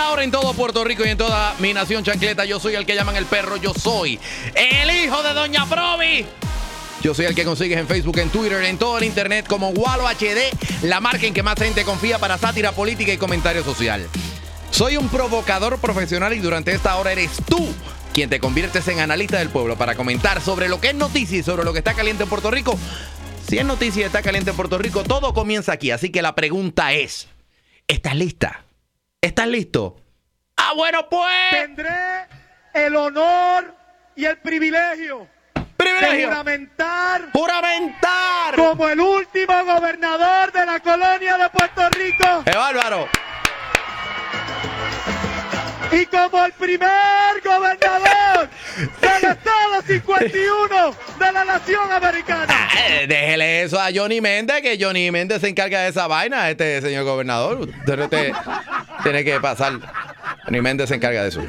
La 0.00 0.12
hora 0.12 0.24
en 0.24 0.30
todo 0.30 0.54
Puerto 0.54 0.82
Rico 0.82 1.04
y 1.04 1.10
en 1.10 1.18
toda 1.18 1.54
mi 1.58 1.74
nación 1.74 2.02
chancleta. 2.02 2.46
Yo 2.46 2.58
soy 2.58 2.74
el 2.74 2.86
que 2.86 2.94
llaman 2.94 3.16
el 3.16 3.26
perro. 3.26 3.58
Yo 3.58 3.74
soy 3.74 4.18
el 4.54 4.90
hijo 4.90 5.22
de 5.22 5.34
Doña 5.34 5.66
Provi. 5.66 6.24
Yo 7.02 7.12
soy 7.12 7.26
el 7.26 7.34
que 7.34 7.44
consigues 7.44 7.78
en 7.78 7.86
Facebook, 7.86 8.16
en 8.18 8.30
Twitter, 8.30 8.64
en 8.64 8.78
todo 8.78 8.96
el 8.96 9.04
internet 9.04 9.46
como 9.46 9.68
Walo 9.68 10.08
HD, 10.08 10.56
la 10.84 11.00
marca 11.00 11.26
en 11.26 11.34
que 11.34 11.42
más 11.42 11.56
gente 11.58 11.84
confía 11.84 12.18
para 12.18 12.38
sátira 12.38 12.72
política 12.72 13.12
y 13.12 13.18
comentario 13.18 13.62
social. 13.62 14.08
Soy 14.70 14.96
un 14.96 15.08
provocador 15.10 15.78
profesional 15.78 16.32
y 16.32 16.38
durante 16.38 16.72
esta 16.72 16.96
hora 16.96 17.12
eres 17.12 17.32
tú 17.46 17.68
quien 18.14 18.30
te 18.30 18.40
conviertes 18.40 18.88
en 18.88 19.00
analista 19.00 19.38
del 19.38 19.50
pueblo 19.50 19.76
para 19.76 19.96
comentar 19.96 20.40
sobre 20.40 20.70
lo 20.70 20.80
que 20.80 20.88
es 20.88 20.94
noticia 20.94 21.38
y 21.38 21.42
sobre 21.42 21.64
lo 21.64 21.74
que 21.74 21.80
está 21.80 21.92
caliente 21.92 22.22
en 22.22 22.28
Puerto 22.30 22.50
Rico. 22.50 22.78
Si 23.46 23.58
es 23.58 23.66
noticia 23.66 24.00
y 24.00 24.04
está 24.04 24.22
caliente 24.22 24.50
en 24.50 24.56
Puerto 24.56 24.78
Rico, 24.78 25.04
todo 25.04 25.34
comienza 25.34 25.72
aquí. 25.72 25.90
Así 25.90 26.08
que 26.08 26.22
la 26.22 26.34
pregunta 26.34 26.94
es, 26.94 27.28
¿estás 27.86 28.16
lista? 28.16 28.64
¿Estás 29.22 29.48
listo? 29.48 29.96
Ah, 30.56 30.72
bueno, 30.74 31.06
pues. 31.10 31.50
Tendré 31.50 32.26
el 32.72 32.96
honor 32.96 33.74
y 34.16 34.24
el 34.24 34.38
privilegio 34.38 35.28
de 35.54 35.60
Privilegio. 35.76 36.28
juramentar 36.28 37.30
Juramentar. 37.32 38.54
como 38.56 38.88
el 38.88 39.00
último 39.00 39.64
gobernador 39.64 40.52
de 40.52 40.64
la 40.66 40.80
colonia 40.80 41.36
de 41.36 41.50
Puerto 41.50 41.88
Rico 41.90 42.42
¡Qué 42.44 42.56
bárbaro! 42.56 43.08
Y 45.92 46.06
como 46.06 46.44
el 46.44 46.52
primer 46.52 46.88
gobernador 47.44 48.48
del 49.00 49.30
Estado 49.30 49.82
51 49.86 50.94
de 51.18 51.32
la 51.32 51.44
nación 51.44 51.92
americana. 51.92 52.68
Eh, 52.88 53.06
déjele 53.08 53.62
eso 53.62 53.80
a 53.80 53.88
Johnny 53.94 54.20
Méndez, 54.20 54.62
que 54.62 54.78
Johnny 54.80 55.10
Méndez 55.10 55.40
se 55.40 55.48
encarga 55.48 55.80
de 55.82 55.88
esa 55.88 56.06
vaina, 56.06 56.48
este 56.50 56.80
señor 56.80 57.04
gobernador. 57.04 57.60
Usted 57.60 57.96
no 57.96 58.08
te- 58.08 58.32
tiene 59.02 59.24
que 59.24 59.40
pasar. 59.40 59.72
Johnny 60.44 60.60
Méndez 60.60 60.88
se 60.88 60.94
encarga 60.96 61.22
de 61.22 61.28
eso. 61.30 61.42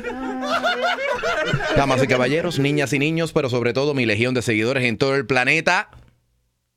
Damas 1.75 2.03
y 2.03 2.07
caballeros, 2.07 2.59
niñas 2.59 2.93
y 2.93 2.99
niños, 2.99 3.31
pero 3.33 3.49
sobre 3.49 3.73
todo 3.73 3.93
mi 3.93 4.05
legión 4.05 4.33
de 4.33 4.41
seguidores 4.41 4.83
en 4.85 4.97
todo 4.97 5.15
el 5.15 5.25
planeta 5.25 5.89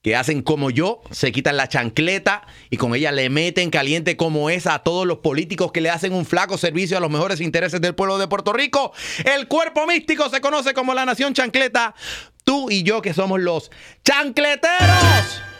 que 0.05 0.15
hacen 0.15 0.43
como 0.43 0.69
yo, 0.69 1.01
se 1.11 1.33
quitan 1.33 1.57
la 1.57 1.67
chancleta 1.67 2.47
y 2.69 2.77
con 2.77 2.95
ella 2.95 3.11
le 3.11 3.31
meten 3.31 3.71
caliente 3.71 4.19
como 4.19 4.51
es 4.51 4.67
a 4.67 4.81
todos 4.81 5.07
los 5.07 5.19
políticos 5.19 5.73
que 5.73 5.81
le 5.81 5.89
hacen 5.89 6.13
un 6.13 6.27
flaco 6.27 6.59
servicio 6.59 6.99
a 6.99 7.01
los 7.01 7.11
mejores 7.11 7.41
intereses 7.41 7.81
del 7.81 7.95
pueblo 7.95 8.19
de 8.19 8.29
Puerto 8.29 8.53
Rico. 8.53 8.93
El 9.25 9.49
cuerpo 9.49 9.87
místico 9.87 10.29
se 10.29 10.43
conoce 10.43 10.75
como 10.75 10.93
la 10.93 11.07
nación 11.07 11.33
chancleta. 11.33 11.95
Tú 12.45 12.71
y 12.71 12.83
yo 12.83 13.01
que 13.01 13.15
somos 13.15 13.41
los 13.41 13.71
chancleteros. 14.05 15.54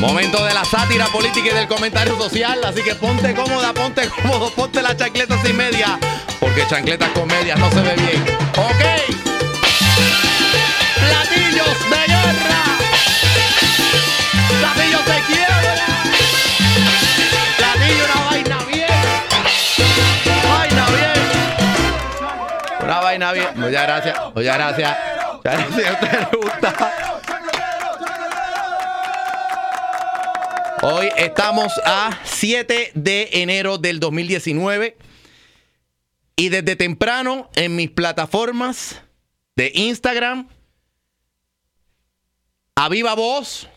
Momento 0.00 0.42
de 0.46 0.54
la 0.54 0.64
sátira 0.64 1.08
política 1.08 1.50
y 1.50 1.54
del 1.54 1.68
comentario 1.68 2.16
social, 2.16 2.58
así 2.64 2.82
que 2.82 2.94
ponte 2.94 3.34
cómoda, 3.34 3.74
ponte 3.74 4.08
cómodo, 4.08 4.50
ponte 4.50 4.80
la 4.80 4.96
chancleta 4.96 5.36
sin 5.44 5.54
media, 5.54 5.98
porque 6.40 6.66
chancletas 6.66 7.10
con 7.10 7.28
medias 7.28 7.58
no 7.58 7.70
se 7.70 7.82
ve 7.82 7.94
bien. 7.96 8.22
Ok. 8.56 8.82
Platillos 10.96 11.90
de 11.90 12.06
guerra. 12.06 12.62
Platillos 14.58 15.04
de 15.04 15.20
quiebra. 15.26 15.74
Platillo 17.58 18.04
una 18.06 18.24
vaina 18.30 18.58
bien. 18.72 18.86
Vaina 20.48 20.86
bien. 20.86 21.24
Una 22.82 23.00
vaina 23.00 23.32
bien. 23.32 23.48
Muchas 23.54 23.82
gracias. 23.82 24.16
Muchas 24.34 24.56
gracias. 24.56 24.96
Gracias. 25.44 26.02
¿A 26.02 26.36
gusta? 26.36 27.19
Hoy 30.82 31.10
estamos 31.18 31.78
a 31.84 32.18
7 32.24 32.92
de 32.94 33.28
enero 33.34 33.76
del 33.76 34.00
2019 34.00 34.96
y 36.36 36.48
desde 36.48 36.74
temprano 36.74 37.50
en 37.54 37.76
mis 37.76 37.90
plataformas 37.90 39.02
de 39.56 39.72
Instagram, 39.74 40.48
a 42.76 42.88
viva 42.88 43.14
voz, 43.14 43.68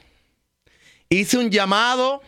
hice 1.10 1.38
un 1.38 1.52
llamado 1.52 2.22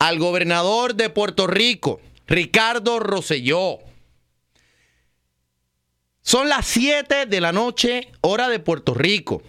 al 0.00 0.18
gobernador 0.18 0.96
de 0.96 1.08
Puerto 1.08 1.46
Rico, 1.46 2.00
Ricardo 2.26 2.98
Rosselló. 2.98 3.78
Son 6.20 6.48
las 6.48 6.66
7 6.66 7.26
de 7.26 7.40
la 7.40 7.52
noche, 7.52 8.10
hora 8.22 8.48
de 8.48 8.58
Puerto 8.58 8.92
Rico. 8.92 9.40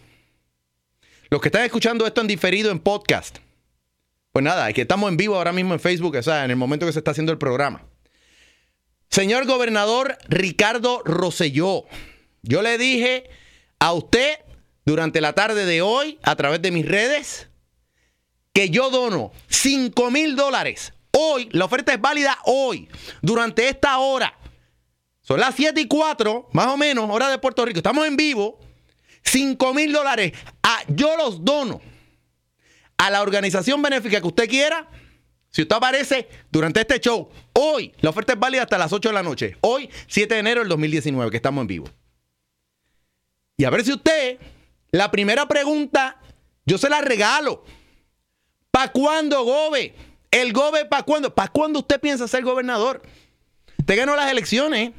Los 1.31 1.41
que 1.41 1.47
están 1.47 1.63
escuchando 1.63 2.05
esto 2.05 2.21
en 2.21 2.27
diferido 2.27 2.69
en 2.69 2.77
podcast. 2.77 3.39
Pues 4.35 4.43
nada, 4.43 4.73
que 4.73 4.81
estamos 4.81 5.09
en 5.09 5.15
vivo 5.15 5.37
ahora 5.37 5.53
mismo 5.53 5.73
en 5.73 5.79
Facebook, 5.79 6.17
o 6.17 6.21
sea, 6.21 6.43
en 6.43 6.51
el 6.51 6.57
momento 6.57 6.85
que 6.85 6.91
se 6.91 6.99
está 6.99 7.11
haciendo 7.11 7.31
el 7.31 7.37
programa. 7.37 7.85
Señor 9.09 9.45
gobernador 9.45 10.17
Ricardo 10.27 11.01
Rosselló, 11.05 11.85
yo 12.41 12.61
le 12.61 12.77
dije 12.77 13.29
a 13.79 13.93
usted 13.93 14.39
durante 14.85 15.21
la 15.21 15.31
tarde 15.31 15.65
de 15.65 15.81
hoy, 15.81 16.19
a 16.21 16.35
través 16.35 16.61
de 16.61 16.71
mis 16.71 16.85
redes, 16.85 17.47
que 18.51 18.69
yo 18.69 18.89
dono 18.89 19.31
5 19.47 20.11
mil 20.11 20.35
dólares. 20.35 20.91
Hoy, 21.11 21.47
la 21.53 21.63
oferta 21.63 21.93
es 21.93 22.01
válida 22.01 22.37
hoy, 22.43 22.89
durante 23.21 23.69
esta 23.69 23.99
hora. 23.99 24.37
Son 25.21 25.39
las 25.39 25.55
7 25.55 25.79
y 25.79 25.87
4, 25.87 26.49
más 26.51 26.67
o 26.67 26.75
menos, 26.75 27.09
hora 27.09 27.29
de 27.29 27.37
Puerto 27.37 27.63
Rico. 27.63 27.79
Estamos 27.79 28.05
en 28.05 28.17
vivo. 28.17 28.59
5 29.23 29.73
mil 29.73 29.93
dólares. 29.93 30.33
Ah, 30.61 30.81
yo 30.89 31.15
los 31.15 31.45
dono 31.45 31.79
a 32.97 33.09
la 33.09 33.21
organización 33.21 33.81
benéfica 33.81 34.21
que 34.21 34.27
usted 34.27 34.49
quiera. 34.49 34.87
Si 35.49 35.61
usted 35.61 35.75
aparece 35.75 36.27
durante 36.51 36.81
este 36.81 36.99
show, 36.99 37.29
hoy, 37.53 37.93
la 38.01 38.09
oferta 38.09 38.33
es 38.33 38.39
válida 38.39 38.63
hasta 38.63 38.77
las 38.77 38.91
8 38.91 39.09
de 39.09 39.13
la 39.13 39.23
noche. 39.23 39.57
Hoy, 39.61 39.89
7 40.07 40.33
de 40.33 40.39
enero 40.39 40.61
del 40.61 40.69
2019, 40.69 41.31
que 41.31 41.37
estamos 41.37 41.61
en 41.61 41.67
vivo. 41.67 41.89
Y 43.57 43.63
a 43.63 43.69
ver 43.69 43.85
si 43.85 43.93
usted, 43.93 44.37
la 44.91 45.11
primera 45.11 45.47
pregunta, 45.47 46.19
yo 46.65 46.77
se 46.77 46.89
la 46.89 47.01
regalo. 47.01 47.63
¿Para 48.71 48.91
cuándo, 48.91 49.43
Gobe? 49.45 49.95
El 50.29 50.51
Gobe, 50.51 50.85
¿para 50.85 51.03
cuándo? 51.03 51.33
¿Para 51.33 51.49
cuándo 51.49 51.79
usted 51.79 52.01
piensa 52.01 52.27
ser 52.27 52.43
gobernador? 52.43 53.01
Usted 53.79 53.97
ganó 53.97 54.15
las 54.15 54.29
elecciones. 54.29 54.91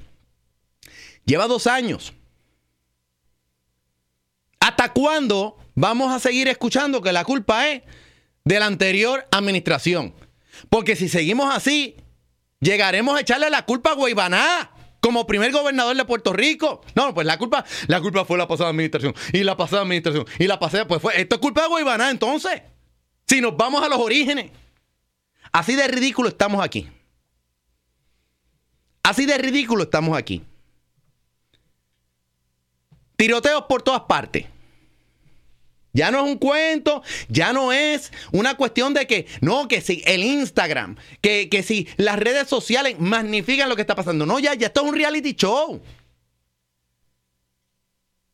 Lleva 1.26 1.46
dos 1.46 1.66
años. 1.66 2.14
¿Hasta 4.60 4.92
cuándo 4.92 5.58
vamos 5.76 6.12
a 6.12 6.18
seguir 6.18 6.48
escuchando 6.48 7.00
que 7.00 7.12
la 7.12 7.24
culpa 7.24 7.68
es 7.68 7.82
de 8.44 8.58
la 8.58 8.66
anterior 8.66 9.24
administración? 9.30 10.12
Porque 10.68 10.96
si 10.96 11.08
seguimos 11.08 11.54
así, 11.54 11.96
llegaremos 12.58 13.16
a 13.16 13.20
echarle 13.20 13.48
la 13.50 13.64
culpa 13.64 13.90
a 13.90 13.94
Guaybaná 13.94 14.72
como 15.00 15.26
primer 15.26 15.52
gobernador 15.52 15.96
de 15.96 16.04
Puerto 16.04 16.32
Rico. 16.32 16.80
No, 16.96 17.14
pues 17.14 17.26
la 17.26 17.38
culpa, 17.38 17.64
la 17.86 18.00
culpa 18.00 18.24
fue 18.24 18.38
la 18.38 18.48
pasada 18.48 18.70
administración 18.70 19.14
y 19.32 19.44
la 19.44 19.56
pasada 19.56 19.82
administración 19.82 20.26
y 20.38 20.48
la 20.48 20.58
pasada, 20.58 20.88
pues 20.88 21.00
fue, 21.00 21.20
esto 21.20 21.36
es 21.36 21.40
culpa 21.40 21.62
de 21.62 21.68
Guaybaná 21.68 22.10
entonces. 22.10 22.62
Si 23.28 23.40
nos 23.40 23.56
vamos 23.56 23.84
a 23.84 23.88
los 23.88 24.00
orígenes. 24.00 24.50
Así 25.52 25.74
de 25.74 25.86
ridículo 25.86 26.28
estamos 26.28 26.64
aquí. 26.64 26.88
Así 29.02 29.26
de 29.26 29.38
ridículo 29.38 29.84
estamos 29.84 30.18
aquí. 30.18 30.42
Tiroteos 33.16 33.64
por 33.68 33.82
todas 33.82 34.02
partes. 34.02 34.46
Ya 35.96 36.10
no 36.10 36.18
es 36.18 36.30
un 36.30 36.36
cuento, 36.36 37.02
ya 37.30 37.54
no 37.54 37.72
es 37.72 38.12
una 38.30 38.54
cuestión 38.58 38.92
de 38.92 39.06
que, 39.06 39.26
no, 39.40 39.66
que 39.66 39.80
si 39.80 40.02
el 40.04 40.22
Instagram, 40.22 40.96
que, 41.22 41.48
que 41.48 41.62
si 41.62 41.88
las 41.96 42.18
redes 42.18 42.48
sociales 42.48 42.96
magnifican 42.98 43.70
lo 43.70 43.76
que 43.76 43.80
está 43.80 43.94
pasando. 43.94 44.26
No, 44.26 44.38
ya, 44.38 44.52
ya 44.52 44.66
esto 44.66 44.82
es 44.82 44.88
un 44.90 44.94
reality 44.94 45.32
show. 45.32 45.80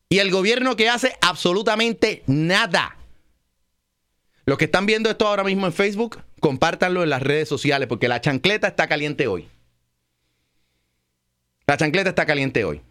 Y 0.09 0.19
el 0.19 0.29
gobierno 0.29 0.75
que 0.75 0.89
hace 0.89 1.15
absolutamente 1.21 2.23
nada. 2.27 2.97
Los 4.43 4.57
que 4.57 4.65
están 4.65 4.85
viendo 4.85 5.09
esto 5.09 5.25
ahora 5.25 5.45
mismo 5.45 5.65
en 5.65 5.71
Facebook, 5.71 6.21
compártanlo 6.41 7.01
en 7.01 7.11
las 7.11 7.21
redes 7.21 7.47
sociales 7.47 7.87
porque 7.87 8.09
la 8.09 8.19
chancleta 8.19 8.67
está 8.67 8.89
caliente 8.89 9.25
hoy. 9.27 9.47
La 11.65 11.77
chancleta 11.77 12.09
está 12.09 12.25
caliente 12.25 12.65
hoy. 12.65 12.81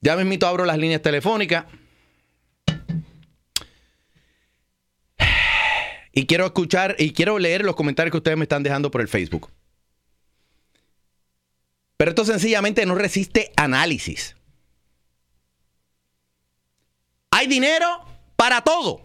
Ya 0.00 0.16
me 0.16 0.22
invito, 0.22 0.48
abro 0.48 0.64
las 0.64 0.78
líneas 0.78 1.00
telefónicas. 1.00 1.66
Y 6.18 6.24
quiero 6.24 6.46
escuchar 6.46 6.96
y 6.98 7.12
quiero 7.12 7.38
leer 7.38 7.62
los 7.62 7.76
comentarios 7.76 8.10
que 8.10 8.16
ustedes 8.16 8.38
me 8.38 8.44
están 8.44 8.62
dejando 8.62 8.90
por 8.90 9.02
el 9.02 9.08
Facebook. 9.08 9.50
Pero 11.98 12.10
esto 12.10 12.24
sencillamente 12.24 12.86
no 12.86 12.94
resiste 12.94 13.52
análisis. 13.54 14.34
Hay 17.30 17.46
dinero 17.48 17.86
para 18.34 18.62
todo, 18.62 19.02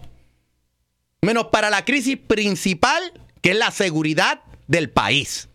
menos 1.22 1.48
para 1.48 1.70
la 1.70 1.84
crisis 1.84 2.16
principal, 2.16 3.12
que 3.42 3.52
es 3.52 3.58
la 3.58 3.72
seguridad 3.72 4.42
del 4.68 4.90
país. 4.90 5.50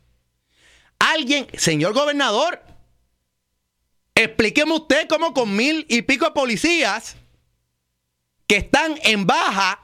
Alguien, 0.99 1.47
señor 1.55 1.95
gobernador, 1.95 2.63
explíqueme 4.15 4.75
usted 4.75 5.09
cómo 5.09 5.33
con 5.33 5.57
mil 5.57 5.87
y 5.89 6.03
pico 6.03 6.27
de 6.27 6.33
policías 6.33 7.17
que 8.47 8.57
están 8.57 8.99
en 9.05 9.27
baja 9.27 9.81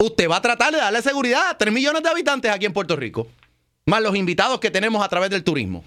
usted 0.00 0.28
va 0.28 0.36
a 0.36 0.42
tratar 0.42 0.72
de 0.72 0.78
darle 0.78 1.02
seguridad 1.02 1.50
a 1.50 1.58
3 1.58 1.72
millones 1.72 2.02
de 2.02 2.08
habitantes 2.08 2.50
aquí 2.50 2.66
en 2.66 2.72
Puerto 2.72 2.96
Rico, 2.96 3.28
más 3.86 4.02
los 4.02 4.16
invitados 4.16 4.58
que 4.60 4.70
tenemos 4.70 5.04
a 5.04 5.08
través 5.08 5.30
del 5.30 5.44
turismo. 5.44 5.84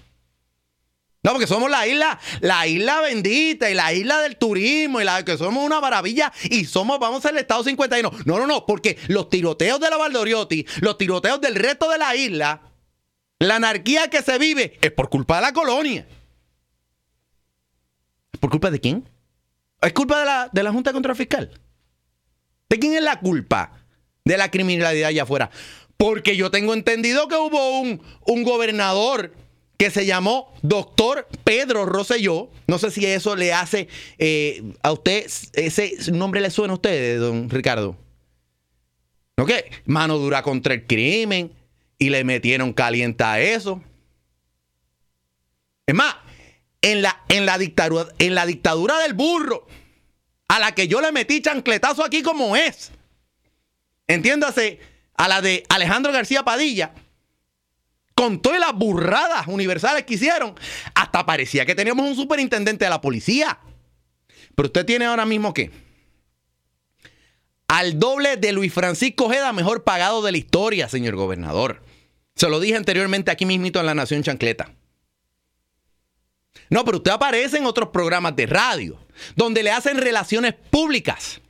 No, 1.24 1.31
porque 1.31 1.48
somos 1.48 1.71
la 1.71 1.88
isla, 1.88 2.19
la 2.42 2.68
isla 2.68 3.00
bendita 3.00 3.69
y 3.69 3.74
la 3.74 3.94
isla 3.94 4.19
del 4.19 4.36
turismo 4.36 5.00
y 5.00 5.06
la 5.06 5.24
que 5.24 5.38
somos 5.38 5.65
una 5.65 5.80
maravilla 5.80 6.33
y 6.44 6.65
somos, 6.65 7.00
vamos 7.00 7.19
a 7.19 7.30
ser 7.30 7.31
el 7.31 7.38
Estado 7.38 7.63
51. 7.63 8.12
No, 8.25 8.38
no, 8.38 8.45
no, 8.45 8.65
porque 8.65 8.98
los 9.07 9.30
tiroteos 9.30 9.80
de 9.80 9.89
la 9.89 9.95
Valdoriotti, 9.95 10.66
los 10.81 10.98
tiroteos 10.98 11.39
del 11.39 11.56
resto 11.56 11.89
de 11.89 11.98
la 11.98 12.13
isla, 12.13 12.62
la 13.39 13.56
anarquía 13.56 14.09
que 14.09 14.21
se 14.21 14.38
vive 14.38 14.77
es 14.81 14.92
por 14.92 15.09
culpa 15.09 15.38
de 15.38 15.44
la 15.44 15.54
colonia. 15.54 16.06
¿Por 18.42 18.50
culpa 18.50 18.69
de 18.69 18.81
quién? 18.81 19.09
¿Es 19.81 19.94
culpa 19.94 20.19
de 20.19 20.25
la, 20.25 20.50
de 20.51 20.63
la 20.63 20.74
Junta 20.74 20.89
de 20.89 20.94
Control 20.94 21.16
Fiscal? 21.16 21.62
¿De 22.68 22.80
quién 22.80 22.95
es 22.95 23.01
la 23.01 23.19
culpa? 23.21 23.82
De 24.25 24.37
la 24.37 24.51
criminalidad 24.51 25.09
allá 25.09 25.23
afuera. 25.23 25.49
Porque 25.97 26.35
yo 26.35 26.51
tengo 26.51 26.73
entendido 26.73 27.27
que 27.27 27.35
hubo 27.35 27.79
un, 27.79 28.01
un 28.25 28.43
gobernador 28.43 29.33
que 29.77 29.91
se 29.91 30.05
llamó 30.05 30.53
doctor 30.61 31.27
Pedro 31.43 31.85
Rosselló. 31.85 32.49
No 32.67 32.77
sé 32.77 32.91
si 32.91 33.05
eso 33.05 33.35
le 33.35 33.53
hace 33.53 33.87
eh, 34.17 34.63
a 34.81 34.91
usted, 34.91 35.29
ese 35.53 35.93
nombre 36.11 36.41
le 36.41 36.49
suena 36.49 36.73
a 36.73 36.75
usted, 36.75 37.19
don 37.19 37.49
Ricardo. 37.49 37.97
¿No 39.37 39.45
qué? 39.45 39.71
Mano 39.85 40.17
dura 40.17 40.43
contra 40.43 40.73
el 40.73 40.85
crimen 40.85 41.51
y 41.97 42.09
le 42.09 42.23
metieron 42.23 42.73
caliente 42.73 43.23
a 43.23 43.41
eso. 43.41 43.81
Es 45.85 45.95
más, 45.95 46.15
en 46.81 47.01
la, 47.01 47.23
en 47.29 47.45
la, 47.45 47.57
dictadura, 47.57 48.07
en 48.19 48.35
la 48.35 48.45
dictadura 48.45 48.99
del 48.99 49.13
burro, 49.13 49.67
a 50.47 50.59
la 50.59 50.73
que 50.73 50.87
yo 50.87 51.01
le 51.01 51.11
metí 51.11 51.41
chancletazo 51.41 52.03
aquí 52.03 52.21
como 52.21 52.55
es 52.55 52.91
entiéndase, 54.13 54.80
a 55.15 55.27
la 55.27 55.42
de 55.42 55.63
Alejandro 55.69 56.12
García 56.12 56.44
Padilla, 56.44 56.94
con 58.15 58.42
todas 58.42 58.60
las 58.60 58.74
burradas 58.74 59.48
universales 59.48 60.04
que 60.04 60.15
hicieron, 60.15 60.56
hasta 60.95 61.25
parecía 61.25 61.65
que 61.65 61.75
teníamos 61.75 62.07
un 62.07 62.15
superintendente 62.15 62.86
de 62.86 62.89
la 62.89 63.01
policía. 63.01 63.60
Pero 64.56 64.68
usted 64.68 64.86
tiene 64.86 65.06
ahora 65.06 65.25
mismo 65.25 65.54
qué? 65.54 65.71
Al 67.68 67.98
doble 67.98 68.38
de 68.38 68.51
Luis 68.51 68.71
Francisco 68.71 69.25
Ojeda, 69.25 69.51
mejor 69.51 69.83
pagado 69.83 70.21
de 70.21 70.31
la 70.31 70.38
historia, 70.38 70.89
señor 70.89 71.16
gobernador. 71.16 71.83
Se 72.36 72.50
lo 72.50 72.59
dije 72.59 72.75
anteriormente 72.75 73.31
aquí 73.31 73.45
mismito 73.45 73.80
en 73.80 73.88
La 73.88 73.95
Nación 73.95 74.21
Chancleta. 74.21 74.71
No, 76.69 76.86
pero 76.86 76.98
usted 76.98 77.12
aparece 77.12 77.57
en 77.57 77.66
otros 77.66 77.89
programas 77.89 78.36
de 78.36 78.45
radio, 78.45 79.00
donde 79.36 79.63
le 79.63 79.71
hacen 79.71 79.98
relaciones 79.98 80.54
públicas 80.54 81.42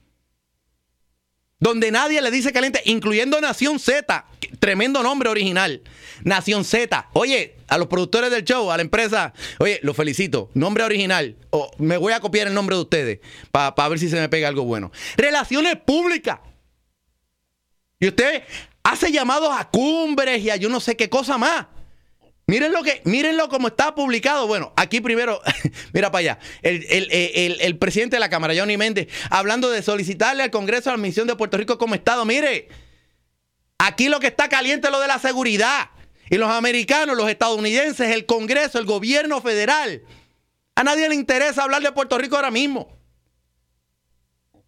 donde 1.63 1.91
nadie 1.91 2.21
le 2.21 2.29
dice 2.29 2.51
caliente, 2.51 2.81
incluyendo 2.83 3.39
Nación 3.39 3.79
Z, 3.79 4.25
tremendo 4.59 5.01
nombre 5.01 5.29
original. 5.29 5.81
Nación 6.25 6.65
Z. 6.65 7.07
Oye, 7.13 7.55
a 7.69 7.77
los 7.77 7.87
productores 7.87 8.29
del 8.31 8.43
show, 8.43 8.69
a 8.69 8.75
la 8.75 8.83
empresa, 8.83 9.33
oye, 9.59 9.79
los 9.81 9.95
felicito. 9.95 10.49
Nombre 10.55 10.83
original. 10.83 11.37
O 11.51 11.71
me 11.77 11.95
voy 11.95 12.11
a 12.11 12.19
copiar 12.19 12.47
el 12.47 12.53
nombre 12.53 12.75
de 12.75 12.81
ustedes 12.81 13.19
para 13.53 13.87
ver 13.87 13.97
si 13.97 14.09
se 14.09 14.19
me 14.19 14.27
pega 14.27 14.49
algo 14.49 14.65
bueno. 14.65 14.91
Relaciones 15.15 15.77
públicas. 15.77 16.39
Y 17.97 18.09
usted 18.09 18.43
hace 18.83 19.13
llamados 19.13 19.49
a 19.57 19.69
cumbres 19.69 20.43
y 20.43 20.49
a 20.49 20.57
yo 20.57 20.67
no 20.67 20.81
sé 20.81 20.97
qué 20.97 21.09
cosa 21.09 21.37
más. 21.37 21.67
Miren 22.45 22.73
lo 22.73 22.83
que, 22.83 23.01
mírenlo 23.05 23.47
como 23.47 23.69
está 23.69 23.95
publicado. 23.95 24.47
Bueno, 24.47 24.73
aquí 24.75 24.99
primero, 24.99 25.41
mira 25.93 26.11
para 26.11 26.19
allá. 26.19 26.39
El, 26.61 27.77
presidente 27.77 28.17
de 28.17 28.19
la 28.19 28.29
Cámara, 28.29 28.53
Johnny 28.57 28.77
Méndez, 28.77 29.07
hablando 29.29 29.69
de 29.69 29.81
solicitarle 29.81 30.43
al 30.43 30.51
Congreso 30.51 30.89
la 30.89 30.95
admisión 30.95 31.27
de 31.27 31.35
Puerto 31.35 31.57
Rico 31.57 31.77
como 31.77 31.95
Estado. 31.95 32.25
Mire, 32.25 32.67
aquí 33.77 34.09
lo 34.09 34.19
que 34.19 34.27
está 34.27 34.49
caliente 34.49 34.87
es 34.87 34.91
lo 34.91 34.99
de 34.99 35.07
la 35.07 35.19
seguridad. 35.19 35.89
Y 36.29 36.37
los 36.37 36.49
americanos, 36.49 37.15
los 37.15 37.29
estadounidenses, 37.29 38.13
el 38.13 38.25
Congreso, 38.25 38.79
el 38.79 38.85
gobierno 38.85 39.41
federal. 39.41 40.01
A 40.75 40.83
nadie 40.83 41.07
le 41.07 41.15
interesa 41.15 41.63
hablar 41.63 41.81
de 41.81 41.91
Puerto 41.91 42.17
Rico 42.17 42.35
ahora 42.35 42.51
mismo. 42.51 42.92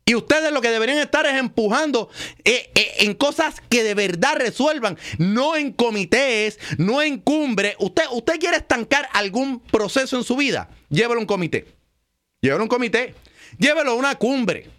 Y 0.08 0.14
ustedes 0.14 0.52
lo 0.52 0.62
que 0.62 0.70
deberían 0.70 1.00
estar 1.00 1.26
es 1.26 1.34
empujando 1.34 2.10
eh, 2.44 2.70
eh, 2.76 2.94
en 3.00 3.16
cosas 3.16 3.56
que 3.70 3.84
de 3.84 3.96
verdad 3.96 4.36
resuelvan, 4.36 5.00
no 5.18 5.56
en 5.56 5.72
comités, 5.72 6.60
no 6.78 7.02
en 7.02 7.20
cumbre. 7.20 7.76
Usted, 7.80 8.04
usted 8.12 8.40
quiere 8.40 8.58
estancar 8.58 9.10
algún 9.14 9.60
proceso 9.60 10.16
en 10.16 10.24
su 10.24 10.36
vida, 10.36 10.70
llévelo 10.90 11.16
a 11.16 11.22
un 11.22 11.26
comité. 11.26 11.74
Llévelo 12.40 12.62
a 12.62 12.64
un 12.64 12.70
comité, 12.70 13.16
llévelo 13.58 13.92
a 13.92 13.96
una 13.96 14.14
cumbre. 14.16 14.70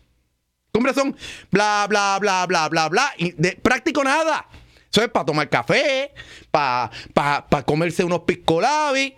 Cumbres 0.71 0.95
son 0.95 1.17
bla, 1.51 1.87
bla, 1.89 2.19
bla, 2.21 2.47
bla, 2.47 2.69
bla, 2.69 2.89
bla. 2.89 3.13
Y 3.17 3.33
de 3.33 3.53
práctico 3.53 4.05
nada. 4.05 4.47
Eso 4.93 5.03
es 5.03 5.09
para 5.09 5.25
tomar 5.27 5.49
café, 5.49 6.13
para, 6.51 6.91
para, 7.13 7.63
comerse 7.65 8.05
unos 8.05 8.21
piscolabis, 8.21 9.15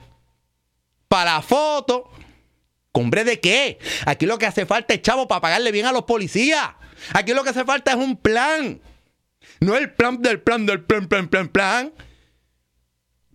para 1.08 1.34
la 1.34 1.42
foto. 1.42 2.10
¿Hombre 2.98 3.24
de 3.24 3.38
qué? 3.38 3.78
Aquí 4.06 4.26
lo 4.26 4.38
que 4.38 4.46
hace 4.46 4.66
falta 4.66 4.92
es 4.92 5.02
chavo 5.02 5.28
para 5.28 5.40
pagarle 5.40 5.70
bien 5.70 5.86
a 5.86 5.92
los 5.92 6.02
policías. 6.02 6.70
Aquí 7.12 7.32
lo 7.32 7.44
que 7.44 7.50
hace 7.50 7.64
falta 7.64 7.92
es 7.92 7.96
un 7.96 8.16
plan. 8.16 8.80
No 9.60 9.76
el 9.76 9.92
plan 9.92 10.20
del 10.20 10.40
plan 10.40 10.66
del 10.66 10.82
plan, 10.82 11.06
plan, 11.06 11.28
plan, 11.28 11.48
plan. 11.48 11.92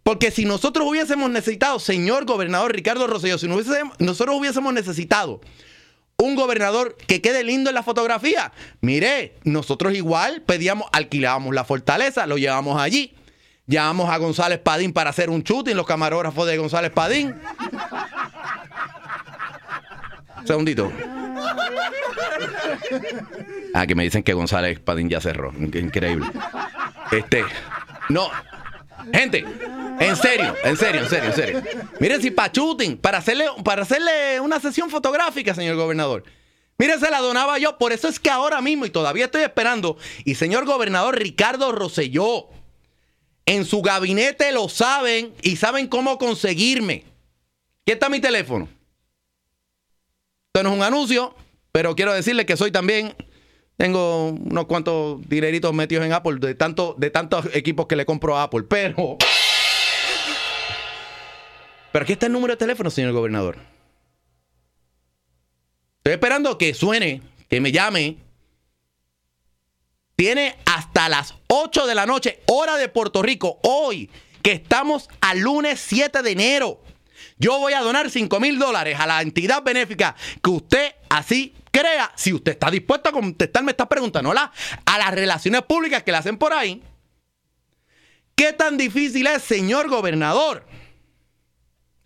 Porque 0.03 0.31
si 0.31 0.43
nosotros 0.43 0.85
hubiésemos 0.87 1.29
necesitado, 1.29 1.79
señor 1.79 2.25
gobernador 2.25 2.73
Ricardo 2.73 3.07
Rosselló, 3.07 3.37
si 3.37 3.47
nosotros 3.47 4.35
hubiésemos 4.35 4.73
necesitado 4.73 5.39
un 6.17 6.35
gobernador 6.35 6.97
que 7.07 7.21
quede 7.21 7.43
lindo 7.43 7.69
en 7.69 7.75
la 7.75 7.83
fotografía, 7.83 8.51
mire, 8.81 9.35
nosotros 9.45 9.93
igual 9.93 10.41
pedíamos, 10.41 10.89
alquilábamos 10.91 11.55
la 11.55 11.63
fortaleza, 11.63 12.27
lo 12.27 12.37
llevamos 12.37 12.79
allí. 12.81 13.15
Llamamos 13.65 14.09
a 14.09 14.17
González 14.17 14.59
Padín 14.59 14.91
para 14.91 15.11
hacer 15.11 15.29
un 15.29 15.41
shooting, 15.41 15.77
los 15.77 15.87
camarógrafos 15.87 16.45
de 16.47 16.57
González 16.57 16.91
Padín. 16.91 17.33
Segundito. 20.45 20.91
Ah, 23.73 23.87
que 23.87 23.95
me 23.95 24.03
dicen 24.03 24.23
que 24.23 24.33
González 24.33 24.79
Padín 24.79 25.09
ya 25.09 25.19
cerró. 25.21 25.53
Increíble. 25.57 26.27
Este. 27.11 27.43
No. 28.09 28.29
Gente, 29.11 29.45
en 29.99 30.15
serio, 30.15 30.55
en 30.63 30.77
serio, 30.77 31.01
en 31.01 31.09
serio, 31.09 31.29
en 31.29 31.33
serio. 31.33 31.63
Miren 31.99 32.21
si 32.21 32.31
para 32.31 32.51
shooting, 32.53 32.97
para 32.97 33.17
hacerle, 33.17 33.47
para 33.63 33.81
hacerle 33.81 34.39
una 34.39 34.59
sesión 34.59 34.89
fotográfica, 34.89 35.53
señor 35.53 35.75
gobernador. 35.75 36.23
Miren, 36.77 36.99
se 36.99 37.09
la 37.09 37.19
donaba 37.19 37.57
yo. 37.57 37.77
Por 37.77 37.91
eso 37.91 38.07
es 38.07 38.19
que 38.19 38.29
ahora 38.29 38.61
mismo, 38.61 38.85
y 38.85 38.89
todavía 38.89 39.25
estoy 39.25 39.43
esperando, 39.43 39.97
y 40.23 40.35
señor 40.35 40.65
gobernador 40.65 41.17
Ricardo 41.17 41.71
Rosselló, 41.71 42.47
en 43.45 43.65
su 43.65 43.81
gabinete 43.81 44.51
lo 44.51 44.69
saben 44.69 45.33
y 45.41 45.57
saben 45.57 45.87
cómo 45.87 46.17
conseguirme. 46.17 47.03
Aquí 47.81 47.91
está 47.91 48.07
mi 48.07 48.21
teléfono. 48.21 48.69
Esto 50.55 50.61
no 50.61 50.69
es 50.69 50.77
un 50.77 50.83
anuncio, 50.83 51.35
pero 51.71 51.95
quiero 51.95 52.13
decirle 52.13 52.45
que 52.45 52.55
soy 52.55 52.69
también. 52.69 53.15
Tengo 53.75 54.27
unos 54.27 54.65
cuantos 54.65 55.27
dineritos 55.27 55.73
metidos 55.73 56.05
en 56.05 56.13
Apple 56.13 56.35
de, 56.39 56.53
tanto, 56.53 56.93
de 56.95 57.09
tantos 57.09 57.47
equipos 57.55 57.87
que 57.87 57.95
le 57.95 58.05
compro 58.05 58.37
a 58.37 58.43
Apple. 58.43 58.61
Pero. 58.61 59.17
Pero 61.91 62.03
aquí 62.03 62.13
está 62.13 62.27
el 62.27 62.33
número 62.33 62.53
de 62.53 62.57
teléfono, 62.57 62.91
señor 62.91 63.13
gobernador. 63.13 63.57
Estoy 65.97 66.13
esperando 66.13 66.55
que 66.59 66.75
suene, 66.75 67.23
que 67.49 67.59
me 67.59 67.71
llame. 67.71 68.17
Tiene 70.15 70.55
hasta 70.67 71.09
las 71.09 71.33
8 71.47 71.87
de 71.87 71.95
la 71.95 72.05
noche, 72.05 72.41
hora 72.45 72.77
de 72.77 72.89
Puerto 72.89 73.23
Rico, 73.23 73.59
hoy, 73.63 74.11
que 74.43 74.51
estamos 74.51 75.09
al 75.19 75.39
lunes 75.39 75.79
7 75.79 76.21
de 76.21 76.29
enero. 76.31 76.79
Yo 77.37 77.59
voy 77.59 77.73
a 77.73 77.81
donar 77.81 78.09
5 78.09 78.39
mil 78.39 78.59
dólares 78.59 78.97
a 78.99 79.07
la 79.07 79.21
entidad 79.21 79.63
benéfica 79.63 80.15
que 80.41 80.49
usted 80.49 80.95
así 81.09 81.53
crea, 81.71 82.11
si 82.15 82.33
usted 82.33 82.53
está 82.53 82.69
dispuesto 82.69 83.09
a 83.09 83.11
contestarme 83.11 83.71
estas 83.71 83.87
preguntas, 83.87 84.21
no 84.21 84.33
la, 84.33 84.51
a 84.85 84.97
las 84.97 85.11
relaciones 85.11 85.63
públicas 85.63 86.03
que 86.03 86.11
le 86.11 86.17
hacen 86.17 86.37
por 86.37 86.53
ahí. 86.53 86.81
¿Qué 88.35 88.53
tan 88.53 88.77
difícil 88.77 89.27
es, 89.27 89.43
señor 89.43 89.89
gobernador? 89.89 90.65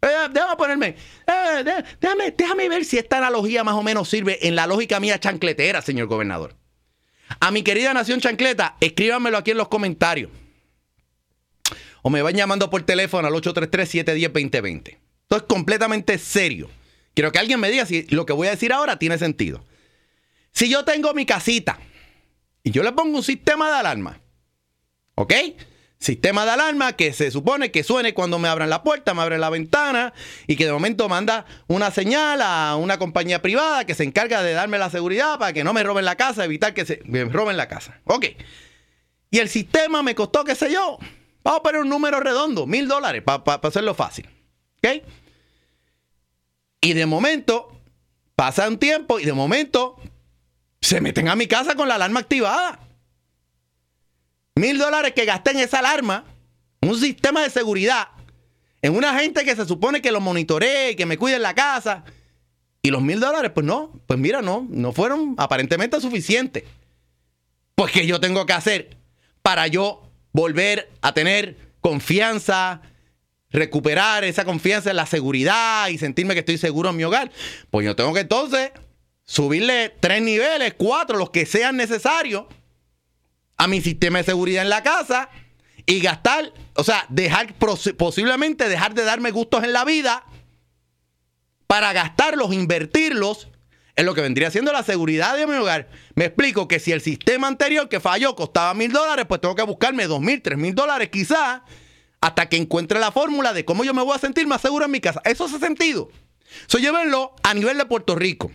Eh, 0.02 0.30
déjame 0.32 0.56
ponerme, 0.56 0.96
eh, 1.26 1.84
déjame, 2.00 2.32
déjame 2.32 2.70
ver 2.70 2.86
si 2.86 2.98
esta 2.98 3.18
analogía 3.18 3.64
más 3.64 3.76
o 3.76 3.84
menos 3.84 4.08
sirve 4.08 4.48
en 4.48 4.56
la 4.56 4.68
lógica 4.68 5.00
mía 5.00 5.20
chancletera, 5.20 5.82
señor 5.82 6.08
gobernador. 6.08 6.56
A 7.40 7.52
mi 7.52 7.64
querida 7.64 7.94
nación 7.94 8.22
chancleta, 8.22 8.78
escríbanmelo 8.80 9.38
aquí 9.38 9.52
en 9.52 9.58
los 9.58 9.68
comentarios. 9.68 10.32
O 12.04 12.10
me 12.10 12.22
van 12.22 12.36
llamando 12.36 12.70
por 12.70 12.84
teléfono 12.84 13.28
al 13.28 13.34
833-710-2020. 13.34 14.98
Esto 15.28 15.36
es 15.36 15.44
completamente 15.44 16.18
serio. 16.18 16.70
Quiero 17.14 17.34
que 17.34 17.40
alguien 17.40 17.60
me 17.60 17.70
diga 17.70 17.86
si 17.86 18.04
lo 18.04 18.26
que 18.26 18.32
voy 18.32 18.48
a 18.48 18.52
decir 18.52 18.72
ahora 18.72 18.98
tiene 18.98 19.18
sentido. 19.18 19.62
Si 20.54 20.70
yo 20.70 20.86
tengo 20.86 21.14
mi 21.14 21.26
casita 21.26 21.78
y 22.64 22.72
yo 22.72 22.82
le 22.82 22.94
pongo 22.94 23.18
un 23.18 23.24
sistema 23.24 23.70
de 23.70 23.76
alarma, 23.76 24.22
¿ok? 25.16 25.34
Sistema 26.00 26.46
de 26.46 26.52
alarma 26.52 26.94
que 26.94 27.12
se 27.12 27.30
supone 27.30 27.72
que 27.72 27.84
suene 27.84 28.14
cuando 28.14 28.40
me 28.40 28.48
abran 28.48 28.70
la 28.70 28.84
puerta, 28.84 29.14
me 29.14 29.22
abren 29.22 29.42
la 29.42 29.50
ventana 29.50 30.14
y 30.48 30.56
que 30.56 30.66
de 30.66 30.72
momento 30.72 31.10
manda 31.10 31.46
una 31.68 31.92
señal 31.92 32.42
a 32.42 32.78
una 32.78 32.98
compañía 32.98 33.42
privada 33.42 33.84
que 33.84 33.96
se 33.96 34.06
encarga 34.06 34.42
de 34.44 34.54
darme 34.54 34.78
la 34.78 34.90
seguridad 34.90 35.38
para 35.40 35.52
que 35.52 35.66
no 35.66 35.74
me 35.74 35.84
roben 35.84 36.06
la 36.06 36.16
casa, 36.16 36.46
evitar 36.46 36.74
que 36.74 36.86
se 36.86 37.02
me 37.04 37.26
roben 37.26 37.58
la 37.58 37.68
casa. 37.68 38.00
Ok. 38.06 38.28
Y 39.30 39.40
el 39.40 39.50
sistema 39.50 40.04
me 40.04 40.16
costó, 40.16 40.46
qué 40.46 40.56
sé 40.56 40.72
yo, 40.72 40.98
vamos 41.44 41.60
a 41.60 41.64
poner 41.64 41.82
un 41.82 41.90
número 41.90 42.22
redondo, 42.22 42.66
mil 42.66 42.88
dólares, 42.88 43.24
para 43.26 43.60
hacerlo 43.62 43.94
fácil. 43.94 44.37
¿Ok? 44.78 45.04
Y 46.82 46.94
de 46.94 47.06
momento 47.06 47.80
pasa 48.36 48.68
un 48.68 48.78
tiempo 48.78 49.20
y 49.20 49.26
de 49.26 49.34
momento 49.34 49.98
se 50.82 51.02
meten 51.02 51.28
a 51.28 51.36
mi 51.36 51.48
casa 51.48 51.76
con 51.76 51.88
la 51.88 51.96
alarma 51.96 52.20
activada. 52.20 52.80
Mil 54.56 54.78
dólares 54.78 55.14
que 55.14 55.26
gasté 55.26 55.52
en 55.52 55.60
esa 55.60 55.80
alarma, 55.80 56.26
un 56.82 56.98
sistema 56.98 57.44
de 57.44 57.50
seguridad, 57.50 58.10
en 58.82 58.96
una 58.96 59.20
gente 59.20 59.44
que 59.44 59.56
se 59.56 59.66
supone 59.66 60.02
que 60.02 60.12
lo 60.12 60.22
monitoree, 60.22 60.96
que 60.96 61.06
me 61.06 61.18
cuide 61.18 61.36
en 61.36 61.42
la 61.42 61.56
casa. 61.56 62.04
Y 62.82 62.92
los 62.92 63.02
mil 63.02 63.20
dólares, 63.20 63.52
pues 63.54 63.66
no, 63.66 64.00
pues 64.08 64.20
mira, 64.20 64.42
no, 64.42 64.66
no 64.70 64.94
fueron 64.94 65.36
aparentemente 65.38 66.00
suficientes. 66.00 66.64
Pues 67.76 67.92
que 67.92 68.08
yo 68.08 68.20
tengo 68.20 68.46
que 68.46 68.54
hacer 68.54 68.98
para 69.42 69.68
yo 69.68 70.10
volver 70.32 70.90
a 71.02 71.14
tener 71.14 71.58
confianza, 71.82 72.82
recuperar 73.50 74.24
esa 74.24 74.46
confianza 74.46 74.90
en 74.90 74.98
la 74.98 75.06
seguridad 75.06 75.88
y 75.90 75.98
sentirme 75.98 76.34
que 76.34 76.42
estoy 76.42 76.58
seguro 76.58 76.90
en 76.90 76.98
mi 76.98 77.04
hogar. 77.04 77.32
Pues 77.72 77.86
yo 77.86 77.96
tengo 77.96 78.14
que 78.14 78.22
entonces 78.22 78.72
subirle 79.24 79.94
tres 80.00 80.22
niveles, 80.22 80.74
cuatro, 80.78 81.18
los 81.18 81.30
que 81.30 81.46
sean 81.46 81.78
necesarios 81.78 82.46
a 83.58 83.68
mi 83.68 83.82
sistema 83.82 84.20
de 84.20 84.24
seguridad 84.26 84.64
en 84.64 84.70
la 84.70 84.84
casa 84.84 85.30
y 85.86 86.00
gastar, 86.00 86.54
o 86.76 86.84
sea, 86.84 87.06
dejar 87.10 87.56
posiblemente 87.98 88.70
dejar 88.70 88.94
de 88.94 89.04
darme 89.04 89.32
gustos 89.32 89.64
en 89.64 89.74
la 89.74 89.86
vida 89.86 90.26
para 91.66 91.94
gastarlos, 91.94 92.54
invertirlos 92.54 93.50
en 93.96 94.06
lo 94.06 94.14
que 94.14 94.22
vendría 94.22 94.52
siendo 94.52 94.72
la 94.72 94.84
seguridad 94.84 95.36
de 95.36 95.48
mi 95.48 95.56
hogar. 95.56 95.90
Me 96.14 96.26
explico 96.26 96.68
que 96.68 96.80
si 96.80 96.92
el 96.92 97.02
sistema 97.02 97.48
anterior 97.48 97.90
que 97.90 98.00
falló 98.00 98.36
costaba 98.36 98.74
mil 98.74 98.92
dólares, 98.92 99.26
pues 99.28 99.42
tengo 99.42 99.56
que 99.56 99.64
buscarme 99.64 100.06
dos 100.06 100.22
mil, 100.22 100.42
tres 100.42 100.58
mil 100.58 100.76
dólares 100.76 101.10
quizás 101.10 101.62
hasta 102.22 102.50
que 102.50 102.58
encuentre 102.58 103.00
la 103.00 103.12
fórmula 103.12 103.54
de 103.54 103.66
cómo 103.66 103.84
yo 103.84 103.94
me 103.94 104.04
voy 104.04 104.16
a 104.16 104.20
sentir 104.20 104.48
más 104.48 104.62
seguro 104.62 104.86
en 104.86 104.92
mi 104.92 105.00
casa. 105.00 105.22
Eso 105.26 105.46
hace 105.46 105.60
sentido. 105.60 106.10
Eso 106.68 106.78
llévenlo 106.78 107.36
a 107.44 107.54
nivel 107.54 107.78
de 107.78 107.86
Puerto 107.86 108.16
Rico. 108.16 108.52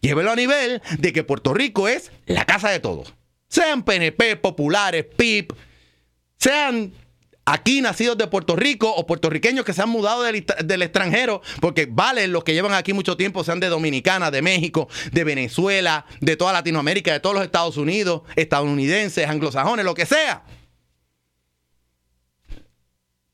Llévenlo 0.00 0.32
a 0.32 0.36
nivel 0.36 0.82
de 0.98 1.12
que 1.12 1.24
Puerto 1.24 1.54
Rico 1.54 1.88
es 1.88 2.10
la 2.26 2.44
casa 2.44 2.70
de 2.70 2.80
todos 2.80 3.14
sean 3.50 3.82
PNP, 3.82 4.36
populares, 4.36 5.04
PIP, 5.04 5.52
sean 6.38 6.94
aquí 7.44 7.80
nacidos 7.80 8.16
de 8.16 8.28
Puerto 8.28 8.54
Rico 8.54 8.88
o 8.94 9.06
puertorriqueños 9.06 9.64
que 9.64 9.72
se 9.72 9.82
han 9.82 9.88
mudado 9.88 10.22
del, 10.22 10.82
extranjero, 10.82 11.42
porque 11.60 11.86
vale, 11.90 12.28
los 12.28 12.44
que 12.44 12.54
llevan 12.54 12.72
aquí 12.72 12.92
mucho 12.92 13.16
tiempo, 13.16 13.42
sean 13.42 13.58
de 13.58 13.68
Dominicana, 13.68 14.30
de 14.30 14.40
México, 14.40 14.88
de 15.10 15.24
Venezuela, 15.24 16.06
de 16.20 16.36
toda 16.36 16.52
Latinoamérica, 16.52 17.12
de 17.12 17.20
todos 17.20 17.34
los 17.34 17.44
Estados 17.44 17.76
Unidos, 17.76 18.22
estadounidenses, 18.36 19.28
anglosajones, 19.28 19.84
lo 19.84 19.94
que 19.94 20.06
sea. 20.06 20.44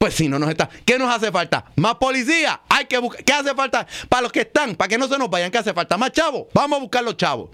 Pues 0.07 0.15
si 0.15 0.29
no 0.29 0.39
nos 0.39 0.49
está. 0.49 0.71
¿Qué 0.85 1.01
nos 1.01 1.13
hace 1.13 1.33
falta? 1.33 1.65
Más 1.75 1.97
policía. 1.97 2.61
Hay 2.69 2.85
que 2.85 2.97
buscar. 2.99 3.25
¿Qué 3.25 3.33
hace 3.33 3.53
falta? 3.57 3.89
Para 4.09 4.23
los 4.23 4.31
que 4.31 4.43
están, 4.43 4.77
para 4.77 4.87
que 4.87 4.97
no 4.97 5.09
se 5.09 5.19
nos 5.19 5.29
vayan, 5.29 5.51
¿qué 5.51 5.59
hace 5.59 5.75
falta? 5.75 5.97
Más 5.97 6.13
chavos. 6.13 6.47
Vamos 6.55 6.77
a 6.79 6.81
buscar 6.81 7.03
los 7.03 7.17
chavos. 7.17 7.51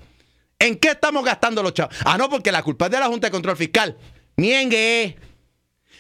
¿En 0.59 0.77
qué 0.77 0.89
estamos 0.89 1.25
gastando 1.25 1.63
los 1.63 1.73
chavos? 1.73 1.97
Ah, 2.05 2.19
no, 2.19 2.29
porque 2.29 2.53
la 2.53 2.63
culpa 2.63 2.85
es 2.85 2.91
de 2.91 3.01
la 3.01 3.07
Junta 3.07 3.29
de 3.29 3.31
Control 3.31 3.57
Fiscal. 3.57 3.97
Niengue. 4.37 5.17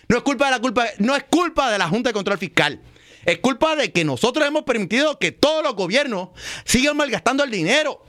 No 0.09 0.19
es 0.19 0.23
culpa 0.23 0.45
de 0.45 0.51
la 0.51 0.93
no 0.99 1.17
es 1.17 1.25
culpa 1.25 1.71
de 1.71 1.79
la 1.79 1.89
Junta 1.89 2.11
de 2.11 2.13
Control 2.13 2.37
Fiscal. 2.37 2.83
Es 3.25 3.39
culpa 3.39 3.75
de 3.75 3.91
que 3.91 4.05
nosotros 4.05 4.47
hemos 4.47 4.65
permitido 4.65 5.19
que 5.19 5.33
todos 5.33 5.63
los 5.63 5.75
gobiernos 5.75 6.39
sigan 6.67 6.99
malgastando 6.99 7.45
el 7.45 7.51
dinero. 7.51 8.05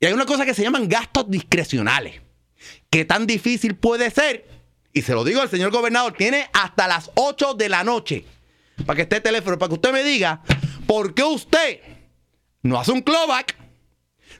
Y 0.00 0.06
hay 0.06 0.14
una 0.14 0.24
cosa 0.24 0.46
que 0.46 0.54
se 0.54 0.62
llaman 0.62 0.88
gastos 0.88 1.28
discrecionales. 1.28 2.22
¿Qué 2.88 3.04
tan 3.04 3.26
difícil 3.26 3.76
puede 3.76 4.10
ser? 4.10 4.59
Y 4.92 5.02
se 5.02 5.14
lo 5.14 5.24
digo 5.24 5.40
al 5.40 5.50
señor 5.50 5.70
gobernador, 5.70 6.14
tiene 6.14 6.50
hasta 6.52 6.88
las 6.88 7.10
8 7.14 7.54
de 7.54 7.68
la 7.68 7.84
noche 7.84 8.24
para 8.86 8.96
que 8.96 9.02
esté 9.02 9.20
teléfono, 9.20 9.58
para 9.58 9.68
que 9.68 9.74
usted 9.74 9.92
me 9.92 10.02
diga 10.02 10.42
por 10.86 11.14
qué 11.14 11.22
usted 11.22 11.80
no 12.62 12.78
hace 12.78 12.92
un 12.92 13.02
clawback 13.02 13.56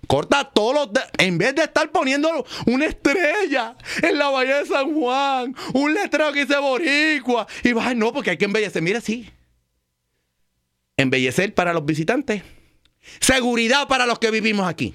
Corta 0.06 0.50
todos 0.50 0.74
los. 0.74 1.04
En 1.18 1.38
vez 1.38 1.54
de 1.54 1.62
estar 1.62 1.90
poniendo 1.92 2.44
una 2.66 2.86
estrella 2.86 3.76
en 4.02 4.18
la 4.18 4.28
bahía 4.28 4.58
de 4.58 4.66
San 4.66 4.94
Juan, 4.94 5.54
un 5.74 5.94
letrero 5.94 6.32
que 6.32 6.46
dice 6.46 6.58
Boricua, 6.58 7.46
y 7.62 7.72
va, 7.72 7.94
no, 7.94 8.12
porque 8.12 8.30
hay 8.30 8.36
que 8.36 8.46
embellecer. 8.46 8.82
Mira, 8.82 9.00
sí. 9.00 9.30
Embellecer 10.96 11.54
para 11.54 11.72
los 11.72 11.84
visitantes. 11.84 12.42
Seguridad 13.20 13.88
para 13.88 14.06
los 14.06 14.18
que 14.18 14.30
vivimos 14.30 14.68
aquí. 14.68 14.94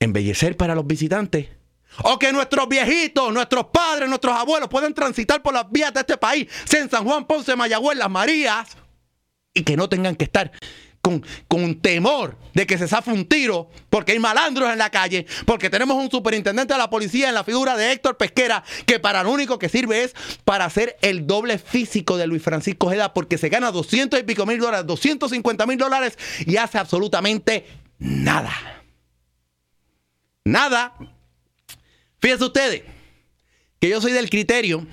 Embellecer 0.00 0.56
para 0.56 0.74
los 0.74 0.86
visitantes. 0.86 1.48
O 2.04 2.18
que 2.18 2.32
nuestros 2.32 2.68
viejitos, 2.68 3.32
nuestros 3.32 3.66
padres, 3.66 4.08
nuestros 4.08 4.34
abuelos 4.34 4.68
puedan 4.68 4.94
transitar 4.94 5.42
por 5.42 5.54
las 5.54 5.70
vías 5.70 5.92
de 5.92 6.00
este 6.00 6.16
país, 6.16 6.48
sea 6.64 6.80
en 6.80 6.90
San 6.90 7.04
Juan, 7.04 7.26
Ponce, 7.26 7.56
Mayagüez, 7.56 7.98
Las 7.98 8.10
Marías, 8.10 8.76
y 9.54 9.62
que 9.62 9.76
no 9.76 9.88
tengan 9.88 10.16
que 10.16 10.24
estar 10.24 10.52
con, 11.48 11.80
temor 11.80 12.36
de 12.54 12.66
que 12.66 12.76
se 12.76 12.88
zafe 12.88 13.12
un 13.12 13.26
tiro, 13.26 13.70
porque 13.88 14.12
hay 14.12 14.18
malandros 14.18 14.70
en 14.70 14.78
la 14.78 14.90
calle, 14.90 15.26
porque 15.46 15.70
tenemos 15.70 15.96
un 15.96 16.10
superintendente 16.10 16.74
de 16.74 16.78
la 16.78 16.90
policía 16.90 17.28
en 17.28 17.34
la 17.34 17.44
figura 17.44 17.76
de 17.76 17.92
Héctor 17.92 18.16
Pesquera, 18.16 18.64
que 18.86 18.98
para 18.98 19.22
lo 19.22 19.30
único 19.30 19.58
que 19.58 19.68
sirve 19.68 20.04
es 20.04 20.14
para 20.44 20.64
hacer 20.64 20.96
el 21.02 21.26
doble 21.26 21.58
físico 21.58 22.16
de 22.16 22.26
Luis 22.26 22.42
Francisco 22.42 22.88
Ojeda, 22.88 23.14
porque 23.14 23.38
se 23.38 23.48
gana 23.48 23.70
200 23.70 24.20
y 24.20 24.22
pico 24.24 24.44
mil 24.44 24.58
dólares, 24.58 24.86
250 24.86 25.66
mil 25.66 25.78
dólares 25.78 26.18
y 26.46 26.56
hace 26.56 26.78
absolutamente 26.78 27.66
nada. 27.98 28.52
Nada. 30.44 30.94
Fíjense 32.20 32.44
ustedes 32.44 32.82
que 33.80 33.88
yo 33.88 34.00
soy 34.00 34.12
del 34.12 34.28
criterio, 34.28 34.86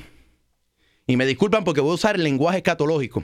y 1.07 1.17
me 1.17 1.25
disculpan 1.25 1.63
porque 1.63 1.81
voy 1.81 1.91
a 1.91 1.95
usar 1.95 2.15
el 2.15 2.23
lenguaje 2.23 2.57
escatológico 2.57 3.23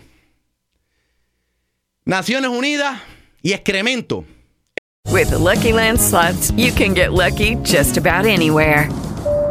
Naciones 2.05 2.49
Unidas 2.49 2.99
y 3.41 3.53
excremento. 3.53 4.25
With 5.11 5.31
Lucky 5.31 5.71
Land 5.71 5.99
you 6.57 6.71
can 6.73 6.93
get 6.93 7.11
lucky 7.11 7.55
just 7.63 7.97
about 7.97 8.25
anywhere. 8.25 8.89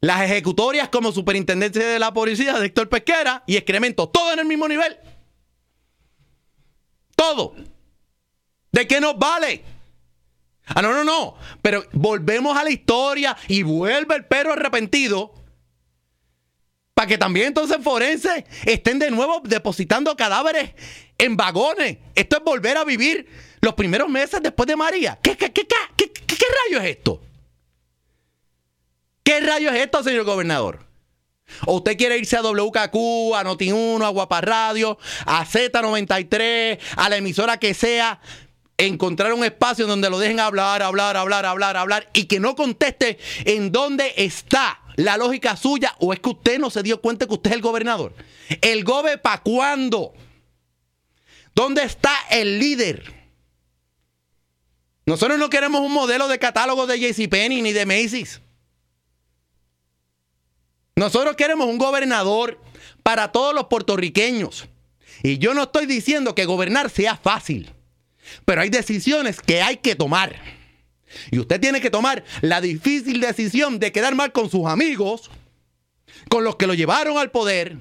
las 0.00 0.22
ejecutorias 0.22 0.88
como 0.90 1.10
superintendente 1.12 1.80
de 1.80 1.98
la 1.98 2.12
policía 2.12 2.58
de 2.58 2.66
Héctor 2.66 2.88
Pesquera 2.88 3.42
y 3.46 3.56
excremento, 3.56 4.08
todo 4.08 4.32
en 4.32 4.38
el 4.40 4.46
mismo 4.46 4.68
nivel. 4.68 4.96
Todo. 7.16 7.54
¿De 8.72 8.86
qué 8.86 9.00
nos 9.00 9.18
vale? 9.18 9.64
Ah, 10.66 10.82
no, 10.82 10.92
no, 10.92 11.02
no. 11.04 11.34
Pero 11.62 11.84
volvemos 11.92 12.56
a 12.56 12.62
la 12.64 12.70
historia 12.70 13.36
y 13.48 13.62
vuelve 13.62 14.14
el 14.14 14.26
perro 14.26 14.52
arrepentido. 14.52 15.34
Para 16.94 17.06
que 17.08 17.18
también 17.18 17.46
entonces 17.48 17.78
forenses 17.82 18.44
estén 18.66 18.98
de 18.98 19.10
nuevo 19.10 19.40
depositando 19.44 20.16
cadáveres 20.16 20.72
en 21.16 21.36
vagones. 21.36 21.98
Esto 22.14 22.38
es 22.38 22.44
volver 22.44 22.76
a 22.76 22.84
vivir 22.84 23.26
los 23.60 23.74
primeros 23.74 24.08
meses 24.08 24.40
después 24.42 24.66
de 24.66 24.76
María. 24.76 25.18
¿Qué, 25.22 25.36
qué, 25.36 25.52
qué, 25.52 25.66
qué, 25.66 25.76
qué, 25.96 26.12
qué- 26.12 26.36
qué 26.36 26.44
rayo 26.66 26.80
es 26.84 26.96
esto? 26.96 27.22
¿Qué 29.28 29.40
rayo 29.40 29.68
es 29.68 29.76
esto, 29.76 30.02
señor 30.02 30.24
gobernador? 30.24 30.86
¿O 31.66 31.74
usted 31.74 31.98
quiere 31.98 32.16
irse 32.16 32.38
a 32.38 32.40
WKQ, 32.40 33.34
a 33.34 33.44
Noti1, 33.44 34.02
a 34.02 34.08
Guapa 34.08 34.40
Radio, 34.40 34.96
a 35.26 35.44
Z93, 35.44 36.78
a 36.96 37.10
la 37.10 37.16
emisora 37.18 37.58
que 37.58 37.74
sea, 37.74 38.22
encontrar 38.78 39.34
un 39.34 39.44
espacio 39.44 39.86
donde 39.86 40.08
lo 40.08 40.18
dejen 40.18 40.40
hablar, 40.40 40.82
hablar, 40.82 41.18
hablar, 41.18 41.44
hablar, 41.44 41.76
hablar 41.76 42.08
y 42.14 42.24
que 42.24 42.40
no 42.40 42.56
conteste 42.56 43.18
en 43.44 43.70
dónde 43.70 44.14
está 44.16 44.80
la 44.96 45.18
lógica 45.18 45.58
suya 45.58 45.94
o 45.98 46.14
es 46.14 46.20
que 46.20 46.30
usted 46.30 46.58
no 46.58 46.70
se 46.70 46.82
dio 46.82 47.02
cuenta 47.02 47.26
que 47.26 47.34
usted 47.34 47.50
es 47.50 47.56
el 47.56 47.62
gobernador? 47.62 48.14
¿El 48.62 48.82
gobe 48.82 49.18
para 49.18 49.42
cuándo? 49.42 50.14
¿Dónde 51.54 51.82
está 51.82 52.14
el 52.30 52.58
líder? 52.58 53.12
Nosotros 55.04 55.38
no 55.38 55.50
queremos 55.50 55.82
un 55.82 55.92
modelo 55.92 56.28
de 56.28 56.38
catálogo 56.38 56.86
de 56.86 56.98
JCPenney 56.98 57.60
ni 57.60 57.74
de 57.74 57.84
Macy's. 57.84 58.40
Nosotros 60.98 61.36
queremos 61.36 61.68
un 61.68 61.78
gobernador 61.78 62.60
para 63.04 63.30
todos 63.30 63.54
los 63.54 63.66
puertorriqueños. 63.66 64.66
Y 65.22 65.38
yo 65.38 65.54
no 65.54 65.62
estoy 65.62 65.86
diciendo 65.86 66.34
que 66.34 66.44
gobernar 66.44 66.90
sea 66.90 67.16
fácil, 67.16 67.72
pero 68.44 68.62
hay 68.62 68.68
decisiones 68.68 69.40
que 69.40 69.62
hay 69.62 69.76
que 69.76 69.94
tomar. 69.94 70.34
Y 71.30 71.38
usted 71.38 71.60
tiene 71.60 71.80
que 71.80 71.90
tomar 71.90 72.24
la 72.40 72.60
difícil 72.60 73.20
decisión 73.20 73.78
de 73.78 73.92
quedar 73.92 74.16
mal 74.16 74.32
con 74.32 74.50
sus 74.50 74.66
amigos, 74.66 75.30
con 76.28 76.42
los 76.42 76.56
que 76.56 76.66
lo 76.66 76.74
llevaron 76.74 77.16
al 77.16 77.30
poder, 77.30 77.76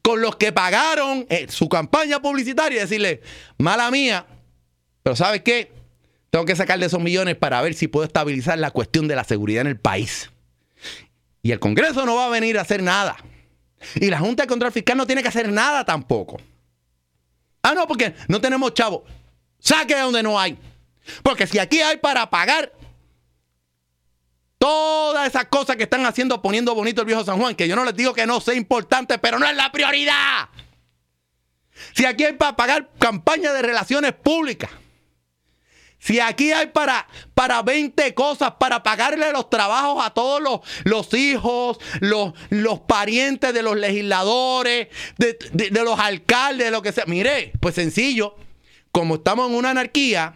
con 0.00 0.22
los 0.22 0.36
que 0.36 0.52
pagaron 0.52 1.26
eh, 1.28 1.46
su 1.50 1.68
campaña 1.68 2.22
publicitaria 2.22 2.78
y 2.78 2.80
decirle, 2.80 3.20
mala 3.58 3.90
mía, 3.90 4.26
pero 5.02 5.16
¿sabes 5.16 5.42
qué? 5.42 5.70
Tengo 6.30 6.46
que 6.46 6.56
sacarle 6.56 6.86
esos 6.86 7.00
millones 7.00 7.36
para 7.36 7.60
ver 7.60 7.74
si 7.74 7.88
puedo 7.88 8.06
estabilizar 8.06 8.58
la 8.58 8.70
cuestión 8.70 9.06
de 9.06 9.16
la 9.16 9.24
seguridad 9.24 9.60
en 9.60 9.66
el 9.66 9.78
país. 9.78 10.30
Y 11.46 11.52
el 11.52 11.60
Congreso 11.60 12.04
no 12.04 12.16
va 12.16 12.26
a 12.26 12.28
venir 12.28 12.58
a 12.58 12.62
hacer 12.62 12.82
nada. 12.82 13.16
Y 13.94 14.10
la 14.10 14.18
Junta 14.18 14.42
de 14.42 14.48
Control 14.48 14.72
Fiscal 14.72 14.96
no 14.96 15.06
tiene 15.06 15.22
que 15.22 15.28
hacer 15.28 15.48
nada 15.48 15.84
tampoco. 15.84 16.40
Ah, 17.62 17.72
no, 17.72 17.86
porque 17.86 18.16
no 18.26 18.40
tenemos 18.40 18.74
chavo. 18.74 19.04
Saque 19.60 19.94
de 19.94 20.00
donde 20.00 20.24
no 20.24 20.40
hay. 20.40 20.58
Porque 21.22 21.46
si 21.46 21.60
aquí 21.60 21.80
hay 21.80 21.98
para 21.98 22.28
pagar 22.28 22.72
todas 24.58 25.28
esas 25.28 25.44
cosas 25.44 25.76
que 25.76 25.84
están 25.84 26.04
haciendo 26.04 26.42
poniendo 26.42 26.74
bonito 26.74 27.02
el 27.02 27.06
viejo 27.06 27.22
San 27.22 27.38
Juan, 27.38 27.54
que 27.54 27.68
yo 27.68 27.76
no 27.76 27.84
les 27.84 27.94
digo 27.94 28.12
que 28.12 28.26
no 28.26 28.40
sea 28.40 28.54
importante, 28.54 29.16
pero 29.18 29.38
no 29.38 29.46
es 29.46 29.54
la 29.54 29.70
prioridad. 29.70 30.48
Si 31.94 32.06
aquí 32.06 32.24
hay 32.24 32.32
para 32.32 32.56
pagar 32.56 32.90
campañas 32.98 33.54
de 33.54 33.62
relaciones 33.62 34.14
públicas. 34.14 34.70
Si 36.06 36.20
aquí 36.20 36.52
hay 36.52 36.68
para, 36.68 37.08
para 37.34 37.62
20 37.62 38.14
cosas, 38.14 38.52
para 38.60 38.82
pagarle 38.84 39.32
los 39.32 39.50
trabajos 39.50 40.04
a 40.06 40.10
todos 40.10 40.40
los, 40.40 40.60
los 40.84 41.12
hijos, 41.14 41.78
los, 42.00 42.32
los 42.50 42.78
parientes 42.80 43.52
de 43.52 43.62
los 43.62 43.76
legisladores, 43.76 44.86
de, 45.18 45.36
de- 45.52 45.70
los 45.82 45.98
alcaldes, 45.98 46.66
de 46.66 46.70
lo 46.70 46.80
que 46.82 46.92
sea. 46.92 47.04
Mire, 47.06 47.50
pues 47.58 47.74
sencillo, 47.74 48.36
como 48.92 49.16
estamos 49.16 49.50
en 49.50 49.56
una 49.56 49.70
anarquía, 49.70 50.32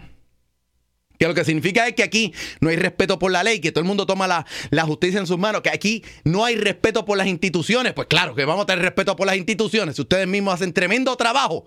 que 1.20 1.28
lo 1.28 1.34
que 1.34 1.44
significa 1.44 1.86
es 1.86 1.94
que 1.94 2.02
aquí 2.02 2.32
no 2.60 2.70
hay 2.70 2.76
respeto 2.76 3.18
por 3.20 3.30
la 3.30 3.44
ley, 3.44 3.60
que 3.60 3.70
todo 3.70 3.82
el 3.82 3.86
mundo 3.86 4.06
toma 4.06 4.26
la, 4.26 4.46
la 4.70 4.82
justicia 4.84 5.20
en 5.20 5.26
sus 5.28 5.38
manos, 5.38 5.60
que 5.60 5.68
aquí 5.70 6.02
no 6.24 6.44
hay 6.44 6.56
respeto 6.56 7.04
por 7.04 7.16
las 7.16 7.26
instituciones. 7.28 7.92
Pues 7.92 8.08
claro 8.08 8.34
que 8.34 8.44
vamos 8.44 8.64
a 8.64 8.66
tener 8.66 8.82
respeto 8.84 9.14
por 9.14 9.26
las 9.28 9.36
instituciones. 9.36 9.96
Ustedes 9.98 10.26
mismos 10.26 10.54
hacen 10.54 10.72
tremendo 10.72 11.14
trabajo 11.16 11.64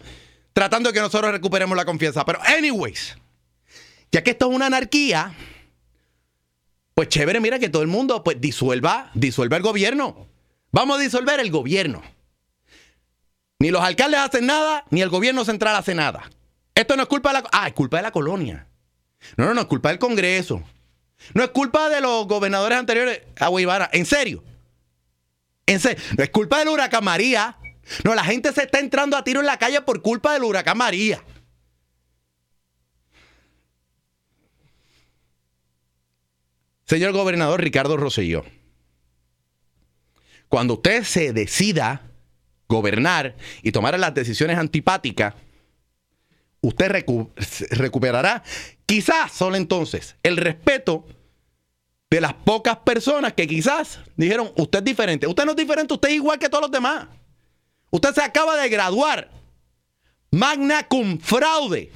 tratando 0.53 0.89
de 0.89 0.93
que 0.93 0.99
nosotros 0.99 1.31
recuperemos 1.31 1.77
la 1.77 1.85
confianza. 1.85 2.25
Pero, 2.25 2.39
anyways, 2.43 3.15
ya 4.13 4.23
que 4.23 4.32
esto 4.32 4.47
es 4.49 4.56
una 4.56 4.67
anarquía, 4.67 5.34
pues 6.93 7.10
chévere, 7.10 7.39
mira 7.39 7.58
que 7.58 7.67
todo 7.67 7.82
el 7.82 7.88
mundo 7.88 8.23
pues 8.23 8.39
disuelva, 8.39 9.10
disuelva 9.15 9.58
el 9.58 9.63
gobierno. 9.63 10.28
Vamos 10.71 10.99
a 10.99 11.02
disolver 11.02 11.39
el 11.39 11.49
gobierno. 11.49 12.04
Ni 13.58 13.71
los 13.71 13.82
alcaldes 13.82 14.19
hacen 14.19 14.45
nada, 14.45 14.86
ni 14.91 15.02
el 15.02 15.10
gobierno 15.10 15.43
central 15.43 15.76
hace 15.76 15.95
nada. 15.95 16.30
Esto 16.76 16.95
no 16.95 17.02
es 17.02 17.10
culpa 17.10 17.34
de 17.34 17.41
la... 17.41 17.49
Ah, 17.52 17.67
es 17.67 17.73
culpa 17.73 17.97
de 17.97 18.04
la 18.04 18.12
colonia. 18.12 18.67
No, 19.36 19.45
no, 19.45 19.56
no, 19.56 19.62
es 19.62 19.67
culpa 19.67 19.89
del 19.89 19.97
Congreso. 19.97 20.62
No 21.34 21.43
es 21.43 21.49
culpa 21.49 21.89
de 21.89 21.99
los 21.99 22.28
gobernadores 22.28 22.78
anteriores 22.78 23.21
a 23.39 23.47
Guaybara. 23.47 23.89
En 23.93 24.06
serio. 24.06 24.43
En 25.65 25.80
serio. 25.80 26.04
No 26.17 26.23
es 26.23 26.30
culpa 26.30 26.60
del 26.60 26.67
huracán 26.67 27.04
María. 27.04 27.58
No, 28.04 28.13
la 28.13 28.23
gente 28.23 28.54
se 28.54 28.63
está 28.63 28.80
entrando 28.80 29.17
a 29.17 29.23
tiro 29.23 29.39
en 29.39 29.47
la 29.47 29.58
calle 29.58 29.82
por 29.82 30.04
culpa 30.04 30.34
del 30.34 30.43
huracán 30.43 30.78
María. 30.78 31.23
Señor 36.93 37.12
gobernador 37.12 37.60
Ricardo 37.60 37.97
Rosselló, 37.97 38.45
cuando 40.47 40.75
usted 40.75 41.01
se 41.03 41.34
decida 41.34 42.03
gobernar 42.69 43.36
y 43.63 43.71
tomar 43.71 43.97
las 43.97 44.13
decisiones 44.13 44.60
antipáticas, 44.60 45.34
usted 46.62 46.91
recu- 46.91 47.32
recuperará, 47.71 48.43
quizás 48.86 49.32
solo 49.32 49.56
entonces, 49.56 50.17
el 50.21 50.38
respeto 50.38 51.08
de 52.12 52.21
las 52.21 52.36
pocas 52.36 52.77
personas 52.77 53.34
que 53.34 53.47
quizás 53.47 53.99
dijeron, 54.15 54.51
usted 54.56 54.77
es 54.77 54.86
diferente. 54.86 55.25
Usted 55.25 55.45
no 55.45 55.51
es 55.53 55.58
diferente, 55.58 55.95
usted 55.95 56.10
es 56.10 56.15
igual 56.15 56.38
que 56.38 56.47
todos 56.47 56.62
los 56.62 56.71
demás. 56.71 57.08
Usted 57.89 58.13
se 58.13 58.21
acaba 58.21 58.56
de 58.56 58.69
graduar. 58.69 59.32
Magna 60.29 60.88
cum 60.88 61.17
fraude. 61.17 61.91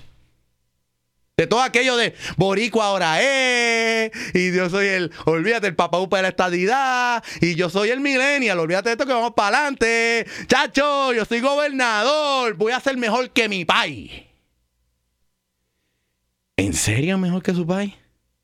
De 1.38 1.46
todo 1.46 1.62
aquello 1.62 1.96
de 1.98 2.16
Boricua 2.36 2.88
ahora 2.88 3.22
es, 3.22 4.12
y 4.34 4.52
yo 4.52 4.72
soy 4.72 4.88
el, 4.88 5.12
olvídate, 5.26 5.68
el 5.68 5.76
papá 5.76 6.00
de 6.00 6.22
la 6.24 6.30
estadidad, 6.30 7.24
y 7.42 7.54
yo 7.54 7.70
soy 7.70 7.92
el 7.92 8.00
millennial, 8.00 8.58
olvídate 8.58 8.90
de 8.90 8.94
esto 8.94 9.06
que 9.06 9.14
vamos 9.14 9.34
para 9.36 9.60
adelante. 9.60 10.26
Chacho, 10.48 11.14
yo 11.14 11.26
soy 11.26 11.40
gobernador, 11.42 12.56
voy 12.56 12.72
a 12.72 12.80
ser 12.80 12.98
mejor 12.98 13.30
que 13.30 13.48
mi 13.50 13.66
país. 13.66 14.12
¿En 16.56 16.74
serio 16.74 17.20
mejor 17.20 17.44
que 17.44 17.54
su 17.54 17.68
país? 17.68 17.94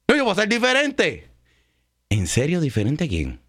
No, 0.08 0.16
yo 0.16 0.24
voy 0.24 0.34
a 0.34 0.36
ser 0.36 0.48
diferente. 0.48 1.32
¿En 2.10 2.28
serio 2.28 2.62
diferente 2.62 3.06
a 3.06 3.08
quién? 3.08 3.40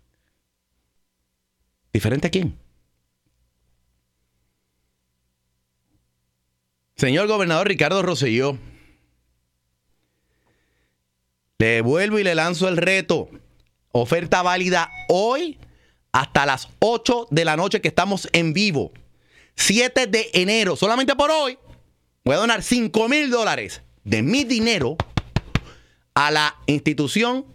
¿Diferente 1.93 2.29
a 2.29 2.31
quién? 2.31 2.59
Señor 6.97 7.27
gobernador 7.27 7.69
Ricardo 7.69 8.01
Rosselló, 8.01 8.59
le 11.59 11.81
vuelvo 11.81 12.19
y 12.19 12.25
le 12.25 12.35
lanzo 12.35 12.69
el 12.69 12.77
reto. 12.77 13.29
Oferta 13.93 14.43
válida 14.43 14.91
hoy 15.09 15.59
hasta 16.13 16.47
las 16.47 16.69
8 16.81 17.29
de 17.31 17.45
la 17.45 17.57
noche 17.57 17.81
que 17.81 17.89
estamos 17.89 18.29
en 18.33 18.53
vivo. 18.53 18.93
7 19.57 20.07
de 20.09 20.31
enero, 20.33 20.75
solamente 20.75 21.15
por 21.15 21.31
hoy, 21.31 21.59
voy 22.25 22.35
a 22.35 22.39
donar 22.39 22.63
5 22.63 23.09
mil 23.09 23.31
dólares 23.31 23.83
de 24.03 24.23
mi 24.23 24.45
dinero 24.45 24.97
a 26.15 26.31
la 26.31 26.57
institución 26.67 27.47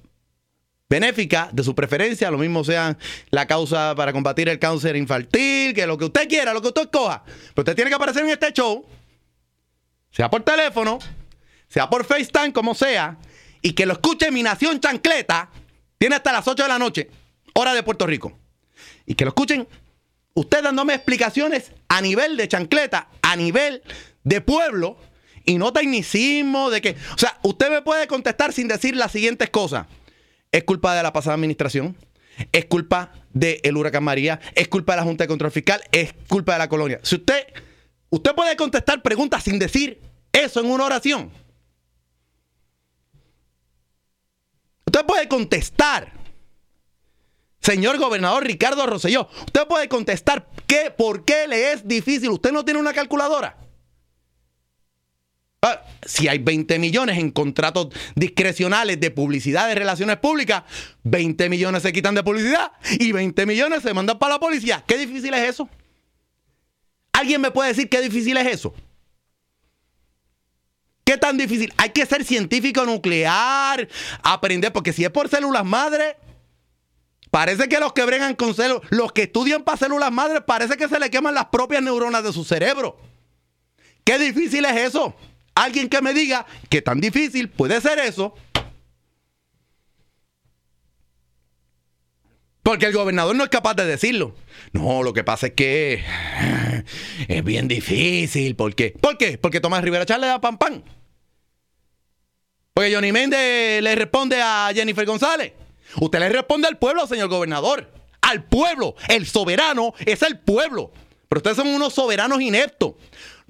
benéfica 0.89 1.49
de 1.53 1.63
su 1.63 1.75
preferencia, 1.75 2.31
lo 2.31 2.37
mismo 2.37 2.63
sea 2.63 2.97
la 3.29 3.45
causa 3.45 3.93
para 3.95 4.11
combatir 4.11 4.49
el 4.49 4.59
cáncer 4.59 4.95
infantil, 4.95 5.73
que 5.73 5.85
lo 5.85 5.97
que 5.97 6.05
usted 6.05 6.27
quiera, 6.27 6.53
lo 6.53 6.61
que 6.61 6.69
usted 6.69 6.83
escoja. 6.83 7.23
Pero 7.25 7.61
usted 7.61 7.75
tiene 7.75 7.91
que 7.91 7.95
aparecer 7.95 8.23
en 8.23 8.31
este 8.31 8.51
show, 8.53 8.85
sea 10.09 10.29
por 10.29 10.41
teléfono, 10.41 10.99
sea 11.67 11.89
por 11.89 12.05
FaceTime, 12.05 12.53
como 12.53 12.73
sea, 12.73 13.19
y 13.61 13.73
que 13.73 13.85
lo 13.85 13.93
escuche 13.93 14.31
mi 14.31 14.43
nación 14.43 14.79
chancleta, 14.79 15.49
Tiene 15.97 16.15
hasta 16.15 16.31
las 16.31 16.47
8 16.47 16.63
de 16.63 16.69
la 16.69 16.79
noche, 16.79 17.09
hora 17.53 17.73
de 17.73 17.83
Puerto 17.83 18.07
Rico. 18.07 18.37
Y 19.05 19.15
que 19.15 19.25
lo 19.25 19.29
escuchen 19.29 19.67
usted 20.33 20.63
dándome 20.63 20.93
explicaciones 20.93 21.73
a 21.89 22.01
nivel 22.01 22.37
de 22.37 22.47
chancleta, 22.47 23.09
a 23.21 23.35
nivel 23.35 23.83
de 24.23 24.39
pueblo 24.39 24.97
y 25.45 25.57
no 25.57 25.73
tecnicismo 25.73 26.69
de 26.69 26.79
que, 26.81 26.91
o 26.91 27.17
sea, 27.17 27.37
usted 27.43 27.69
me 27.69 27.81
puede 27.81 28.07
contestar 28.07 28.53
sin 28.53 28.67
decir 28.67 28.95
las 28.95 29.11
siguientes 29.11 29.49
cosas. 29.49 29.87
Es 30.51 30.63
culpa 30.63 30.95
de 30.95 31.03
la 31.03 31.11
pasada 31.11 31.35
administración, 31.35 31.97
es 32.51 32.65
culpa 32.65 33.11
del 33.33 33.75
huracán 33.75 34.03
María, 34.03 34.39
es 34.55 34.67
culpa 34.67 34.93
de 34.93 34.97
la 34.97 35.03
Junta 35.03 35.23
de 35.25 35.27
Control 35.27 35.51
Fiscal, 35.51 35.81
es 35.91 36.13
culpa 36.27 36.53
de 36.53 36.59
la 36.59 36.69
colonia. 36.69 36.99
Si 37.03 37.15
usted, 37.15 37.47
usted 38.09 38.33
puede 38.35 38.55
contestar 38.55 39.01
preguntas 39.01 39.43
sin 39.43 39.59
decir 39.59 39.99
eso 40.31 40.59
en 40.59 40.67
una 40.67 40.85
oración. 40.85 41.31
Usted 44.89 45.05
puede 45.05 45.27
contestar 45.27 46.11
Señor 47.61 47.99
gobernador 47.99 48.43
Ricardo 48.43 48.87
Rosselló, 48.87 49.29
usted 49.45 49.67
puede 49.67 49.87
contestar 49.87 50.49
qué, 50.65 50.91
por 50.97 51.25
qué 51.25 51.47
le 51.47 51.73
es 51.73 51.87
difícil. 51.87 52.31
Usted 52.31 52.51
no 52.51 52.65
tiene 52.65 52.79
una 52.79 52.93
calculadora. 52.93 53.55
Ah, 55.61 55.83
si 56.03 56.27
hay 56.27 56.39
20 56.39 56.79
millones 56.79 57.19
en 57.19 57.29
contratos 57.29 57.89
discrecionales 58.15 58.99
de 58.99 59.11
publicidad 59.11 59.67
de 59.67 59.75
relaciones 59.75 60.17
públicas, 60.17 60.63
20 61.03 61.49
millones 61.49 61.83
se 61.83 61.93
quitan 61.93 62.15
de 62.15 62.23
publicidad 62.23 62.71
y 62.99 63.11
20 63.11 63.45
millones 63.45 63.83
se 63.83 63.93
mandan 63.93 64.17
para 64.17 64.35
la 64.35 64.39
policía. 64.39 64.83
¿Qué 64.87 64.97
difícil 64.97 65.35
es 65.35 65.49
eso? 65.49 65.69
¿Alguien 67.11 67.41
me 67.41 67.51
puede 67.51 67.69
decir 67.69 67.89
qué 67.89 68.01
difícil 68.01 68.37
es 68.37 68.47
eso? 68.47 68.73
¿Qué 71.09 71.17
tan 71.17 71.39
difícil? 71.39 71.73
Hay 71.77 71.89
que 71.89 72.05
ser 72.05 72.23
científico 72.23 72.85
nuclear, 72.85 73.89
aprender, 74.21 74.71
porque 74.71 74.93
si 74.93 75.03
es 75.03 75.09
por 75.09 75.27
células 75.27 75.65
madre, 75.65 76.17
Parece 77.31 77.67
que 77.67 77.79
los 77.79 77.93
que 77.93 78.05
bregan 78.05 78.35
con 78.35 78.53
células, 78.53 78.83
los 78.91 79.11
que 79.11 79.23
estudian 79.23 79.63
para 79.63 79.77
células 79.77 80.11
madres, 80.11 80.43
parece 80.45 80.77
que 80.77 80.87
se 80.87 80.99
le 80.99 81.09
queman 81.09 81.33
las 81.33 81.45
propias 81.45 81.81
neuronas 81.81 82.23
de 82.23 82.31
su 82.31 82.43
cerebro. 82.43 82.99
¿Qué 84.03 84.19
difícil 84.19 84.65
es 84.65 84.77
eso? 84.77 85.15
Alguien 85.55 85.89
que 85.89 85.99
me 86.03 86.13
diga 86.13 86.45
que 86.69 86.83
tan 86.83 87.01
difícil 87.01 87.49
puede 87.49 87.81
ser 87.81 87.97
eso. 87.97 88.35
Porque 92.61 92.85
el 92.85 92.93
gobernador 92.93 93.35
no 93.35 93.43
es 93.43 93.49
capaz 93.49 93.73
de 93.73 93.85
decirlo. 93.87 94.35
No, 94.73 95.01
lo 95.01 95.13
que 95.13 95.23
pasa 95.23 95.47
es 95.47 95.53
que 95.53 96.03
es 97.27 97.43
bien 97.43 97.67
difícil. 97.67 98.55
¿Por 98.55 98.75
qué? 98.75 98.95
¿Por 99.01 99.17
qué? 99.17 99.39
Porque 99.39 99.59
Tomás 99.59 99.83
Rivera 99.83 100.05
Chávez 100.05 100.21
le 100.21 100.27
da 100.27 100.39
pan 100.39 100.59
pan. 100.59 100.83
Porque 102.79 102.95
Johnny 102.95 103.11
Méndez 103.11 103.83
le 103.83 103.93
responde 103.93 104.41
a 104.41 104.71
Jennifer 104.73 105.05
González. 105.05 105.51
Usted 105.99 106.17
le 106.17 106.29
responde 106.29 106.65
al 106.65 106.77
pueblo, 106.77 107.05
señor 107.07 107.27
gobernador. 107.27 107.91
Al 108.21 108.45
pueblo. 108.45 108.95
El 109.09 109.27
soberano 109.27 109.93
es 110.05 110.21
el 110.21 110.39
pueblo. 110.39 110.93
Pero 111.27 111.39
ustedes 111.39 111.57
son 111.57 111.67
unos 111.67 111.93
soberanos 111.93 112.39
ineptos. 112.39 112.93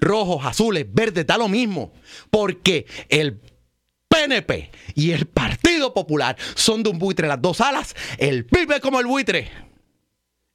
Rojos, 0.00 0.44
azules, 0.44 0.84
verdes, 0.92 1.28
da 1.28 1.38
lo 1.38 1.46
mismo. 1.46 1.92
Porque 2.28 2.86
el 3.08 3.40
PNP 4.08 4.72
y 4.96 5.12
el 5.12 5.26
Partido 5.26 5.94
Popular 5.94 6.36
son 6.56 6.82
de 6.82 6.90
un 6.90 6.98
buitre 6.98 7.28
las 7.28 7.40
dos 7.40 7.60
alas. 7.60 7.94
El 8.18 8.46
PIB 8.46 8.80
como 8.80 8.98
el 8.98 9.06
buitre. 9.06 9.48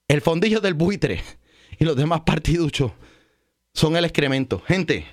El 0.09 0.19
fondillo 0.19 0.59
del 0.59 0.73
buitre. 0.73 1.23
Y 1.79 1.85
los 1.85 1.95
demás 1.95 2.23
partiduchos 2.25 2.91
son 3.73 3.95
el 3.95 4.03
excremento. 4.03 4.61
Gente. 4.67 5.05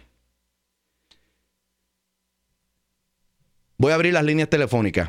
Voy 3.82 3.90
a 3.90 3.96
abrir 3.96 4.12
las 4.12 4.22
líneas 4.22 4.48
telefónicas. 4.48 5.08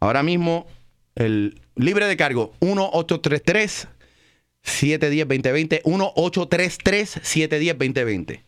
Ahora 0.00 0.24
mismo, 0.24 0.66
el 1.14 1.62
libre 1.76 2.06
de 2.06 2.16
cargo, 2.16 2.52
1833 2.60 3.86
710 4.60 5.28
2020 5.28 5.82
1833 5.84 7.20
710 7.22 7.78
2020 7.78 8.44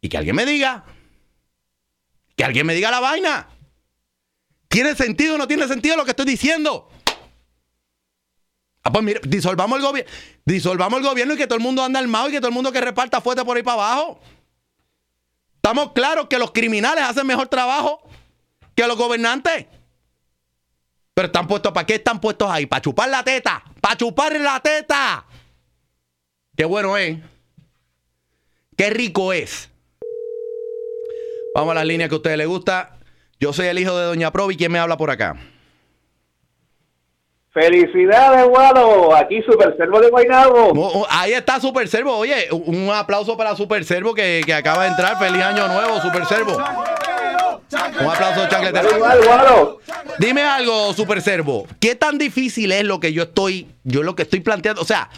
Y 0.00 0.08
que 0.08 0.16
alguien 0.16 0.36
me 0.36 0.46
diga, 0.46 0.84
que 2.36 2.44
alguien 2.44 2.66
me 2.66 2.74
diga 2.76 2.92
la 2.92 3.00
vaina. 3.00 3.48
¿Tiene 4.68 4.94
sentido 4.94 5.34
o 5.34 5.38
no 5.38 5.48
tiene 5.48 5.66
sentido 5.66 5.96
lo 5.96 6.04
que 6.04 6.12
estoy 6.12 6.26
diciendo? 6.26 6.88
Ah, 8.84 8.92
pues 8.92 9.04
mire, 9.04 9.20
disolvamos 9.24 9.78
el 9.78 9.84
gobierno, 9.84 10.12
disolvamos 10.44 11.00
el 11.00 11.06
gobierno 11.06 11.34
y 11.34 11.36
que 11.36 11.48
todo 11.48 11.56
el 11.56 11.64
mundo 11.64 11.82
anda 11.82 11.98
armado 11.98 12.28
y 12.28 12.30
que 12.30 12.38
todo 12.38 12.50
el 12.50 12.54
mundo 12.54 12.70
que 12.70 12.80
reparta 12.80 13.20
fuerte 13.20 13.44
por 13.44 13.56
ahí 13.56 13.64
para 13.64 13.82
abajo. 13.82 14.20
Estamos 15.64 15.92
claros 15.92 16.26
que 16.26 16.40
los 16.40 16.50
criminales 16.50 17.04
hacen 17.04 17.24
mejor 17.24 17.46
trabajo 17.46 18.02
que 18.74 18.84
los 18.84 18.96
gobernantes. 18.96 19.66
Pero 21.14 21.26
están 21.26 21.46
puestos, 21.46 21.70
¿para 21.70 21.86
qué 21.86 21.94
están 21.94 22.20
puestos 22.20 22.50
ahí? 22.50 22.66
Para 22.66 22.82
chupar 22.82 23.08
la 23.08 23.22
teta. 23.22 23.62
Para 23.80 23.96
chupar 23.96 24.32
la 24.40 24.58
teta. 24.58 25.24
Qué 26.56 26.64
bueno 26.64 26.96
es. 26.96 27.16
Qué 28.76 28.90
rico 28.90 29.32
es. 29.32 29.70
Vamos 31.54 31.70
a 31.70 31.74
la 31.74 31.84
línea 31.84 32.08
que 32.08 32.14
a 32.14 32.18
ustedes 32.18 32.38
les 32.38 32.48
gusta. 32.48 32.98
Yo 33.38 33.52
soy 33.52 33.66
el 33.66 33.78
hijo 33.78 33.96
de 33.96 34.06
Doña 34.06 34.32
Provi. 34.32 34.56
¿Quién 34.56 34.72
me 34.72 34.80
habla 34.80 34.96
por 34.96 35.12
acá? 35.12 35.36
Felicidades, 37.52 38.48
Guado. 38.48 39.14
Aquí 39.14 39.42
Super 39.42 39.76
Servo 39.76 40.00
de 40.00 40.08
Guaynabo. 40.08 40.72
Oh, 40.74 41.00
oh, 41.00 41.06
ahí 41.10 41.32
está 41.32 41.60
Super 41.60 41.86
Servo. 41.86 42.16
Oye, 42.16 42.48
un 42.50 42.88
aplauso 42.90 43.36
para 43.36 43.54
Super 43.54 43.84
Servo 43.84 44.14
que, 44.14 44.40
que 44.44 44.54
acaba 44.54 44.84
de 44.84 44.90
entrar. 44.90 45.18
Feliz 45.18 45.42
año 45.42 45.68
nuevo, 45.68 46.00
Super 46.00 46.24
Servo. 46.24 46.56
Un 46.56 48.06
aplauso, 48.06 48.48
chancletero. 48.48 49.80
Dime 50.18 50.42
algo, 50.42 50.94
Super 50.94 51.20
Servo. 51.20 51.66
¿Qué 51.78 51.94
tan 51.94 52.16
difícil 52.16 52.72
es 52.72 52.84
lo 52.84 53.00
que 53.00 53.12
yo 53.12 53.24
estoy, 53.24 53.68
yo 53.84 54.02
lo 54.02 54.14
que 54.14 54.22
estoy 54.22 54.40
planteando? 54.40 54.80
O 54.80 54.86
sea, 54.86 55.10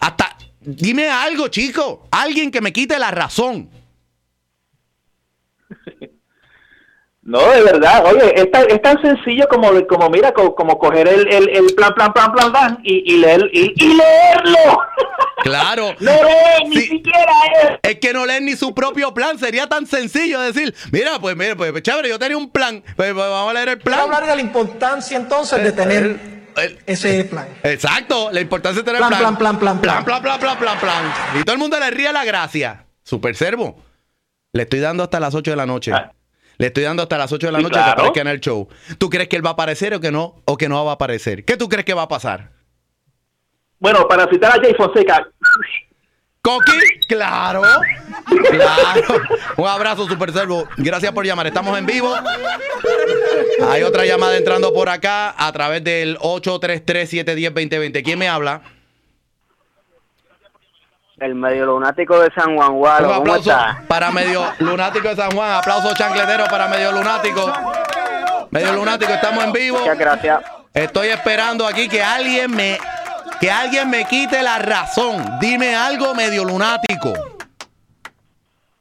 hasta, 0.00 0.36
dime 0.60 1.08
algo, 1.08 1.46
chico. 1.48 2.08
Alguien 2.10 2.50
que 2.50 2.60
me 2.60 2.72
quite 2.72 2.98
la 2.98 3.12
razón. 3.12 3.70
No, 7.28 7.46
de 7.50 7.62
verdad, 7.62 8.06
oye, 8.06 8.32
es 8.40 8.50
tan, 8.50 8.64
es 8.70 8.80
tan 8.80 9.00
sencillo 9.02 9.46
como, 9.50 9.68
como 9.86 10.08
mira, 10.08 10.32
como, 10.32 10.54
como 10.54 10.78
coger 10.78 11.06
el, 11.08 11.28
el, 11.30 11.48
el, 11.50 11.74
plan, 11.74 11.92
plan, 11.94 12.10
plan, 12.14 12.32
plan, 12.32 12.50
plan 12.50 12.78
y, 12.82 13.12
y, 13.14 13.18
leer, 13.18 13.50
y, 13.52 13.72
y 13.76 13.88
leerlo. 13.94 14.80
Claro. 15.44 15.94
no 16.00 16.10
leen, 16.10 16.68
ni 16.68 16.80
siquiera 16.80 17.32
es. 17.62 17.78
Es 17.90 17.98
que 18.00 18.12
no 18.12 18.26
leen 18.26 18.44
ni 18.44 18.56
su 18.56 18.74
propio 18.74 19.14
plan. 19.14 19.38
Sería 19.38 19.68
tan 19.68 19.86
sencillo 19.86 20.40
decir, 20.40 20.74
mira, 20.90 21.20
pues, 21.20 21.36
mira, 21.36 21.54
pues, 21.54 21.72
chévere, 21.80 22.08
yo 22.08 22.18
tenía 22.18 22.36
un 22.36 22.50
plan. 22.50 22.82
Pues, 22.96 23.14
pues 23.14 23.14
vamos 23.14 23.50
a 23.50 23.54
leer 23.54 23.68
el 23.68 23.78
plan. 23.78 24.00
Quiero 24.00 24.14
hablar 24.16 24.28
de 24.28 24.34
la 24.36 24.42
importancia 24.42 25.16
entonces 25.16 25.62
de 25.62 25.72
tener 25.72 26.02
el- 26.56 26.78
ese 26.86 27.24
plan. 27.24 27.46
Exacto, 27.62 28.30
la 28.32 28.40
importancia 28.40 28.82
de 28.82 28.84
tener 28.84 28.98
Plan, 28.98 29.10
plan. 29.10 29.36
plan, 29.38 29.58
plan, 29.58 29.80
plan, 29.80 30.04
plan, 30.04 30.22
plan, 30.22 30.40
plan, 30.40 30.58
plan, 30.58 30.78
plan. 30.80 31.12
Y 31.40 31.44
todo 31.44 31.52
el 31.52 31.58
mundo 31.60 31.78
le 31.78 31.90
ríe 31.92 32.12
la 32.12 32.24
gracia. 32.24 32.86
Super 33.04 33.36
Servo. 33.36 33.80
Le 34.52 34.64
estoy 34.64 34.80
dando 34.80 35.04
hasta 35.04 35.20
las 35.20 35.34
8 35.34 35.52
de 35.52 35.56
la 35.56 35.66
noche. 35.66 35.92
Le 36.58 36.66
estoy 36.66 36.82
dando 36.82 37.02
hasta 37.04 37.16
las 37.16 37.32
8 37.32 37.46
de 37.46 37.52
la 37.52 37.58
noche 37.58 37.74
que 37.74 37.80
claro. 37.80 37.92
aparezca 37.92 38.20
en 38.20 38.28
el 38.28 38.40
show. 38.40 38.68
¿Tú 38.98 39.08
crees 39.08 39.28
que 39.28 39.36
él 39.36 39.46
va 39.46 39.50
a 39.50 39.52
aparecer 39.52 39.94
o 39.94 40.00
que 40.00 40.10
no? 40.10 40.42
¿O 40.44 40.56
que 40.56 40.68
no 40.68 40.84
va 40.84 40.90
a 40.90 40.94
aparecer? 40.94 41.44
¿Qué 41.44 41.56
tú 41.56 41.68
crees 41.68 41.84
que 41.84 41.94
va 41.94 42.02
a 42.02 42.08
pasar? 42.08 42.50
Bueno, 43.78 44.08
para 44.08 44.28
citar 44.28 44.58
a 44.58 44.60
Jay 44.60 44.74
Fonseca, 44.74 45.28
¿Coqui? 46.42 46.72
Claro. 47.08 47.62
Claro. 48.50 49.20
Un 49.56 49.66
abrazo, 49.66 50.06
Super 50.08 50.32
Servo. 50.32 50.68
Gracias 50.76 51.12
por 51.12 51.24
llamar. 51.24 51.46
Estamos 51.46 51.76
en 51.78 51.86
vivo. 51.86 52.14
Hay 53.68 53.82
otra 53.82 54.04
llamada 54.04 54.36
entrando 54.36 54.72
por 54.72 54.88
acá 54.88 55.34
a 55.36 55.52
través 55.52 55.84
del 55.84 56.16
833-710-2020. 56.18 58.02
¿Quién 58.02 58.18
me 58.18 58.28
habla? 58.28 58.62
El 61.20 61.34
medio 61.34 61.66
lunático 61.66 62.18
de 62.20 62.30
San 62.32 62.56
Juan 62.56 62.72
Un 62.72 62.78
Guaro, 62.78 63.08
¿cómo 63.08 63.20
aplauso 63.20 63.50
está? 63.50 63.82
para 63.88 64.10
medio 64.12 64.44
lunático 64.60 65.08
de 65.08 65.16
San 65.16 65.30
Juan. 65.32 65.50
Aplauso 65.52 65.92
chancletero 65.94 66.44
para 66.48 66.68
medio 66.68 66.92
lunático. 66.92 67.52
Medio 68.50 68.72
lunático, 68.72 69.12
estamos 69.12 69.44
en 69.44 69.52
vivo. 69.52 69.78
Muchas 69.80 69.98
gracias. 69.98 70.40
Estoy 70.72 71.08
esperando 71.08 71.66
aquí 71.66 71.88
que 71.88 72.02
alguien 72.02 72.54
me 72.54 72.78
que 73.40 73.50
alguien 73.50 73.90
me 73.90 74.04
quite 74.04 74.42
la 74.42 74.58
razón. 74.58 75.24
Dime 75.40 75.74
algo 75.74 76.14
medio 76.14 76.44
lunático. 76.44 77.12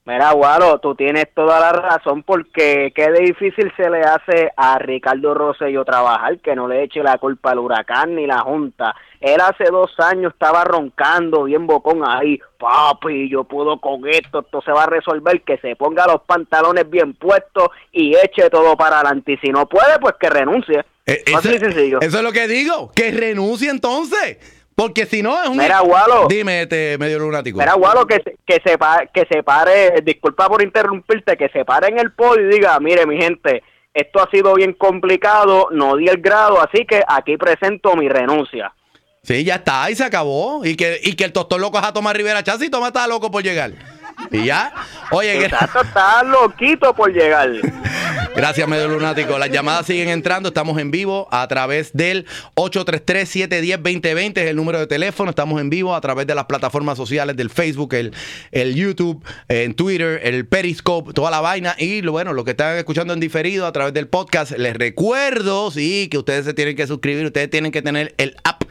Mira, 0.06 0.32
Guaro, 0.32 0.80
tú 0.80 0.96
tienes 0.96 1.26
toda 1.34 1.60
la 1.60 1.74
razón 1.74 2.24
porque 2.24 2.94
qué 2.96 3.12
difícil 3.12 3.74
se 3.76 3.90
le 3.90 4.02
hace 4.02 4.52
a 4.56 4.80
Ricardo 4.80 5.34
Rosselló 5.34 5.84
trabajar, 5.84 6.40
que 6.40 6.56
no 6.56 6.68
le 6.68 6.84
eche 6.84 7.04
la 7.04 7.18
culpa 7.18 7.52
al 7.52 7.60
huracán 7.60 8.16
ni 8.16 8.26
la 8.26 8.40
Junta. 8.40 8.96
Él 9.20 9.42
hace 9.42 9.66
dos 9.72 9.92
años 10.00 10.34
estaba 10.34 10.64
roncando 10.64 11.44
bien 11.46 11.66
bocón 11.68 12.04
ahí, 12.08 12.40
papi, 12.60 13.30
yo 13.30 13.44
puedo 13.46 13.80
con 13.80 14.08
esto, 14.08 14.40
esto 14.42 14.62
se 14.62 14.72
va 14.72 14.84
a 14.84 14.88
resolver, 14.88 15.42
que 15.42 15.58
se 15.58 15.76
ponga 15.76 16.06
los 16.08 16.22
pantalones 16.24 16.90
bien 16.90 17.14
puestos 17.14 17.70
y 17.92 18.16
eche 18.16 18.50
todo 18.50 18.76
para 18.78 19.00
adelante. 19.00 19.34
Y 19.34 19.38
si 19.38 19.50
no 19.50 19.68
puede, 19.68 19.98
pues 20.00 20.16
que 20.20 20.30
renuncie. 20.30 20.86
Eh, 21.06 21.24
y 21.26 21.32
sencillo. 21.58 22.00
Eso 22.02 22.18
es 22.18 22.24
lo 22.24 22.32
que 22.32 22.48
digo, 22.48 22.92
que 22.94 23.12
renuncie 23.12 23.70
entonces. 23.70 24.38
Porque 24.76 25.08
si 25.08 25.24
no 25.24 25.42
es 25.42 25.50
un. 25.50 25.58
Mira, 25.58 25.80
Gualo. 25.80 26.28
Dime, 26.30 26.62
este 26.62 27.00
medio 27.00 27.18
lunático. 27.18 27.58
Mira, 27.58 27.74
Guado, 27.74 28.06
que, 28.06 28.16
se- 28.24 28.38
que, 28.46 28.62
se 28.64 28.78
que 29.12 29.26
se 29.28 29.42
pare, 29.42 30.02
disculpa 30.04 30.48
por 30.48 30.62
interrumpirte, 30.62 31.36
que 31.36 31.50
se 31.50 31.66
pare 31.66 31.88
en 31.88 31.98
el 31.98 32.12
podio 32.12 32.48
y 32.48 32.54
diga, 32.54 32.80
mire, 32.80 33.08
mi 33.08 33.18
gente, 33.18 33.64
esto 33.96 34.20
ha 34.22 34.30
sido 34.30 34.54
bien 34.54 34.74
complicado, 34.74 35.70
no 35.72 35.96
di 35.96 36.08
el 36.08 36.22
grado, 36.22 36.62
así 36.62 36.86
que 36.86 37.02
aquí 37.08 37.38
presento 37.38 37.96
mi 37.96 38.08
renuncia. 38.08 38.72
Sí, 39.28 39.44
ya 39.44 39.56
está, 39.56 39.84
ahí 39.84 39.94
se 39.94 40.06
acabó. 40.06 40.66
Y 40.66 40.76
que, 40.76 41.02
y 41.04 41.14
que 41.14 41.26
el 41.26 41.34
tostón 41.34 41.60
loco 41.60 41.78
es 41.78 41.84
a 41.84 41.92
Tomás 41.92 42.16
Rivera 42.16 42.44
Chas 42.44 42.62
y 42.62 42.70
Tomás 42.70 42.88
está 42.88 43.06
loco 43.08 43.30
por 43.30 43.44
llegar. 43.44 43.74
Y 44.32 44.46
ya. 44.46 44.74
Oye, 45.12 45.46
Exacto, 45.46 45.82
está 45.82 46.24
loquito 46.24 46.94
por 46.94 47.12
llegar. 47.12 47.52
Gracias, 48.36 48.68
medio 48.68 48.88
lunático. 48.88 49.38
Las 49.38 49.52
llamadas 49.52 49.86
siguen 49.86 50.10
entrando. 50.10 50.50
Estamos 50.50 50.80
en 50.80 50.92
vivo 50.92 51.28
a 51.30 51.46
través 51.48 51.92
del 51.94 52.26
833-710-2020. 52.56 54.38
Es 54.38 54.48
el 54.48 54.56
número 54.56 54.80
de 54.80 54.88
teléfono. 54.88 55.30
Estamos 55.30 55.60
en 55.60 55.70
vivo 55.70 55.94
a 55.94 56.02
través 56.02 56.26
de 56.26 56.34
las 56.34 56.46
plataformas 56.46 56.98
sociales 56.98 57.36
del 57.36 57.50
Facebook, 57.50 57.94
el, 57.96 58.14
el 58.52 58.76
YouTube, 58.76 59.24
en 59.50 59.74
Twitter, 59.74 60.22
el 60.24 60.48
Periscope, 60.48 61.14
toda 61.14 61.32
la 61.32 61.42
vaina. 61.42 61.76
Y 61.78 62.02
lo 62.02 62.14
bueno, 62.14 62.32
lo 62.32 62.46
que 62.46 62.52
están 62.52 62.78
escuchando 62.78 63.14
en 63.14 63.20
diferido 63.20 63.66
a 63.66 63.72
través 63.72 63.94
del 63.94 64.08
podcast, 64.08 64.52
les 64.52 64.76
recuerdo, 64.76 65.70
sí, 65.70 66.08
que 66.10 66.18
ustedes 66.18 66.46
se 66.46 66.54
tienen 66.54 66.78
que 66.78 66.88
suscribir. 66.88 67.26
Ustedes 67.26 67.50
tienen 67.50 67.72
que 67.72 67.82
tener 67.82 68.16
el 68.18 68.36
app. 68.44 68.64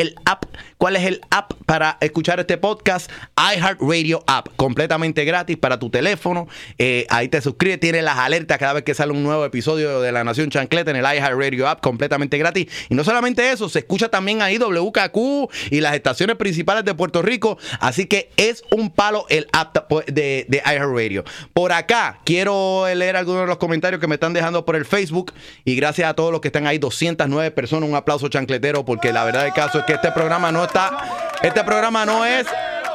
El 0.00 0.14
app. 0.24 0.46
¿Cuál 0.78 0.96
es 0.96 1.04
el 1.04 1.20
app 1.28 1.52
para 1.66 1.98
escuchar 2.00 2.40
este 2.40 2.56
podcast? 2.56 3.10
iHeartRadio 3.36 4.24
app. 4.26 4.48
Completamente 4.56 5.26
gratis 5.26 5.58
para 5.58 5.78
tu 5.78 5.90
teléfono. 5.90 6.48
Eh, 6.78 7.04
ahí 7.10 7.28
te 7.28 7.42
suscribes. 7.42 7.80
Tiene 7.80 8.00
las 8.00 8.16
alertas 8.16 8.56
cada 8.56 8.72
vez 8.72 8.82
que 8.82 8.94
sale 8.94 9.12
un 9.12 9.22
nuevo 9.22 9.44
episodio 9.44 10.00
de 10.00 10.10
La 10.10 10.24
Nación 10.24 10.48
Chancleta 10.48 10.90
en 10.90 10.96
el 10.96 11.04
iHeartRadio 11.04 11.68
app. 11.68 11.82
Completamente 11.82 12.38
gratis. 12.38 12.66
Y 12.88 12.94
no 12.94 13.04
solamente 13.04 13.50
eso, 13.50 13.68
se 13.68 13.80
escucha 13.80 14.08
también 14.08 14.40
ahí 14.40 14.56
WKQ 14.56 15.50
y 15.70 15.82
las 15.82 15.94
estaciones 15.94 16.36
principales 16.36 16.86
de 16.86 16.94
Puerto 16.94 17.20
Rico. 17.20 17.58
Así 17.78 18.06
que 18.06 18.30
es 18.38 18.64
un 18.74 18.90
palo 18.90 19.26
el 19.28 19.48
app 19.52 19.92
de, 20.06 20.46
de 20.48 20.62
iHeartRadio. 20.64 21.24
Por 21.52 21.72
acá 21.72 22.20
quiero 22.24 22.86
leer 22.94 23.16
algunos 23.16 23.42
de 23.42 23.48
los 23.48 23.58
comentarios 23.58 24.00
que 24.00 24.06
me 24.06 24.14
están 24.14 24.32
dejando 24.32 24.64
por 24.64 24.76
el 24.76 24.86
Facebook. 24.86 25.34
Y 25.66 25.74
gracias 25.74 26.08
a 26.08 26.14
todos 26.14 26.32
los 26.32 26.40
que 26.40 26.48
están 26.48 26.66
ahí, 26.66 26.78
209 26.78 27.50
personas. 27.50 27.86
Un 27.86 27.96
aplauso 27.96 28.28
chancletero 28.28 28.86
porque 28.86 29.12
la 29.12 29.24
verdad 29.24 29.44
del 29.44 29.52
caso 29.52 29.80
es 29.80 29.84
que 29.84 29.89
este 29.92 30.12
programa 30.12 30.52
no 30.52 30.64
está, 30.64 30.98
este 31.42 31.64
programa 31.64 32.04
no 32.04 32.24
es 32.24 32.46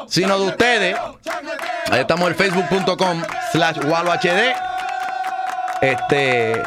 sino 0.07 0.39
de 0.39 0.47
ustedes. 0.47 0.97
Ahí 1.91 2.01
estamos 2.01 2.27
en 2.29 2.35
facebook.com 2.35 3.21
slash 3.51 3.77
HD. 3.79 4.55
Este, 5.81 6.63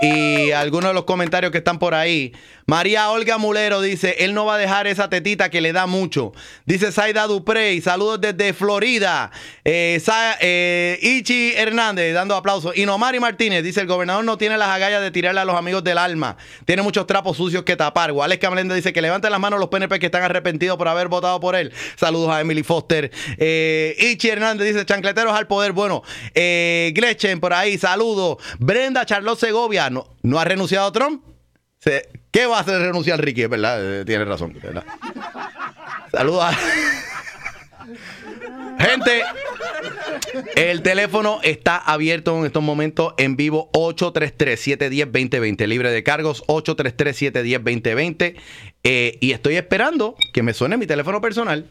y 0.00 0.50
algunos 0.52 0.90
de 0.90 0.94
los 0.94 1.04
comentarios 1.04 1.52
que 1.52 1.58
están 1.58 1.78
por 1.78 1.94
ahí. 1.94 2.34
María 2.70 3.10
Olga 3.10 3.36
Mulero 3.36 3.80
dice, 3.80 4.14
él 4.20 4.32
no 4.32 4.44
va 4.44 4.54
a 4.54 4.58
dejar 4.58 4.86
esa 4.86 5.10
tetita 5.10 5.50
que 5.50 5.60
le 5.60 5.72
da 5.72 5.86
mucho. 5.88 6.30
Dice 6.66 6.92
Saida 6.92 7.26
Duprey, 7.26 7.80
saludos 7.80 8.20
desde 8.20 8.52
Florida. 8.52 9.32
Eh, 9.64 10.00
eh, 10.40 10.96
Ichi 11.02 11.52
Hernández, 11.56 12.14
dando 12.14 12.36
aplausos. 12.36 12.78
Y 12.78 12.86
Nomari 12.86 13.18
Martínez 13.18 13.64
dice, 13.64 13.80
el 13.80 13.88
gobernador 13.88 14.24
no 14.24 14.38
tiene 14.38 14.56
las 14.56 14.68
agallas 14.68 15.02
de 15.02 15.10
tirarle 15.10 15.40
a 15.40 15.44
los 15.44 15.56
amigos 15.56 15.82
del 15.82 15.98
alma. 15.98 16.36
Tiene 16.64 16.82
muchos 16.82 17.08
trapos 17.08 17.36
sucios 17.38 17.64
que 17.64 17.74
tapar. 17.74 18.12
Wales 18.12 18.38
Camelenda 18.38 18.76
dice 18.76 18.92
que 18.92 19.02
levanten 19.02 19.32
las 19.32 19.40
manos 19.40 19.58
los 19.58 19.68
PNP 19.68 19.98
que 19.98 20.06
están 20.06 20.22
arrepentidos 20.22 20.78
por 20.78 20.86
haber 20.86 21.08
votado 21.08 21.40
por 21.40 21.56
él. 21.56 21.72
Saludos 21.96 22.30
a 22.30 22.40
Emily 22.40 22.62
Foster. 22.62 23.10
Eh, 23.36 23.96
Ichi 23.98 24.28
Hernández 24.28 24.68
dice, 24.68 24.86
chancleteros 24.86 25.34
al 25.34 25.48
poder. 25.48 25.72
Bueno, 25.72 26.04
eh, 26.36 26.94
por 27.40 27.52
ahí, 27.52 27.78
saludos. 27.78 28.36
Brenda 28.60 29.04
Charlotte 29.04 29.40
Segovia, 29.40 29.90
¿no, 29.90 30.06
¿no 30.22 30.38
ha 30.38 30.44
renunciado 30.44 30.86
a 30.86 30.92
Trump? 30.92 31.24
Se- 31.80 32.19
¿Qué 32.30 32.46
va 32.46 32.58
a 32.58 32.60
hacer 32.60 32.80
renunciar 32.80 33.20
Ricky? 33.24 33.42
Es 33.42 33.48
verdad, 33.50 34.00
eh, 34.00 34.04
tiene 34.04 34.24
razón. 34.24 34.56
¿verdad? 34.62 34.84
Saludos 36.12 36.44
a... 36.44 36.52
Gente, 38.78 39.22
el 40.56 40.82
teléfono 40.82 41.40
está 41.42 41.76
abierto 41.76 42.38
en 42.38 42.46
estos 42.46 42.62
momentos 42.62 43.12
en 43.18 43.36
vivo 43.36 43.70
833-710-2020, 43.72 45.66
libre 45.66 45.90
de 45.90 46.02
cargos 46.02 46.42
833-710-2020. 46.46 48.36
Eh, 48.84 49.18
y 49.20 49.32
estoy 49.32 49.56
esperando 49.56 50.16
que 50.32 50.42
me 50.42 50.54
suene 50.54 50.78
mi 50.78 50.86
teléfono 50.86 51.20
personal. 51.20 51.70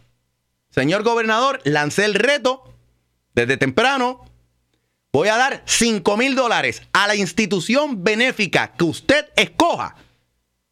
Señor 0.70 1.02
gobernador, 1.04 1.62
lancé 1.64 2.06
el 2.06 2.14
reto 2.14 2.64
desde 3.34 3.58
temprano. 3.58 4.24
Voy 5.12 5.30
a 5.30 5.38
dar 5.38 5.64
5 5.66 6.16
mil 6.18 6.36
dólares 6.36 6.84
a 6.94 7.08
la 7.08 7.16
institución 7.16 8.04
benéfica 8.04 8.74
que 8.78 8.84
usted 8.84 9.26
escoja. 9.36 9.96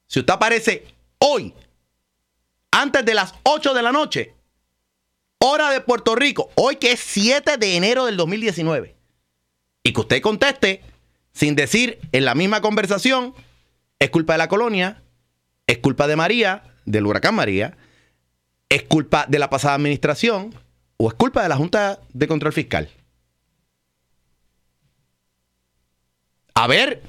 Si 0.08 0.20
usted 0.20 0.34
aparece 0.34 0.86
hoy, 1.20 1.54
antes 2.72 3.06
de 3.06 3.14
las 3.14 3.34
8 3.44 3.74
de 3.74 3.82
la 3.82 3.92
noche, 3.92 4.34
hora 5.40 5.70
de 5.72 5.82
Puerto 5.82 6.16
Rico, 6.16 6.50
hoy 6.56 6.78
que 6.78 6.94
es 6.94 7.00
7 7.00 7.58
de 7.58 7.76
enero 7.76 8.06
del 8.06 8.18
2019, 8.18 8.96
y 9.84 9.94
que 9.94 10.02
usted 10.02 10.22
conteste 10.22 10.82
sin 11.34 11.56
decir 11.56 12.00
en 12.12 12.26
la 12.26 12.36
misma 12.36 12.62
conversación, 12.62 13.36
es 14.00 14.10
culpa 14.10 14.34
de 14.34 14.40
la 14.40 14.48
colonia, 14.48 15.04
es 15.68 15.78
culpa 15.78 16.08
de 16.08 16.16
María, 16.16 16.64
del 16.86 17.06
huracán 17.06 17.36
María, 17.36 17.78
es 18.70 18.84
culpa 18.84 19.26
de 19.28 19.40
la 19.40 19.50
pasada 19.50 19.76
administración 19.76 20.56
o 20.98 21.10
es 21.10 21.14
culpa 21.14 21.44
de 21.44 21.50
la 21.50 21.56
Junta 21.56 22.00
de 22.14 22.28
Control 22.28 22.54
Fiscal. 22.54 22.90
A 26.54 26.66
ver, 26.66 27.04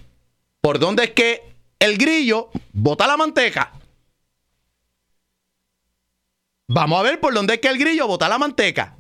¿por 0.61 0.79
dónde 0.79 1.05
es 1.05 1.11
que 1.13 1.48
el 1.79 1.99
grillo 1.99 2.51
bota 2.73 3.07
la 3.07 3.17
manteca? 3.17 3.73
Vamos 6.69 7.01
a 7.01 7.03
ver 7.03 7.21
por 7.21 7.33
dónde 7.33 7.55
es 7.55 7.61
que 7.61 7.69
el 7.69 7.79
grillo 7.79 8.07
bota 8.07 8.29
la 8.29 8.39
manteca. 8.39 8.99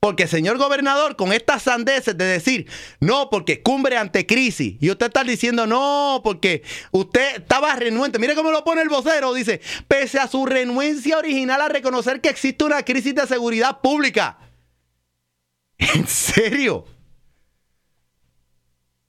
Porque, 0.00 0.26
señor 0.26 0.58
gobernador, 0.58 1.16
con 1.16 1.32
estas 1.32 1.62
sandeces 1.62 2.16
de 2.16 2.26
decir, 2.26 2.70
no, 3.00 3.30
porque 3.30 3.62
cumbre 3.62 3.96
ante 3.96 4.26
crisis, 4.26 4.76
y 4.78 4.90
usted 4.90 5.06
está 5.06 5.24
diciendo, 5.24 5.66
no, 5.66 6.20
porque 6.22 6.62
usted 6.92 7.38
estaba 7.38 7.74
renuente. 7.74 8.18
Mire 8.18 8.34
cómo 8.34 8.50
lo 8.50 8.62
pone 8.62 8.82
el 8.82 8.88
vocero, 8.88 9.32
dice, 9.32 9.60
pese 9.88 10.20
a 10.20 10.28
su 10.28 10.44
renuencia 10.44 11.18
original 11.18 11.60
a 11.60 11.68
reconocer 11.68 12.20
que 12.20 12.28
existe 12.28 12.64
una 12.64 12.84
crisis 12.84 13.14
de 13.14 13.26
seguridad 13.26 13.80
pública. 13.80 14.38
¿En 15.78 16.06
serio? 16.06 16.84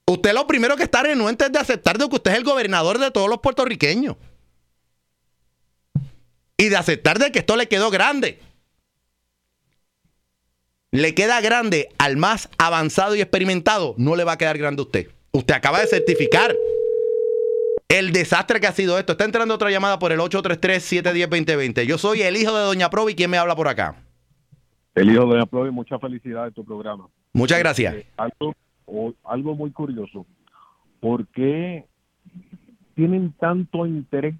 Usted 0.08 0.32
lo 0.32 0.46
primero 0.46 0.74
que 0.76 0.84
está 0.84 1.02
renuente 1.02 1.44
es 1.44 1.52
de 1.52 1.58
aceptar 1.58 1.98
de 1.98 2.08
que 2.08 2.14
usted 2.16 2.30
es 2.30 2.38
el 2.38 2.44
gobernador 2.44 2.98
de 2.98 3.10
todos 3.10 3.28
los 3.28 3.40
puertorriqueños. 3.40 4.16
Y 6.56 6.70
de 6.70 6.76
aceptar 6.76 7.18
de 7.18 7.30
que 7.30 7.40
esto 7.40 7.56
le 7.56 7.68
quedó 7.68 7.90
grande. 7.90 8.40
Le 10.92 11.14
queda 11.14 11.42
grande 11.42 11.90
al 11.98 12.16
más 12.16 12.48
avanzado 12.56 13.16
y 13.16 13.20
experimentado, 13.20 13.94
no 13.98 14.16
le 14.16 14.24
va 14.24 14.32
a 14.32 14.38
quedar 14.38 14.56
grande 14.56 14.80
a 14.80 14.86
usted. 14.86 15.10
Usted 15.32 15.52
acaba 15.52 15.78
de 15.80 15.86
certificar 15.86 16.56
el 17.88 18.10
desastre 18.10 18.60
que 18.60 18.66
ha 18.66 18.72
sido 18.72 18.98
esto. 18.98 19.12
Está 19.12 19.26
entrando 19.26 19.54
otra 19.54 19.70
llamada 19.70 19.98
por 19.98 20.12
el 20.12 20.20
833-710-2020. 20.20 21.82
Yo 21.84 21.98
soy 21.98 22.22
el 22.22 22.38
hijo 22.38 22.56
de 22.56 22.64
Doña 22.64 22.88
Provi. 22.88 23.14
¿Quién 23.14 23.30
me 23.30 23.36
habla 23.36 23.54
por 23.54 23.68
acá? 23.68 24.02
El 24.94 25.10
hijo 25.10 25.26
de 25.26 25.32
Doña 25.32 25.46
Provi, 25.46 25.70
mucha 25.70 25.98
felicidad 25.98 26.46
de 26.46 26.52
tu 26.52 26.64
programa. 26.64 27.10
Muchas 27.34 27.58
gracias. 27.58 27.94
Eh, 27.94 28.06
algo, 28.16 28.54
o- 28.88 29.14
algo 29.24 29.54
muy 29.54 29.70
curioso. 29.70 30.26
¿Por 31.00 31.26
qué 31.28 31.84
tienen 32.94 33.32
tanto 33.38 33.86
interés 33.86 34.34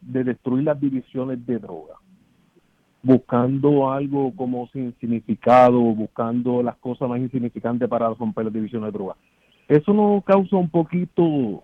de 0.00 0.24
destruir 0.24 0.64
las 0.64 0.80
divisiones 0.80 1.44
de 1.46 1.58
droga? 1.58 1.94
Buscando 3.02 3.90
algo 3.90 4.32
como 4.36 4.68
sin 4.68 4.94
significado, 5.00 5.80
buscando 5.80 6.62
las 6.62 6.76
cosas 6.76 7.08
más 7.08 7.18
insignificantes 7.18 7.88
para 7.88 8.08
romper 8.14 8.44
las 8.44 8.54
divisiones 8.54 8.92
de 8.92 8.98
droga. 8.98 9.16
Eso 9.68 9.92
no 9.92 10.22
causa 10.24 10.56
un 10.56 10.68
poquito 10.68 11.62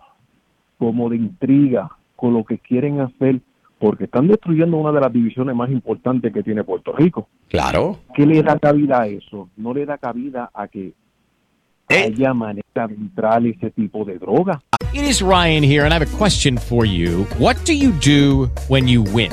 como 0.78 1.08
de 1.10 1.16
intriga 1.16 1.90
con 2.16 2.34
lo 2.34 2.44
que 2.44 2.58
quieren 2.58 3.00
hacer, 3.00 3.40
porque 3.78 4.04
están 4.04 4.26
destruyendo 4.26 4.76
una 4.78 4.90
de 4.90 5.00
las 5.00 5.12
divisiones 5.12 5.54
más 5.54 5.70
importantes 5.70 6.32
que 6.32 6.42
tiene 6.42 6.64
Puerto 6.64 6.92
Rico. 6.92 7.28
Claro. 7.48 7.98
¿Qué 8.14 8.26
le 8.26 8.42
da 8.42 8.58
cabida 8.58 9.02
a 9.02 9.06
eso? 9.06 9.48
No 9.56 9.72
le 9.72 9.86
da 9.86 9.98
cabida 9.98 10.50
a 10.52 10.66
que 10.66 10.92
ese 13.50 13.70
tipo 13.70 14.04
de 14.04 14.18
droga. 14.18 14.60
It 14.94 15.04
is 15.04 15.22
Ryan 15.22 15.62
here, 15.62 15.84
and 15.84 15.92
I 15.92 15.98
have 15.98 16.14
a 16.14 16.16
question 16.16 16.56
for 16.56 16.84
you. 16.84 17.24
What 17.38 17.56
do 17.64 17.74
you 17.74 17.92
do 17.92 18.46
when 18.68 18.88
you 18.88 19.02
win? 19.02 19.32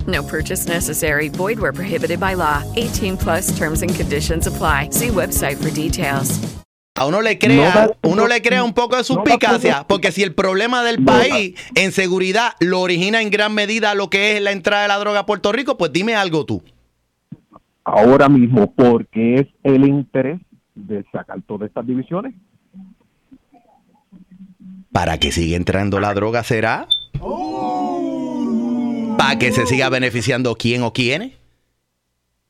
No 0.07 0.23
purchase 0.23 0.67
necessary. 0.67 1.29
Void 1.29 1.59
where 1.59 1.73
prohibited 1.73 2.19
by 2.19 2.35
law. 2.35 2.63
18 2.75 3.17
plus 3.17 3.55
terms 3.57 3.81
and 3.81 3.93
conditions 3.93 4.47
apply. 4.47 4.89
See 4.91 5.09
website 5.09 5.57
for 5.57 5.69
details. 5.69 6.39
A 6.95 7.05
uno 7.05 7.21
le 7.21 7.39
crea, 7.39 7.89
uno 8.03 8.27
le 8.27 8.41
crea 8.41 8.63
un 8.63 8.73
poco 8.73 8.97
de 8.97 9.03
suspicacia, 9.03 9.85
porque 9.87 10.11
si 10.11 10.23
el 10.23 10.35
problema 10.35 10.83
del 10.83 11.03
país 11.03 11.55
en 11.73 11.93
seguridad 11.93 12.51
lo 12.59 12.81
origina 12.81 13.21
en 13.21 13.29
gran 13.29 13.55
medida 13.55 13.95
lo 13.95 14.09
que 14.09 14.35
es 14.35 14.41
la 14.41 14.51
entrada 14.51 14.83
de 14.83 14.87
la 14.89 14.99
droga 14.99 15.21
a 15.21 15.25
Puerto 15.25 15.51
Rico, 15.53 15.77
pues 15.77 15.93
dime 15.93 16.15
algo 16.15 16.45
tú. 16.45 16.61
Ahora 17.85 18.27
mismo, 18.27 18.71
porque 18.73 19.35
es 19.35 19.47
el 19.63 19.87
interés 19.87 20.41
de 20.75 21.03
sacar 21.11 21.41
todas 21.47 21.69
estas 21.69 21.87
divisiones. 21.87 22.35
¿Para 24.91 25.17
que 25.17 25.31
siga 25.31 25.55
entrando 25.55 25.99
la 25.99 26.13
droga 26.13 26.43
será? 26.43 26.87
¿Para 29.17 29.37
que 29.39 29.51
se 29.51 29.65
siga 29.65 29.89
beneficiando 29.89 30.55
quién 30.55 30.83
o 30.83 30.93
quiénes? 30.93 31.33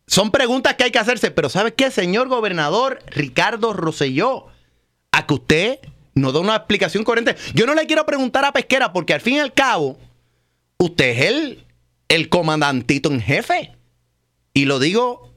Son 0.07 0.31
preguntas 0.31 0.75
que 0.75 0.83
hay 0.83 0.91
que 0.91 0.99
hacerse, 0.99 1.31
pero 1.31 1.49
¿sabe 1.49 1.73
qué, 1.73 1.91
señor 1.91 2.27
gobernador 2.27 2.99
Ricardo 3.07 3.73
Rosselló? 3.73 4.47
A 5.11 5.25
que 5.25 5.33
usted 5.33 5.79
no 6.15 6.31
da 6.31 6.39
una 6.39 6.55
explicación 6.55 7.03
coherente. 7.03 7.35
Yo 7.53 7.65
no 7.65 7.73
le 7.75 7.85
quiero 7.85 8.05
preguntar 8.05 8.45
a 8.45 8.51
Pesquera 8.51 8.93
porque 8.93 9.13
al 9.13 9.21
fin 9.21 9.35
y 9.35 9.39
al 9.39 9.53
cabo, 9.53 9.97
usted 10.77 11.09
es 11.09 11.21
el, 11.25 11.65
el 12.07 12.29
comandantito 12.29 13.11
en 13.11 13.21
jefe. 13.21 13.71
Y 14.53 14.65
lo 14.65 14.79
digo 14.79 15.33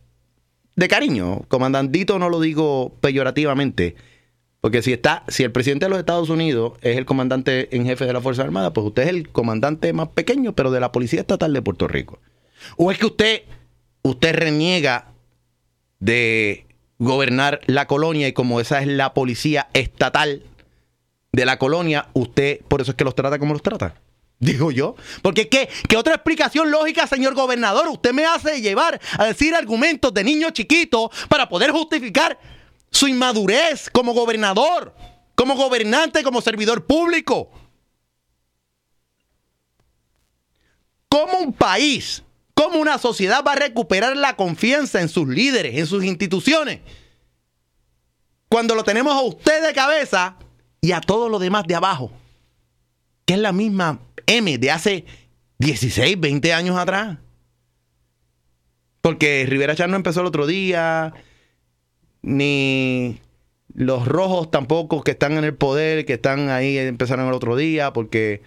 de 0.77 0.89
cariño. 0.89 1.43
Comandantito 1.49 2.19
no 2.19 2.29
lo 2.29 2.41
digo 2.41 2.97
peyorativamente. 3.01 3.97
Porque 4.65 4.81
si 4.81 4.95
está, 4.95 5.25
si 5.29 5.43
el 5.43 5.53
presidente 5.53 5.85
de 5.85 5.91
los 5.91 5.99
Estados 5.99 6.31
Unidos 6.31 6.73
es 6.81 6.97
el 6.97 7.05
comandante 7.05 7.77
en 7.77 7.85
jefe 7.85 8.07
de 8.07 8.15
la 8.15 8.23
Fuerza 8.23 8.45
Armada, 8.45 8.73
pues 8.73 8.87
usted 8.87 9.03
es 9.03 9.09
el 9.11 9.29
comandante 9.29 9.93
más 9.93 10.09
pequeño, 10.09 10.55
pero 10.55 10.71
de 10.71 10.81
la 10.81 10.91
Policía 10.91 11.21
Estatal 11.21 11.53
de 11.53 11.61
Puerto 11.61 11.87
Rico. 11.87 12.19
O 12.79 12.91
es 12.91 12.97
que 12.97 13.05
usted, 13.05 13.43
usted 14.01 14.35
reniega 14.35 15.13
de 15.99 16.67
gobernar 16.99 17.61
la 17.67 17.87
colonia 17.87 18.27
y 18.27 18.33
como 18.33 18.59
esa 18.59 18.81
es 18.81 18.87
la 18.87 19.13
policía 19.13 19.69
estatal 19.75 20.43
de 21.33 21.45
la 21.45 21.59
colonia, 21.59 22.09
usted 22.15 22.63
por 22.67 22.81
eso 22.81 22.93
es 22.93 22.97
que 22.97 23.05
los 23.05 23.15
trata 23.15 23.39
como 23.39 23.53
los 23.53 23.63
trata. 23.63 23.97
Digo 24.39 24.71
yo. 24.71 24.97
Porque 25.21 25.51
¿qué, 25.51 25.69
¿qué 25.91 25.99
otra 25.99 26.15
explicación 26.15 26.71
lógica, 26.71 27.07
señor 27.07 27.35
gobernador? 27.35 27.87
Usted 27.89 28.15
me 28.15 28.25
hace 28.25 28.63
llevar 28.63 28.99
a 29.19 29.27
decir 29.27 29.55
argumentos 29.55 30.15
de 30.15 30.25
niño 30.25 30.49
chiquito 30.53 31.11
para 31.29 31.51
poder 31.51 31.71
justificar 31.71 32.39
su 32.95 33.09
inmadurez 33.09 33.91
como 33.91 34.15
gobernador, 34.15 34.95
como 35.35 35.57
gobernante, 35.57 36.23
como 36.23 36.41
servidor 36.41 36.87
público. 36.87 37.51
¿Cómo 41.09 41.39
un 41.41 41.53
país, 41.53 42.23
cómo 42.55 42.79
una 42.79 42.99
sociedad 42.99 43.45
va 43.47 43.53
a 43.53 43.57
recuperar 43.57 44.17
la 44.17 44.37
confianza 44.37 45.01
en 45.01 45.09
sus 45.09 45.29
líderes, 45.29 45.77
en 45.77 45.87
sus 45.87 46.05
instituciones? 46.05 46.81
Cuando 48.49 48.77
lo 48.77 48.85
tenemos 48.85 49.13
a 49.13 49.23
usted 49.23 49.67
de 49.67 49.75
cabeza 49.75 50.37
y 50.81 50.93
a 50.93 51.01
todo 51.01 51.29
lo 51.29 51.41
demás 51.41 51.67
de 51.67 51.75
abajo, 51.75 52.13
que 53.27 53.35
es 53.35 53.41
la 53.41 53.53
misma 53.53 54.01
M 54.27 54.57
de 54.57 54.71
hace 54.71 55.05
16, 55.59 56.21
20 56.21 56.53
años 56.53 56.77
atrás. 56.77 57.19
Porque 59.01 59.47
Rivera 59.49 59.75
Char 59.75 59.89
no 59.89 59.97
empezó 59.97 60.21
el 60.21 60.27
otro 60.27 60.47
día, 60.47 61.13
ni 62.25 63.21
los 63.75 64.07
rojos 64.09 64.51
tampoco 64.51 65.03
que 65.03 65.13
están 65.13 65.33
en 65.37 65.45
el 65.45 65.55
poder, 65.55 66.07
que 66.07 66.15
están 66.15 66.49
ahí, 66.49 66.79
empezaron 66.79 67.29
el 67.29 67.35
otro 67.35 67.55
día, 67.55 67.93
porque 67.93 68.43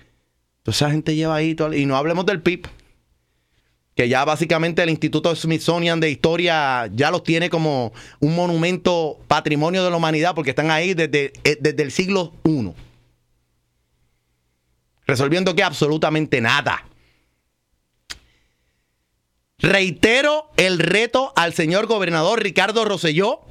toda 0.63 0.75
esa 0.75 0.91
gente 0.91 1.15
lleva 1.15 1.35
ahí, 1.35 1.55
y 1.75 1.85
no 1.85 1.95
hablemos 1.95 2.25
del 2.25 2.41
PIB, 2.41 2.67
que 3.95 4.09
ya 4.09 4.25
básicamente 4.25 4.81
el 4.81 4.89
Instituto 4.89 5.35
Smithsonian 5.35 5.99
de 5.99 6.09
Historia 6.09 6.89
ya 6.93 7.11
los 7.11 7.23
tiene 7.23 7.49
como 7.49 7.93
un 8.19 8.35
monumento 8.35 9.19
patrimonio 9.27 9.83
de 9.83 9.91
la 9.91 9.97
humanidad, 9.97 10.33
porque 10.33 10.51
están 10.51 10.71
ahí 10.71 10.93
desde, 10.93 11.33
eh, 11.43 11.57
desde 11.59 11.83
el 11.83 11.91
siglo 11.91 12.33
I. 12.43 12.71
Resolviendo 15.05 15.55
que 15.55 15.63
absolutamente 15.63 16.41
nada. 16.41 16.85
Reitero 19.59 20.51
el 20.57 20.79
reto 20.79 21.33
al 21.35 21.53
señor 21.53 21.87
gobernador 21.87 22.43
Ricardo 22.43 22.85
Rosselló 22.85 23.46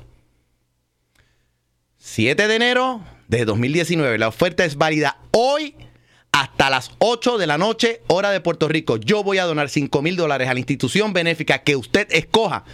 7 2.06 2.46
de 2.46 2.54
enero 2.54 3.04
de 3.26 3.44
2019. 3.44 4.16
La 4.16 4.28
oferta 4.28 4.64
es 4.64 4.76
válida 4.76 5.18
hoy 5.32 5.74
hasta 6.30 6.70
las 6.70 6.92
8 7.00 7.36
de 7.36 7.48
la 7.48 7.58
noche, 7.58 8.00
hora 8.06 8.30
de 8.30 8.40
Puerto 8.40 8.68
Rico. 8.68 8.96
Yo 8.96 9.24
voy 9.24 9.38
a 9.38 9.44
donar 9.44 9.68
5 9.68 10.02
mil 10.02 10.14
dólares 10.14 10.48
a 10.48 10.54
la 10.54 10.60
institución 10.60 11.12
benéfica 11.12 11.64
que 11.64 11.74
usted 11.74 12.06
escoja. 12.10 12.64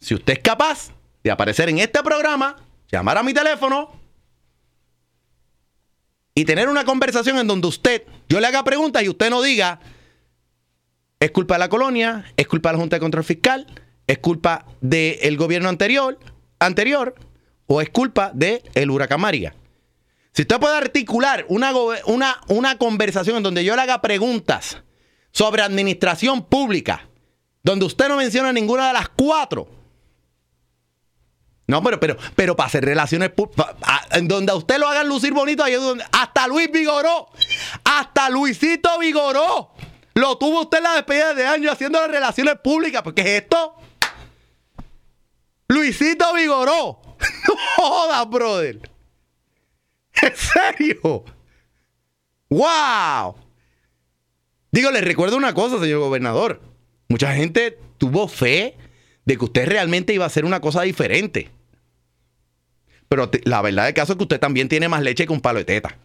Si 0.00 0.14
usted 0.14 0.32
es 0.32 0.38
capaz 0.38 0.90
de 1.22 1.30
aparecer 1.30 1.68
en 1.68 1.80
este 1.80 2.02
programa, 2.02 2.56
llamar 2.90 3.18
a 3.18 3.22
mi 3.22 3.34
teléfono 3.34 3.92
y 6.34 6.46
tener 6.46 6.70
una 6.70 6.84
conversación 6.84 7.38
en 7.38 7.46
donde 7.46 7.68
usted, 7.68 8.04
yo 8.26 8.40
le 8.40 8.46
haga 8.46 8.64
preguntas 8.64 9.02
y 9.02 9.10
usted 9.10 9.28
no 9.28 9.42
diga, 9.42 9.80
es 11.20 11.30
culpa 11.30 11.56
de 11.56 11.58
la 11.58 11.68
colonia, 11.68 12.24
es 12.38 12.48
culpa 12.48 12.70
de 12.70 12.72
la 12.72 12.80
Junta 12.80 12.96
de 12.96 13.00
Control 13.00 13.24
Fiscal, 13.24 13.66
es 14.06 14.18
culpa 14.18 14.64
del 14.80 15.36
gobierno 15.36 15.68
anterior, 15.68 16.18
anterior, 16.58 17.14
o 17.68 17.80
es 17.80 17.90
culpa 17.90 18.32
del 18.34 18.62
el 18.74 18.90
huracán 18.90 19.20
María. 19.20 19.54
Si 20.32 20.42
usted 20.42 20.58
puede 20.58 20.76
articular 20.76 21.44
una, 21.48 21.72
una, 22.06 22.40
una 22.48 22.78
conversación 22.78 23.36
en 23.36 23.42
donde 23.42 23.64
yo 23.64 23.76
le 23.76 23.82
haga 23.82 24.00
preguntas 24.00 24.78
sobre 25.30 25.62
administración 25.62 26.44
pública, 26.44 27.08
donde 27.62 27.84
usted 27.84 28.08
no 28.08 28.16
menciona 28.16 28.52
ninguna 28.52 28.88
de 28.88 28.94
las 28.94 29.08
cuatro. 29.10 29.68
No, 31.66 31.82
pero, 31.82 32.00
pero, 32.00 32.16
pero 32.34 32.56
para 32.56 32.68
hacer 32.68 32.84
relaciones 32.84 33.32
en 34.12 34.26
donde 34.26 34.52
a 34.52 34.54
usted 34.54 34.78
lo 34.78 34.88
hagan 34.88 35.06
lucir 35.06 35.34
bonito, 35.34 35.62
ahí 35.62 35.74
donde, 35.74 36.04
hasta 36.12 36.48
Luis 36.48 36.70
Vigoró, 36.72 37.28
hasta 37.84 38.30
Luisito 38.30 38.98
Vigoró, 38.98 39.72
lo 40.14 40.38
tuvo 40.38 40.62
usted 40.62 40.78
en 40.78 40.84
la 40.84 40.94
despedida 40.94 41.34
de 41.34 41.46
año 41.46 41.70
haciendo 41.70 42.00
las 42.00 42.10
relaciones 42.10 42.54
públicas, 42.64 43.02
porque 43.02 43.20
es 43.20 43.42
esto. 43.42 43.74
Luisito 45.68 46.32
Vigoró. 46.32 47.07
No 47.48 47.54
jodas, 47.76 48.30
brother. 48.30 48.90
¿En 50.22 50.32
serio? 50.36 51.24
¡Wow! 52.50 53.36
Digo, 54.70 54.90
les 54.90 55.04
recuerdo 55.04 55.36
una 55.36 55.54
cosa, 55.54 55.78
señor 55.78 56.00
gobernador. 56.00 56.60
Mucha 57.08 57.34
gente 57.34 57.78
tuvo 57.98 58.28
fe 58.28 58.76
de 59.24 59.36
que 59.36 59.44
usted 59.44 59.66
realmente 59.66 60.12
iba 60.12 60.24
a 60.24 60.28
hacer 60.28 60.44
una 60.44 60.60
cosa 60.60 60.82
diferente. 60.82 61.50
Pero 63.08 63.30
la 63.44 63.62
verdad 63.62 63.86
del 63.86 63.94
caso 63.94 64.12
es 64.12 64.16
que 64.16 64.24
usted 64.24 64.40
también 64.40 64.68
tiene 64.68 64.88
más 64.88 65.02
leche 65.02 65.26
que 65.26 65.32
un 65.32 65.40
palo 65.40 65.58
de 65.58 65.64
teta. 65.64 65.96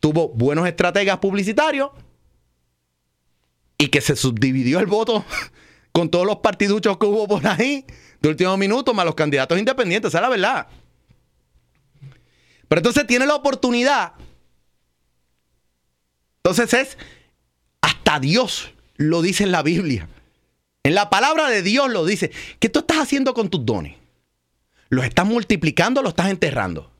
Tuvo 0.00 0.28
buenos 0.28 0.68
estrategas 0.68 1.18
publicitarios 1.18 1.90
y 3.78 3.88
que 3.88 4.00
se 4.00 4.16
subdividió 4.16 4.78
el 4.78 4.86
voto 4.86 5.24
con 5.92 6.10
todos 6.10 6.26
los 6.26 6.36
partiduchos 6.36 6.98
que 6.98 7.06
hubo 7.06 7.26
por 7.26 7.46
ahí 7.46 7.86
de 8.20 8.28
último 8.28 8.56
minuto, 8.56 8.94
más 8.94 9.04
los 9.04 9.14
candidatos 9.14 9.58
independientes, 9.58 10.08
esa 10.08 10.18
es 10.18 10.22
la 10.22 10.28
verdad. 10.28 10.66
Pero 12.68 12.78
entonces 12.80 13.06
tiene 13.06 13.26
la 13.26 13.34
oportunidad. 13.34 14.12
Entonces 16.38 16.74
es, 16.74 16.98
hasta 17.80 18.20
Dios 18.20 18.72
lo 18.96 19.22
dice 19.22 19.44
en 19.44 19.52
la 19.52 19.62
Biblia. 19.62 20.08
En 20.82 20.94
la 20.94 21.10
palabra 21.10 21.48
de 21.48 21.62
Dios 21.62 21.90
lo 21.90 22.04
dice. 22.04 22.30
¿Qué 22.60 22.68
tú 22.68 22.80
estás 22.80 22.98
haciendo 22.98 23.34
con 23.34 23.50
tus 23.50 23.64
dones? 23.64 23.96
¿Los 24.88 25.04
estás 25.04 25.26
multiplicando 25.26 26.00
o 26.00 26.02
los 26.02 26.12
estás 26.12 26.30
enterrando? 26.30 26.92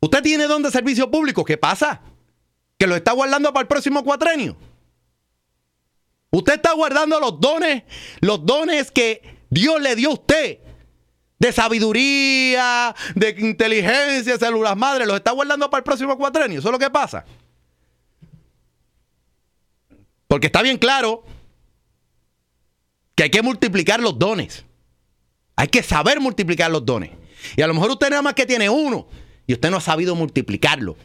¿Usted 0.00 0.22
tiene 0.22 0.46
don 0.46 0.62
de 0.62 0.70
servicio 0.70 1.10
público? 1.10 1.44
¿Qué 1.44 1.56
pasa? 1.56 2.02
¿Que 2.78 2.86
lo 2.86 2.94
está 2.94 3.12
guardando 3.12 3.52
para 3.52 3.62
el 3.62 3.68
próximo 3.68 4.04
cuatrenio? 4.04 4.56
Usted 6.30 6.54
está 6.54 6.74
guardando 6.74 7.18
los 7.20 7.40
dones, 7.40 7.84
los 8.20 8.44
dones 8.44 8.90
que 8.90 9.38
Dios 9.50 9.80
le 9.80 9.96
dio 9.96 10.10
a 10.10 10.14
usted. 10.14 10.58
De 11.38 11.52
sabiduría, 11.52 12.94
de 13.14 13.36
inteligencia, 13.38 14.36
células 14.38 14.76
madres, 14.76 15.06
los 15.06 15.16
está 15.16 15.30
guardando 15.30 15.70
para 15.70 15.78
el 15.78 15.84
próximo 15.84 16.18
cuatrenio. 16.18 16.58
Eso 16.58 16.68
es 16.68 16.72
lo 16.72 16.78
que 16.80 16.90
pasa. 16.90 17.24
Porque 20.26 20.48
está 20.48 20.62
bien 20.62 20.78
claro 20.78 21.24
que 23.14 23.22
hay 23.22 23.30
que 23.30 23.42
multiplicar 23.42 24.00
los 24.00 24.18
dones. 24.18 24.64
Hay 25.54 25.68
que 25.68 25.82
saber 25.82 26.20
multiplicar 26.20 26.70
los 26.70 26.84
dones. 26.84 27.10
Y 27.56 27.62
a 27.62 27.66
lo 27.66 27.74
mejor 27.74 27.90
usted 27.92 28.10
nada 28.10 28.22
más 28.22 28.34
que 28.34 28.44
tiene 28.44 28.68
uno 28.68 29.08
y 29.46 29.54
usted 29.54 29.70
no 29.70 29.78
ha 29.78 29.80
sabido 29.80 30.14
multiplicarlo. 30.14 30.96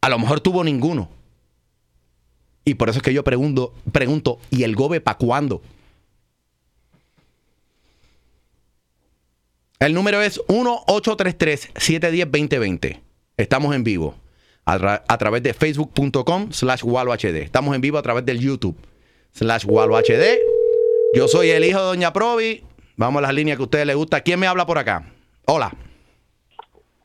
A 0.00 0.08
lo 0.08 0.18
mejor 0.18 0.40
tuvo 0.40 0.62
ninguno. 0.62 1.17
Y 2.68 2.74
por 2.74 2.90
eso 2.90 2.98
es 2.98 3.02
que 3.02 3.14
yo 3.14 3.24
pregunto, 3.24 3.72
pregunto 3.92 4.38
¿y 4.50 4.64
el 4.64 4.76
GOBE 4.76 5.00
para 5.00 5.16
cuándo? 5.16 5.62
El 9.78 9.94
número 9.94 10.20
es 10.20 10.38
1-833-710-2020. 10.48 13.00
Estamos 13.36 13.74
en 13.74 13.84
vivo 13.84 14.16
a, 14.66 14.78
tra- 14.78 15.02
a 15.06 15.18
través 15.18 15.42
de 15.42 15.54
facebook.com 15.54 16.52
slash 16.52 16.82
HD. 16.82 17.36
Estamos 17.42 17.74
en 17.74 17.80
vivo 17.80 17.96
a 17.96 18.02
través 18.02 18.26
del 18.26 18.38
YouTube 18.40 18.76
slash 19.32 19.64
HD. 19.64 20.38
Yo 21.14 21.26
soy 21.28 21.48
el 21.50 21.64
hijo 21.64 21.78
de 21.78 21.84
Doña 21.86 22.12
Provi. 22.12 22.64
Vamos 22.96 23.20
a 23.20 23.22
las 23.22 23.32
líneas 23.34 23.56
que 23.56 23.62
a 23.62 23.64
ustedes 23.64 23.86
les 23.86 23.96
gusta. 23.96 24.20
¿Quién 24.20 24.40
me 24.40 24.46
habla 24.46 24.66
por 24.66 24.76
acá? 24.76 25.10
Hola. 25.46 25.74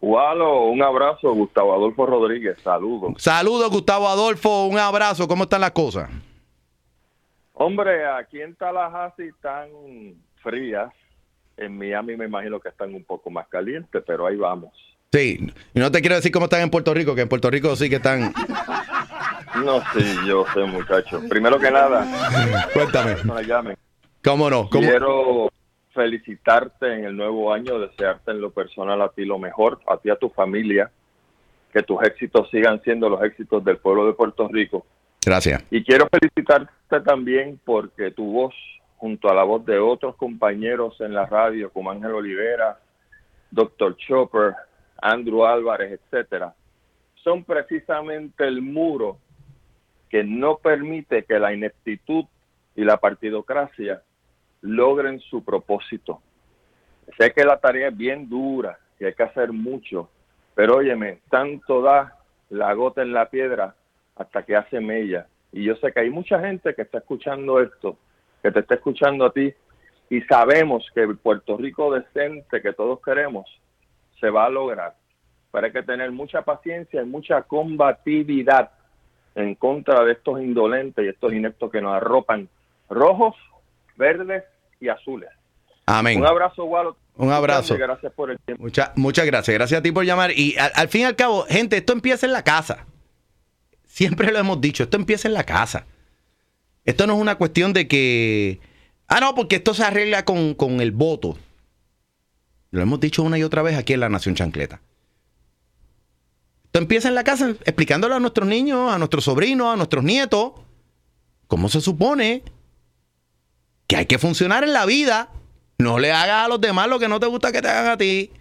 Walo, 0.05 0.65
un 0.65 0.83
abrazo, 0.83 1.33
Gustavo 1.33 1.73
Adolfo 1.73 2.05
Rodríguez, 2.05 2.57
saludos. 2.61 3.13
Saludos, 3.19 3.69
Gustavo 3.69 4.09
Adolfo. 4.09 4.65
Un 4.65 4.77
abrazo. 4.77 5.29
¿Cómo 5.29 5.43
están 5.43 5.61
las 5.61 5.71
cosas? 5.71 6.09
Hombre, 7.53 8.05
aquí 8.05 8.41
en 8.41 8.53
Tallahassee 8.53 9.29
están 9.29 9.69
frías, 10.41 10.91
en 11.55 11.77
Miami 11.77 12.17
me 12.17 12.25
imagino 12.25 12.59
que 12.59 12.67
están 12.67 12.93
un 12.93 13.05
poco 13.05 13.29
más 13.29 13.47
calientes, 13.47 14.03
pero 14.05 14.27
ahí 14.27 14.35
vamos. 14.35 14.73
Sí. 15.13 15.39
Y 15.73 15.79
no 15.79 15.89
te 15.89 16.01
quiero 16.01 16.15
decir 16.17 16.33
cómo 16.33 16.45
están 16.47 16.63
en 16.63 16.69
Puerto 16.69 16.93
Rico, 16.93 17.15
que 17.15 17.21
en 17.21 17.29
Puerto 17.29 17.49
Rico 17.49 17.73
sí 17.77 17.89
que 17.89 17.95
están. 17.95 18.33
No, 19.63 19.79
sí, 19.93 20.03
yo 20.27 20.45
sé, 20.51 20.61
muchacho. 20.61 21.21
Primero 21.29 21.59
que 21.59 21.69
nada, 21.69 22.07
Cuéntame. 22.73 23.15
no 23.23 23.35
me 23.35 23.43
llamen. 23.43 23.77
¿Cómo 24.23 24.49
no? 24.49 24.67
¿Cómo? 24.67 24.81
Quiero 24.89 25.51
felicitarte 25.93 26.93
en 26.93 27.05
el 27.05 27.15
nuevo 27.15 27.53
año, 27.53 27.79
desearte 27.79 28.31
en 28.31 28.41
lo 28.41 28.51
personal 28.51 29.01
a 29.01 29.09
ti 29.09 29.25
lo 29.25 29.39
mejor, 29.39 29.79
a 29.87 29.97
ti 29.97 30.09
a 30.09 30.15
tu 30.15 30.29
familia, 30.29 30.91
que 31.71 31.83
tus 31.83 32.01
éxitos 32.03 32.49
sigan 32.51 32.81
siendo 32.83 33.09
los 33.09 33.23
éxitos 33.23 33.63
del 33.63 33.77
pueblo 33.77 34.05
de 34.05 34.13
Puerto 34.13 34.47
Rico. 34.47 34.85
Gracias. 35.25 35.63
Y 35.71 35.83
quiero 35.83 36.07
felicitarte 36.09 36.99
también 37.05 37.59
porque 37.63 38.11
tu 38.11 38.31
voz, 38.31 38.53
junto 38.97 39.29
a 39.29 39.33
la 39.33 39.43
voz 39.43 39.65
de 39.65 39.79
otros 39.79 40.15
compañeros 40.15 40.99
en 40.99 41.13
la 41.13 41.25
radio, 41.25 41.71
como 41.71 41.91
Ángel 41.91 42.11
Olivera, 42.11 42.79
Dr. 43.51 43.95
Chopper, 43.97 44.53
Andrew 45.01 45.45
Álvarez, 45.45 45.99
etcétera, 45.99 46.53
son 47.23 47.43
precisamente 47.43 48.45
el 48.45 48.61
muro 48.61 49.17
que 50.09 50.23
no 50.23 50.57
permite 50.57 51.23
que 51.23 51.39
la 51.39 51.53
ineptitud 51.53 52.25
y 52.75 52.83
la 52.83 52.97
partidocracia 52.97 54.01
logren 54.63 55.19
su 55.19 55.43
propósito. 55.43 56.21
Sé 57.17 57.31
que 57.33 57.43
la 57.43 57.59
tarea 57.59 57.89
es 57.89 57.97
bien 57.97 58.27
dura 58.29 58.79
y 58.99 59.05
hay 59.05 59.13
que 59.13 59.23
hacer 59.23 59.51
mucho, 59.51 60.09
pero 60.55 60.77
óyeme, 60.77 61.19
tanto 61.29 61.81
da 61.81 62.17
la 62.49 62.73
gota 62.73 63.01
en 63.01 63.13
la 63.13 63.29
piedra 63.29 63.75
hasta 64.15 64.43
que 64.43 64.55
hace 64.55 64.79
mella. 64.79 65.27
Y 65.51 65.65
yo 65.65 65.75
sé 65.75 65.91
que 65.91 65.99
hay 65.99 66.09
mucha 66.09 66.39
gente 66.39 66.73
que 66.73 66.83
está 66.83 66.99
escuchando 66.99 67.59
esto, 67.59 67.97
que 68.41 68.51
te 68.51 68.61
está 68.61 68.75
escuchando 68.75 69.25
a 69.25 69.33
ti, 69.33 69.53
y 70.09 70.21
sabemos 70.21 70.89
que 70.93 71.01
el 71.01 71.17
Puerto 71.17 71.57
Rico 71.57 71.93
decente 71.93 72.61
que 72.61 72.73
todos 72.73 73.01
queremos 73.01 73.45
se 74.19 74.29
va 74.29 74.45
a 74.45 74.49
lograr. 74.49 74.95
Pero 75.51 75.65
hay 75.65 75.73
que 75.73 75.83
tener 75.83 76.11
mucha 76.11 76.41
paciencia 76.41 77.01
y 77.01 77.05
mucha 77.05 77.41
combatividad 77.43 78.71
en 79.35 79.55
contra 79.55 80.03
de 80.05 80.13
estos 80.13 80.41
indolentes 80.41 81.03
y 81.03 81.09
estos 81.09 81.33
ineptos 81.33 81.71
que 81.71 81.81
nos 81.81 81.95
arropan 81.95 82.47
rojos, 82.89 83.35
verdes 83.97 84.43
y 84.83 84.89
azules. 84.89 85.29
Amén. 85.85 86.19
Un 86.19 86.25
abrazo, 86.27 86.63
Walo. 86.65 86.95
Un 87.15 87.31
abrazo. 87.31 87.77
Gracias 87.77 88.11
por 88.13 88.31
el 88.31 88.39
tiempo. 88.39 88.63
Mucha- 88.63 88.91
muchas 88.95 89.25
gracias. 89.25 89.53
Gracias 89.53 89.79
a 89.79 89.83
ti 89.83 89.91
por 89.91 90.03
llamar. 90.05 90.31
Y 90.31 90.57
al, 90.57 90.71
al 90.75 90.87
fin 90.89 91.01
y 91.01 91.05
al 91.05 91.15
cabo, 91.15 91.45
gente, 91.47 91.77
esto 91.77 91.93
empieza 91.93 92.25
en 92.25 92.33
la 92.33 92.43
casa. 92.43 92.85
Siempre 93.85 94.31
lo 94.31 94.39
hemos 94.39 94.59
dicho, 94.61 94.83
esto 94.83 94.97
empieza 94.97 95.27
en 95.27 95.35
la 95.35 95.43
casa. 95.43 95.85
Esto 96.85 97.05
no 97.07 97.13
es 97.13 97.19
una 97.19 97.35
cuestión 97.35 97.71
de 97.73 97.87
que. 97.87 98.59
Ah, 99.07 99.19
no, 99.19 99.35
porque 99.35 99.57
esto 99.57 99.73
se 99.73 99.83
arregla 99.83 100.25
con, 100.25 100.55
con 100.55 100.81
el 100.81 100.91
voto. 100.91 101.37
Lo 102.71 102.81
hemos 102.81 102.99
dicho 102.99 103.21
una 103.21 103.37
y 103.37 103.43
otra 103.43 103.61
vez 103.61 103.77
aquí 103.77 103.93
en 103.93 103.99
la 103.99 104.09
Nación 104.09 104.33
Chancleta. 104.33 104.81
Esto 106.65 106.79
empieza 106.79 107.07
en 107.09 107.15
la 107.15 107.23
casa 107.23 107.49
explicándole 107.65 108.15
a 108.15 108.19
nuestros 108.19 108.47
niños, 108.47 108.91
a 108.91 108.97
nuestros 108.97 109.25
sobrinos, 109.25 109.71
a 109.71 109.75
nuestros 109.75 110.03
nietos, 110.03 110.53
cómo 111.47 111.69
se 111.69 111.81
supone 111.81 112.41
que 113.87 113.97
hay 113.97 114.05
que 114.05 114.19
funcionar 114.19 114.63
en 114.63 114.73
la 114.73 114.85
vida. 114.85 115.29
No 115.77 115.99
le 115.99 116.11
hagas 116.11 116.45
a 116.45 116.47
los 116.47 116.61
demás 116.61 116.87
lo 116.87 116.99
que 116.99 117.07
no 117.07 117.19
te 117.19 117.27
gusta 117.27 117.51
que 117.51 117.61
te 117.61 117.67
hagan 117.67 117.91
a 117.91 117.97
ti. 117.97 118.31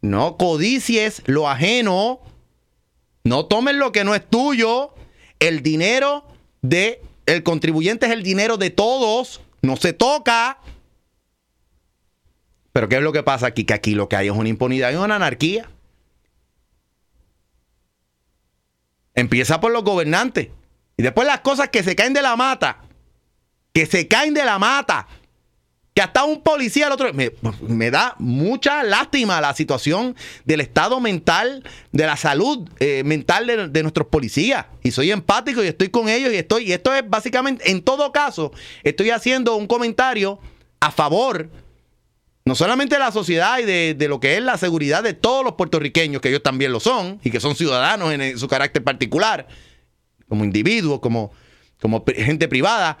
No 0.00 0.36
codicies 0.36 1.22
lo 1.26 1.48
ajeno. 1.48 2.20
No 3.24 3.46
tomes 3.46 3.74
lo 3.74 3.92
que 3.92 4.04
no 4.04 4.14
es 4.14 4.28
tuyo. 4.28 4.94
El 5.38 5.62
dinero 5.62 6.26
de 6.62 7.02
el 7.26 7.42
contribuyente 7.42 8.06
es 8.06 8.12
el 8.12 8.22
dinero 8.22 8.56
de 8.56 8.70
todos. 8.70 9.40
No 9.62 9.76
se 9.76 9.92
toca. 9.92 10.58
Pero 12.72 12.88
¿qué 12.88 12.96
es 12.96 13.02
lo 13.02 13.12
que 13.12 13.22
pasa 13.22 13.46
aquí? 13.46 13.64
Que 13.64 13.74
aquí 13.74 13.94
lo 13.94 14.08
que 14.08 14.16
hay 14.16 14.28
es 14.28 14.34
una 14.34 14.48
impunidad 14.48 14.92
y 14.92 14.96
una 14.96 15.16
anarquía. 15.16 15.70
Empieza 19.14 19.60
por 19.60 19.72
los 19.72 19.84
gobernantes. 19.84 20.48
Y 20.96 21.02
después 21.02 21.26
las 21.26 21.40
cosas 21.40 21.68
que 21.70 21.82
se 21.82 21.96
caen 21.96 22.12
de 22.12 22.22
la 22.22 22.36
mata. 22.36 22.87
Que 23.72 23.86
se 23.86 24.08
caen 24.08 24.34
de 24.34 24.44
la 24.44 24.58
mata. 24.58 25.06
Que 25.94 26.02
hasta 26.02 26.24
un 26.24 26.42
policía 26.42 26.86
el 26.86 26.92
otro. 26.92 27.10
Me, 27.12 27.90
da 27.90 28.14
mucha 28.18 28.82
lástima 28.82 29.40
la 29.40 29.54
situación 29.54 30.14
del 30.44 30.60
estado 30.60 31.00
mental, 31.00 31.64
de 31.92 32.06
la 32.06 32.16
salud 32.16 32.68
eh, 32.78 33.02
mental 33.04 33.72
de, 33.72 33.82
nuestros 33.82 34.08
policías. 34.08 34.66
Y 34.82 34.92
soy 34.92 35.10
empático 35.10 35.62
y 35.62 35.66
estoy 35.66 35.88
con 35.88 36.08
ellos. 36.08 36.32
Y 36.32 36.36
estoy. 36.36 36.64
Y 36.64 36.72
esto 36.72 36.94
es 36.94 37.08
básicamente, 37.08 37.70
en 37.70 37.82
todo 37.82 38.12
caso, 38.12 38.52
estoy 38.84 39.10
haciendo 39.10 39.56
un 39.56 39.66
comentario 39.66 40.38
a 40.80 40.90
favor. 40.90 41.50
No 42.44 42.54
solamente 42.54 42.94
de 42.94 43.00
la 43.00 43.12
sociedad 43.12 43.58
y 43.58 43.64
de, 43.64 43.94
de 43.94 44.08
lo 44.08 44.20
que 44.20 44.36
es 44.38 44.42
la 44.42 44.56
seguridad 44.56 45.02
de 45.02 45.12
todos 45.12 45.44
los 45.44 45.52
puertorriqueños, 45.54 46.22
que 46.22 46.30
ellos 46.30 46.42
también 46.42 46.72
lo 46.72 46.80
son, 46.80 47.20
y 47.22 47.30
que 47.30 47.40
son 47.40 47.54
ciudadanos 47.54 48.10
en, 48.10 48.38
su 48.38 48.48
carácter 48.48 48.82
particular, 48.82 49.48
como 50.28 50.44
individuos, 50.44 51.00
como, 51.00 51.30
como 51.78 52.04
gente 52.06 52.48
privada, 52.48 52.96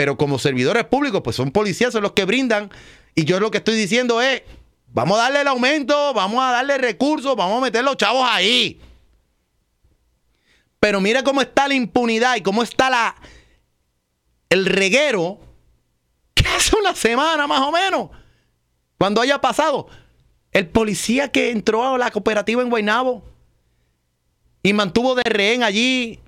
pero 0.00 0.16
como 0.16 0.38
servidores 0.38 0.86
públicos, 0.86 1.20
pues 1.22 1.36
son 1.36 1.50
policías, 1.50 1.92
son 1.92 2.02
los 2.02 2.12
que 2.12 2.24
brindan. 2.24 2.70
Y 3.14 3.26
yo 3.26 3.38
lo 3.38 3.50
que 3.50 3.58
estoy 3.58 3.76
diciendo 3.76 4.22
es, 4.22 4.42
vamos 4.86 5.18
a 5.18 5.24
darle 5.24 5.42
el 5.42 5.48
aumento, 5.48 6.14
vamos 6.14 6.42
a 6.42 6.52
darle 6.52 6.78
recursos, 6.78 7.36
vamos 7.36 7.58
a 7.58 7.60
meter 7.60 7.84
los 7.84 7.98
chavos 7.98 8.26
ahí. 8.26 8.80
Pero 10.78 11.02
mira 11.02 11.22
cómo 11.22 11.42
está 11.42 11.68
la 11.68 11.74
impunidad 11.74 12.36
y 12.36 12.40
cómo 12.40 12.62
está 12.62 12.88
la 12.88 13.14
el 14.48 14.64
reguero 14.64 15.38
que 16.32 16.48
hace 16.56 16.74
una 16.76 16.94
semana 16.94 17.46
más 17.46 17.60
o 17.60 17.70
menos, 17.70 18.08
cuando 18.96 19.20
haya 19.20 19.38
pasado, 19.38 19.86
el 20.50 20.66
policía 20.66 21.30
que 21.30 21.50
entró 21.50 21.86
a 21.86 21.98
la 21.98 22.10
cooperativa 22.10 22.62
en 22.62 22.70
Guaynabo 22.70 23.22
y 24.62 24.72
mantuvo 24.72 25.14
de 25.14 25.24
rehén 25.24 25.62
allí 25.62 26.20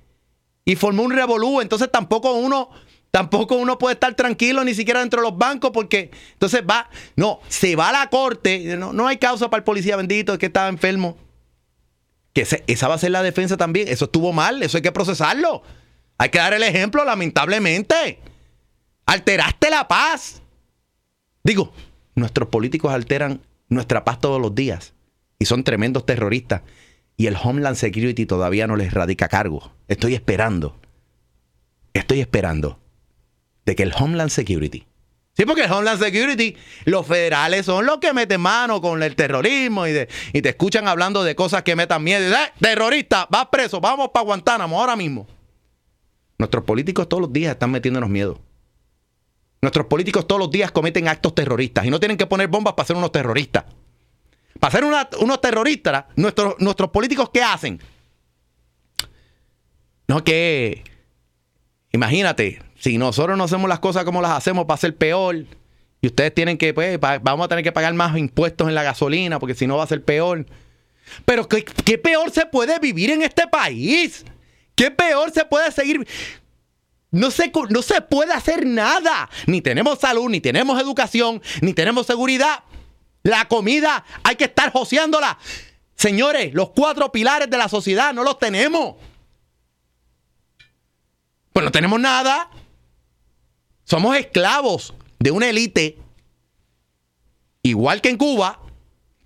y 0.67 0.77
formó 0.77 1.05
un 1.05 1.13
revolú, 1.13 1.63
entonces 1.63 1.91
tampoco 1.91 2.35
uno 2.35 2.69
tampoco 3.13 3.57
uno 3.57 3.79
puede 3.79 3.93
estar 3.93 4.15
tranquilo 4.15 4.65
ni 4.65 4.75
siquiera 4.75 5.01
dentro 5.01 5.21
de 5.21 5.29
los 5.29 5.39
bancos 5.39 5.71
porque 5.71 6.11
entonces 6.33 6.63
va, 6.69 6.89
no, 7.15 7.41
se 7.47 7.77
va 7.77 7.91
a 7.91 7.93
la 7.93 8.11
corte, 8.11 8.77
no, 8.77 8.93
no 8.93 9.07
hay 9.07 9.19
causa 9.19 9.51
para 9.51 9.59
el 9.61 9.65
policía 9.65 9.97
bendito 9.97 10.37
que 10.39 10.47
estaba 10.47 10.69
enfermo. 10.69 11.17
Que 12.33 12.47
esa 12.67 12.89
va 12.89 12.95
a 12.95 12.99
ser 12.99 13.11
la 13.11 13.23
defensa 13.23 13.59
también, 13.59 13.89
eso 13.89 14.07
estuvo 14.07 14.33
mal, 14.33 14.63
eso 14.63 14.79
hay 14.79 14.83
que 14.83 14.91
procesarlo. 14.91 15.63
Hay 16.17 16.31
que 16.31 16.39
dar 16.39 16.55
el 16.55 16.63
ejemplo, 16.63 17.05
lamentablemente. 17.05 18.19
Alteraste 19.05 19.69
la 19.69 19.87
paz. 19.87 20.41
Digo, 21.45 21.75
nuestros 22.15 22.49
políticos 22.49 22.93
alteran 22.95 23.43
nuestra 23.69 24.05
paz 24.05 24.21
todos 24.21 24.41
los 24.41 24.55
días 24.55 24.95
y 25.39 25.45
son 25.45 25.65
tremendos 25.65 26.07
terroristas. 26.07 26.63
Y 27.19 27.27
el 27.27 27.37
Homeland 27.37 27.77
Security 27.77 28.25
todavía 28.25 28.67
no 28.67 28.77
les 28.77 28.95
radica 28.95 29.29
cargo. 29.29 29.71
Estoy 29.89 30.15
esperando. 30.15 30.81
Estoy 31.93 32.21
esperando 32.21 32.82
de 33.65 33.77
que 33.77 33.83
el 33.83 33.93
Homeland 33.99 34.31
Security. 34.31 34.87
Sí, 35.35 35.47
porque 35.47 35.65
el 35.65 35.73
Homeland 35.73 36.03
Security, 36.03 36.57
los 36.85 37.07
federales 37.07 37.65
son 37.65 37.87
los 37.87 37.99
que 37.99 38.13
meten 38.13 38.41
mano 38.41 38.83
con 38.83 39.03
el 39.03 39.17
terrorismo 39.17 39.87
y, 39.87 39.93
te 39.93 40.49
escuchan 40.49 40.87
hablando 40.89 41.25
de 41.25 41.35
cosas 41.35 41.63
que 41.63 41.75
metan 41.75 42.05
miedo. 42.05 42.29
Y 42.29 42.33
"Eh, 42.33 42.53
terrorista, 42.61 43.27
vas 43.31 43.47
preso, 43.51 43.81
vamos 43.81 44.11
para 44.13 44.25
Guantánamo 44.25 44.79
ahora 44.79 44.95
mismo. 44.95 45.27
Nuestros 46.39 46.65
políticos 46.65 47.09
todos 47.09 47.23
los 47.23 47.33
días 47.33 47.53
están 47.53 47.71
metiéndonos 47.71 48.11
miedo. 48.11 48.41
Nuestros 49.63 49.87
políticos 49.87 50.27
todos 50.27 50.41
los 50.41 50.51
días 50.51 50.71
cometen 50.73 51.09
actos 51.09 51.35
terroristas 51.35 51.87
y 51.87 51.91
no 51.91 52.01
tienen 52.01 52.19
que 52.19 52.27
poner 52.27 52.49
bombas 52.49 52.75
para 52.75 52.87
ser 52.87 52.97
unos 52.97 53.13
terroristas. 53.13 53.65
Para 54.59 54.73
ser 54.73 54.85
unos 54.85 55.41
terroristas, 55.41 56.05
nuestros, 56.17 56.57
nuestros 56.59 56.91
políticos, 56.91 57.31
¿qué 57.33 57.43
hacen? 57.43 57.81
No, 60.09 60.23
que. 60.23 60.85
Imagínate, 61.93 62.61
si 62.83 62.99
nosotros 62.99 63.39
no 63.39 63.45
hacemos 63.45 63.69
las 63.69 63.79
cosas 63.79 64.03
como 64.03 64.21
las 64.21 64.33
hacemos, 64.33 64.67
va 64.69 64.75
a 64.75 64.79
ser 64.79 64.97
peor. 64.97 65.47
Y 66.01 66.09
ustedes 66.09 66.35
tienen 66.35 66.59
que, 66.59 66.75
pues, 66.75 66.99
vamos 66.99 67.45
a 67.45 67.49
tener 67.49 67.63
que 67.63 67.71
pagar 67.71 67.95
más 67.95 68.19
impuestos 68.19 68.67
en 68.67 68.75
la 68.75 68.83
gasolina 68.83 69.39
porque 69.39 69.55
si 69.55 69.69
no 69.69 69.77
va 69.77 69.85
a 69.85 69.87
ser 69.87 70.05
peor. 70.05 70.47
Pero 71.25 71.47
¿qué, 71.49 71.63
peor 71.99 72.33
se 72.33 72.45
puede 72.45 72.81
vivir 72.81 73.11
en 73.11 73.23
este 73.23 73.47
país? 73.47 74.25
¿Qué 74.75 74.91
peor 74.91 75.31
se 75.31 75.45
puede 75.45 75.71
seguir? 75.71 76.05
No 77.13 77.31
se, 77.31 77.53
no 77.71 77.83
se 77.83 78.01
puede 78.01 78.33
hacer 78.33 78.67
nada. 78.67 79.31
Ni 79.47 79.61
tenemos 79.61 80.01
salud, 80.01 80.29
ni 80.29 80.41
tenemos 80.41 80.81
educación, 80.83 81.41
ni 81.61 81.75
tenemos 81.75 82.09
seguridad. 82.09 82.65
La 83.23 83.47
comida 83.47 84.05
hay 84.25 84.35
que 84.35 84.47
estar 84.47 84.73
joseándola. 84.73 85.39
Señores, 85.95 86.53
los 86.53 86.71
cuatro 86.71 87.13
pilares 87.13 87.49
de 87.49 87.59
la 87.59 87.69
sociedad 87.69 88.13
no 88.13 88.25
los 88.25 88.41
tenemos. 88.41 88.97
Pues 91.53 91.65
no 91.65 91.71
tenemos 91.71 92.01
nada. 92.01 92.51
Somos 93.93 94.17
esclavos 94.17 94.95
de 95.19 95.31
una 95.31 95.51
élite, 95.51 95.99
igual 97.63 98.01
que 98.01 98.09
en 98.09 98.17
Cuba, 98.17 98.59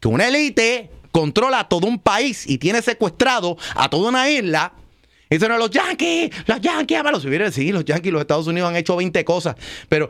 que 0.01 0.09
una 0.09 0.27
élite 0.27 0.91
controla 1.13 1.69
todo 1.69 1.87
un 1.87 2.01
país 2.01 2.51
y 2.51 2.59
tiene 2.59 2.83
secuestrado 2.83 3.57
a 3.77 3.89
toda 3.89 4.09
una 4.09 4.29
isla. 4.29 4.73
Dicen 5.31 5.51
"No, 5.51 5.59
los 5.59 5.71
yankees, 5.71 6.33
los 6.47 6.61
yankees, 6.61 7.01
los 7.01 7.23
si 7.23 7.29
hubiera 7.29 7.53
sí, 7.53 7.71
los 7.71 7.85
yankees, 7.85 8.13
los 8.13 8.23
Estados 8.23 8.49
Unidos 8.49 8.69
han 8.69 8.75
hecho 8.75 8.97
20 8.97 9.25
cosas, 9.25 9.55
pero 9.89 10.09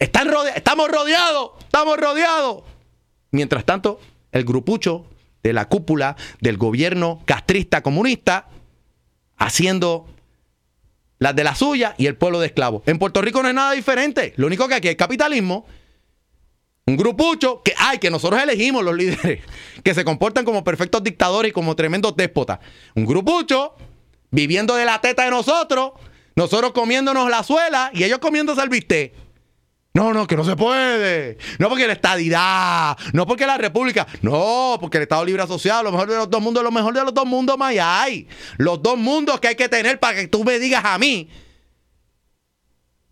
están 0.00 0.28
estamos 0.56 0.88
rodeados, 0.88 1.50
estamos 1.60 1.96
rodeados. 1.96 2.64
Mientras 3.30 3.64
tanto, 3.64 4.00
el 4.32 4.42
grupucho 4.42 5.06
de 5.44 5.52
la 5.52 5.68
cúpula 5.68 6.16
del 6.40 6.56
gobierno 6.56 7.22
castrista 7.24 7.84
comunista 7.84 8.48
haciendo 9.36 10.08
las 11.20 11.36
de 11.36 11.44
la 11.44 11.54
suya 11.54 11.94
y 11.98 12.06
el 12.06 12.16
pueblo 12.16 12.40
de 12.40 12.46
esclavos. 12.46 12.82
En 12.86 12.98
Puerto 12.98 13.20
Rico 13.20 13.42
no 13.42 13.48
es 13.48 13.54
nada 13.54 13.72
diferente. 13.72 14.32
Lo 14.36 14.46
único 14.46 14.66
que 14.66 14.74
aquí 14.74 14.88
es 14.88 14.96
capitalismo. 14.96 15.66
Un 16.86 16.96
grupucho 16.96 17.62
que, 17.62 17.74
ay, 17.76 17.98
que 17.98 18.10
nosotros 18.10 18.42
elegimos 18.42 18.82
los 18.82 18.94
líderes, 18.96 19.44
que 19.84 19.94
se 19.94 20.04
comportan 20.04 20.44
como 20.44 20.64
perfectos 20.64 21.04
dictadores 21.04 21.50
y 21.50 21.52
como 21.52 21.76
tremendos 21.76 22.16
déspotas. 22.16 22.58
Un 22.94 23.04
grupucho 23.04 23.76
viviendo 24.30 24.74
de 24.74 24.86
la 24.86 25.00
teta 25.02 25.24
de 25.24 25.30
nosotros, 25.30 25.92
nosotros 26.36 26.72
comiéndonos 26.72 27.30
la 27.30 27.42
suela 27.42 27.90
y 27.92 28.02
ellos 28.02 28.18
comiéndose 28.18 28.62
el 28.62 28.70
bistec. 28.70 29.12
No, 29.92 30.12
no, 30.14 30.26
que 30.26 30.36
no 30.36 30.44
se 30.44 30.54
puede. 30.54 31.36
No 31.58 31.68
porque 31.68 31.86
la 31.86 31.94
estadidad, 31.94 32.96
no 33.12 33.26
porque 33.26 33.46
la 33.46 33.58
república, 33.58 34.06
no, 34.22 34.78
porque 34.80 34.98
el 34.98 35.02
Estado 35.02 35.24
Libre 35.24 35.42
Asociado, 35.42 35.82
lo 35.82 35.90
mejor 35.90 36.08
de 36.08 36.16
los 36.16 36.30
dos 36.30 36.40
mundos, 36.40 36.62
lo 36.62 36.70
mejor 36.70 36.94
de 36.94 37.02
los 37.02 37.12
dos 37.12 37.26
mundos 37.26 37.58
más 37.58 37.74
hay. 37.76 38.28
Los 38.56 38.82
dos 38.82 38.96
mundos 38.96 39.40
que 39.40 39.48
hay 39.48 39.56
que 39.56 39.68
tener 39.68 39.98
para 39.98 40.14
que 40.14 40.28
tú 40.28 40.44
me 40.44 40.58
digas 40.58 40.84
a 40.84 40.98
mí 40.98 41.28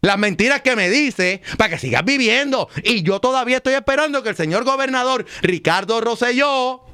las 0.00 0.18
mentiras 0.18 0.62
que 0.62 0.76
me 0.76 0.90
dice 0.90 1.42
para 1.56 1.70
que 1.70 1.78
sigas 1.78 2.04
viviendo. 2.04 2.68
Y 2.84 3.02
yo 3.02 3.20
todavía 3.20 3.56
estoy 3.56 3.74
esperando 3.74 4.22
que 4.22 4.30
el 4.30 4.36
señor 4.36 4.64
gobernador 4.64 5.26
Ricardo 5.42 6.00
Rosselló, 6.00 6.84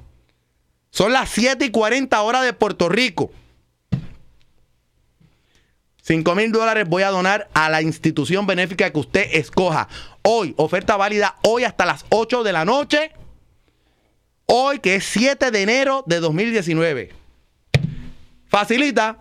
son 0.91 1.13
las 1.13 1.29
7 1.31 1.65
y 1.65 1.71
40 1.71 2.23
horas 2.23 2.45
de 2.45 2.53
Puerto 2.53 2.89
Rico. 2.89 3.31
5 6.05 6.35
mil 6.35 6.53
dólares 6.53 6.87
voy 6.87 7.03
a 7.03 7.09
donar 7.09 7.49
a 7.55 7.71
la 7.71 7.81
institución 7.81 8.47
benéfica 8.47 8.91
que 8.91 8.99
usted 8.99 9.27
escoja. 9.33 9.89
Hoy, 10.21 10.53
oferta 10.59 10.99
válida 10.99 11.37
hoy 11.43 11.65
hasta 11.65 11.87
las 11.87 12.05
8 12.11 12.43
de 12.43 12.53
la 12.53 12.67
noche. 12.67 13.11
Hoy, 14.45 14.81
que 14.81 14.97
es 14.97 15.05
7 15.05 15.51
de 15.51 15.63
enero 15.63 16.05
de 16.07 16.21
2019. 16.21 17.11
Facilita 18.49 19.19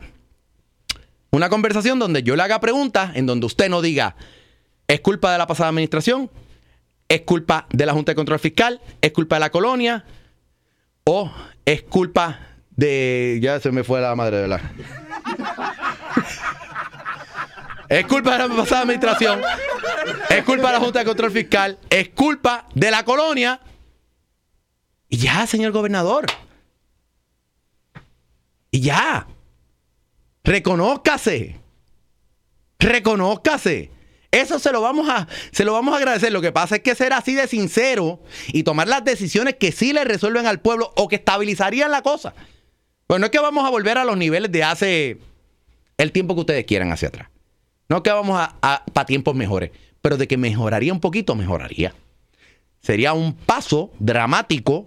una 1.32 1.48
conversación 1.48 2.00
donde 2.00 2.22
yo 2.22 2.36
le 2.36 2.44
haga 2.44 2.60
preguntas, 2.60 3.16
en 3.16 3.28
donde 3.28 3.46
usted 3.46 3.70
no 3.70 3.82
diga, 3.82 4.18
es 4.90 5.00
culpa 5.00 5.32
de 5.32 5.38
la 5.38 5.48
pasada 5.48 5.70
administración, 5.70 6.30
es 7.08 7.22
culpa 7.22 7.66
de 7.72 7.86
la 7.86 7.94
Junta 7.94 8.12
de 8.12 8.18
Control 8.18 8.40
Fiscal, 8.40 8.82
es 9.02 9.14
culpa 9.14 9.38
de 9.38 9.40
la 9.40 9.52
colonia, 9.52 10.04
o 11.06 11.32
es 11.64 11.82
culpa 11.84 12.40
de... 12.72 13.40
Ya 13.42 13.62
se 13.62 13.72
me 13.72 13.86
fue 13.86 14.02
la 14.02 14.16
madre, 14.16 14.36
de 14.36 14.48
¿verdad? 14.50 14.72
Es 17.94 18.08
culpa 18.08 18.32
de 18.32 18.48
la 18.48 18.56
pasada 18.56 18.82
administración. 18.82 19.40
Es 20.28 20.44
culpa 20.44 20.70
de 20.70 20.74
la 20.74 20.80
Junta 20.80 21.00
de 21.00 21.06
Control 21.06 21.32
Fiscal. 21.32 21.78
Es 21.92 22.10
culpa 22.10 22.68
de 22.74 22.90
la 22.90 23.06
colonia. 23.06 23.62
Y 25.10 25.18
ya, 25.18 25.46
señor 25.46 25.74
gobernador. 25.74 26.26
Y 28.72 28.82
ya. 28.82 29.28
Reconózcase. 30.44 31.60
Reconózcase. 32.80 33.92
Eso 34.32 34.58
se 34.58 34.72
lo 34.72 34.82
vamos 34.82 35.08
a 35.08 35.28
se 35.52 35.64
lo 35.64 35.74
vamos 35.74 35.94
a 35.94 35.98
agradecer. 35.98 36.34
Lo 36.34 36.42
que 36.42 36.52
pasa 36.52 36.78
es 36.78 36.82
que 36.82 36.96
ser 36.96 37.14
así 37.14 37.36
de 37.36 37.48
sincero 37.48 38.24
y 38.48 38.64
tomar 38.64 38.88
las 38.88 39.06
decisiones 39.06 39.58
que 39.60 39.72
sí 39.72 39.94
le 39.94 40.04
resuelven 40.04 40.48
al 40.48 40.62
pueblo 40.62 40.92
o 40.96 41.08
que 41.08 41.18
estabilizarían 41.18 41.92
la 41.92 42.02
cosa. 42.02 42.34
Pues 43.06 43.20
no 43.20 43.28
es 43.28 43.32
que 43.32 43.38
vamos 43.38 43.64
a 43.68 43.70
volver 43.70 44.00
a 44.00 44.04
los 44.04 44.18
niveles 44.18 44.52
de 44.52 44.64
hace 44.64 45.20
el 46.00 46.12
tiempo 46.12 46.34
que 46.34 46.40
ustedes 46.40 46.66
quieran 46.66 46.92
hacia 46.92 47.10
atrás. 47.10 47.33
No 47.90 48.04
que 48.04 48.12
vamos 48.12 48.40
a, 48.40 48.84
para 48.94 49.06
tiempos 49.06 49.36
mejores, 49.36 49.72
pero 50.02 50.18
de 50.18 50.28
que 50.28 50.38
mejoraría 50.38 50.94
un 50.94 51.00
poquito, 51.00 51.36
mejoraría. 51.36 51.94
Sería 52.82 53.14
un 53.14 53.34
paso 53.34 53.92
dramático 54.00 54.86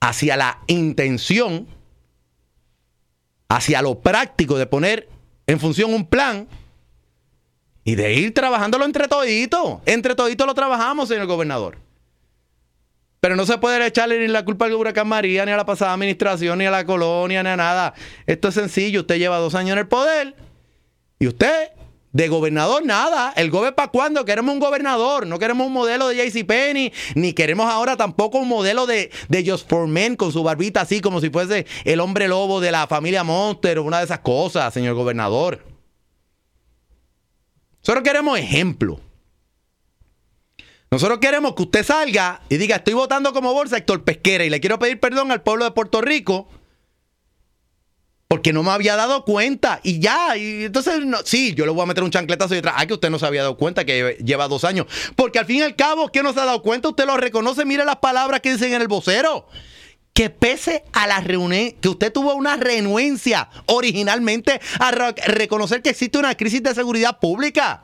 hacia 0.00 0.36
la 0.36 0.60
intención, 0.66 1.66
hacia 3.48 3.82
lo 3.82 4.00
práctico 4.00 4.56
de 4.56 4.66
poner 4.66 5.08
en 5.46 5.60
función 5.60 5.92
un 5.92 6.06
plan 6.06 6.48
y 7.84 7.94
de 7.96 8.14
ir 8.14 8.32
trabajándolo 8.32 8.84
entre 8.84 9.08
toditos. 9.08 9.80
Entre 9.84 10.14
toditos 10.14 10.46
lo 10.46 10.54
trabajamos, 10.54 11.08
señor 11.08 11.26
gobernador. 11.26 11.78
Pero 13.20 13.36
no 13.36 13.44
se 13.44 13.58
puede 13.58 13.84
echarle 13.86 14.18
ni 14.18 14.28
la 14.28 14.44
culpa 14.46 14.64
al 14.64 14.72
huracán 14.72 15.06
María, 15.08 15.44
ni 15.44 15.52
a 15.52 15.56
la 15.56 15.66
pasada 15.66 15.92
administración, 15.92 16.58
ni 16.58 16.64
a 16.64 16.70
la 16.70 16.86
colonia, 16.86 17.42
ni 17.42 17.50
a 17.50 17.56
nada. 17.56 17.94
Esto 18.26 18.48
es 18.48 18.54
sencillo. 18.54 19.00
Usted 19.00 19.18
lleva 19.18 19.36
dos 19.38 19.54
años 19.54 19.72
en 19.72 19.80
el 19.80 19.88
poder 19.88 20.34
y 21.20 21.26
usted, 21.28 21.68
de 22.12 22.28
gobernador, 22.28 22.84
nada. 22.84 23.32
¿El 23.36 23.50
gobierno 23.50 23.76
para 23.76 23.90
cuándo? 23.90 24.24
Queremos 24.24 24.54
un 24.54 24.58
gobernador. 24.58 25.26
No 25.26 25.38
queremos 25.38 25.66
un 25.66 25.72
modelo 25.74 26.08
de 26.08 26.16
JCPenney, 26.16 26.92
ni 27.14 27.34
queremos 27.34 27.70
ahora 27.70 27.96
tampoco 27.96 28.38
un 28.38 28.48
modelo 28.48 28.86
de, 28.86 29.10
de 29.28 29.48
Just 29.48 29.68
for 29.68 29.86
Men 29.86 30.16
con 30.16 30.32
su 30.32 30.42
barbita 30.42 30.80
así, 30.80 31.00
como 31.02 31.20
si 31.20 31.28
fuese 31.28 31.66
el 31.84 32.00
hombre 32.00 32.26
lobo 32.26 32.58
de 32.60 32.72
la 32.72 32.86
familia 32.86 33.22
Monster 33.22 33.78
o 33.78 33.84
una 33.84 33.98
de 33.98 34.06
esas 34.06 34.20
cosas, 34.20 34.72
señor 34.72 34.94
gobernador. 34.94 35.62
Nosotros 37.82 38.02
queremos 38.02 38.38
ejemplo. 38.38 38.98
Nosotros 40.90 41.18
queremos 41.18 41.54
que 41.54 41.62
usted 41.62 41.84
salga 41.84 42.40
y 42.48 42.56
diga, 42.56 42.76
estoy 42.76 42.94
votando 42.94 43.32
como 43.34 43.52
bolsa 43.52 43.76
Héctor 43.76 44.04
Pesquera 44.04 44.44
y 44.44 44.50
le 44.50 44.58
quiero 44.58 44.78
pedir 44.78 44.98
perdón 44.98 45.30
al 45.30 45.42
pueblo 45.42 45.66
de 45.66 45.70
Puerto 45.70 46.00
Rico 46.00 46.48
porque 48.30 48.52
no 48.52 48.62
me 48.62 48.70
había 48.70 48.94
dado 48.94 49.24
cuenta 49.24 49.80
y 49.82 49.98
ya, 49.98 50.36
y 50.36 50.66
entonces 50.66 51.02
sí, 51.24 51.52
yo 51.52 51.66
le 51.66 51.72
voy 51.72 51.82
a 51.82 51.86
meter 51.86 52.04
un 52.04 52.12
chancletazo 52.12 52.54
detrás, 52.54 52.76
ah, 52.78 52.86
que 52.86 52.94
usted 52.94 53.10
no 53.10 53.18
se 53.18 53.26
había 53.26 53.42
dado 53.42 53.56
cuenta 53.56 53.84
que 53.84 54.18
lleva 54.24 54.46
dos 54.46 54.62
años, 54.62 54.86
porque 55.16 55.40
al 55.40 55.46
fin 55.46 55.56
y 55.56 55.62
al 55.62 55.74
cabo, 55.74 56.12
¿qué 56.12 56.22
no 56.22 56.32
se 56.32 56.38
ha 56.38 56.44
dado 56.44 56.62
cuenta? 56.62 56.88
Usted 56.90 57.06
lo 57.06 57.16
reconoce, 57.16 57.64
mire 57.64 57.84
las 57.84 57.96
palabras 57.96 58.40
que 58.40 58.52
dicen 58.52 58.72
en 58.72 58.82
el 58.82 58.86
vocero, 58.86 59.48
que 60.14 60.30
pese 60.30 60.84
a 60.92 61.08
la 61.08 61.20
reunión, 61.20 61.72
que 61.80 61.88
usted 61.88 62.12
tuvo 62.12 62.36
una 62.36 62.56
renuencia 62.56 63.48
originalmente 63.66 64.60
a 64.78 64.92
re- 64.92 65.14
reconocer 65.26 65.82
que 65.82 65.90
existe 65.90 66.16
una 66.16 66.36
crisis 66.36 66.62
de 66.62 66.72
seguridad 66.72 67.18
pública. 67.18 67.82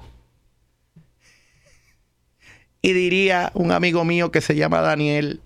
Y 2.82 2.92
diría 2.92 3.51
un 3.55 3.72
amigo 3.72 4.05
mío 4.05 4.30
que 4.30 4.40
se 4.40 4.55
llama 4.55 4.80
Daniel, 4.80 5.40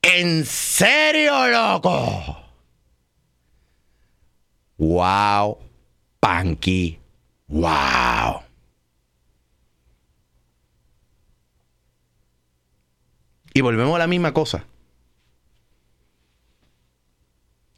¿en 0.00 0.46
serio, 0.46 1.46
loco? 1.48 2.47
Wow, 4.78 5.58
Panky, 6.20 6.98
wow. 7.48 8.42
Y 13.52 13.60
volvemos 13.60 13.96
a 13.96 13.98
la 13.98 14.06
misma 14.06 14.32
cosa. 14.32 14.64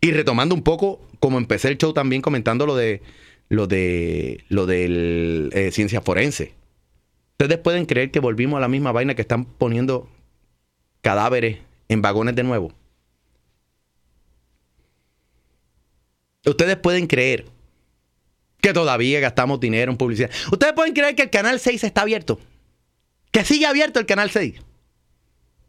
Y 0.03 0.12
retomando 0.12 0.55
un 0.55 0.62
poco, 0.62 1.01
como 1.20 1.38
empecé 1.38 1.68
el 1.68 1.78
show 1.78 1.92
también 1.92 2.22
comentando 2.22 2.66
lo 2.66 2.76
de 2.76 3.03
lo 3.48 3.66
de 3.66 4.44
lo 4.48 4.66
del 4.66 5.51
eh, 5.55 5.70
ciencia 5.72 6.03
forense. 6.03 6.55
Ustedes 7.32 7.59
pueden 7.59 7.86
creer 7.86 8.11
que 8.11 8.20
volvimos 8.20 8.59
a 8.59 8.61
la 8.61 8.68
misma 8.68 8.92
vaina 8.92 9.14
que 9.14 9.22
están 9.22 9.46
poniendo 9.46 10.09
cadáveres 11.01 11.59
en 11.88 12.03
vagones 12.03 12.36
de 12.36 12.42
nuevo. 12.42 12.72
Ustedes 16.45 16.76
pueden 16.76 17.07
creer 17.07 17.47
que 18.61 18.72
todavía 18.72 19.20
gastamos 19.20 19.61
dinero 19.61 19.91
en 19.91 19.99
publicidad. 19.99 20.30
Ustedes 20.51 20.72
pueden 20.72 20.95
creer 20.95 21.14
que 21.14 21.22
el 21.22 21.30
canal 21.30 21.61
6 21.61 21.84
está 21.84 22.03
abierto. 22.03 22.38
Que 23.30 23.45
sigue 23.45 23.66
abierto 23.66 24.01
el 24.01 24.07
canal 24.07 24.30
6. 24.30 24.55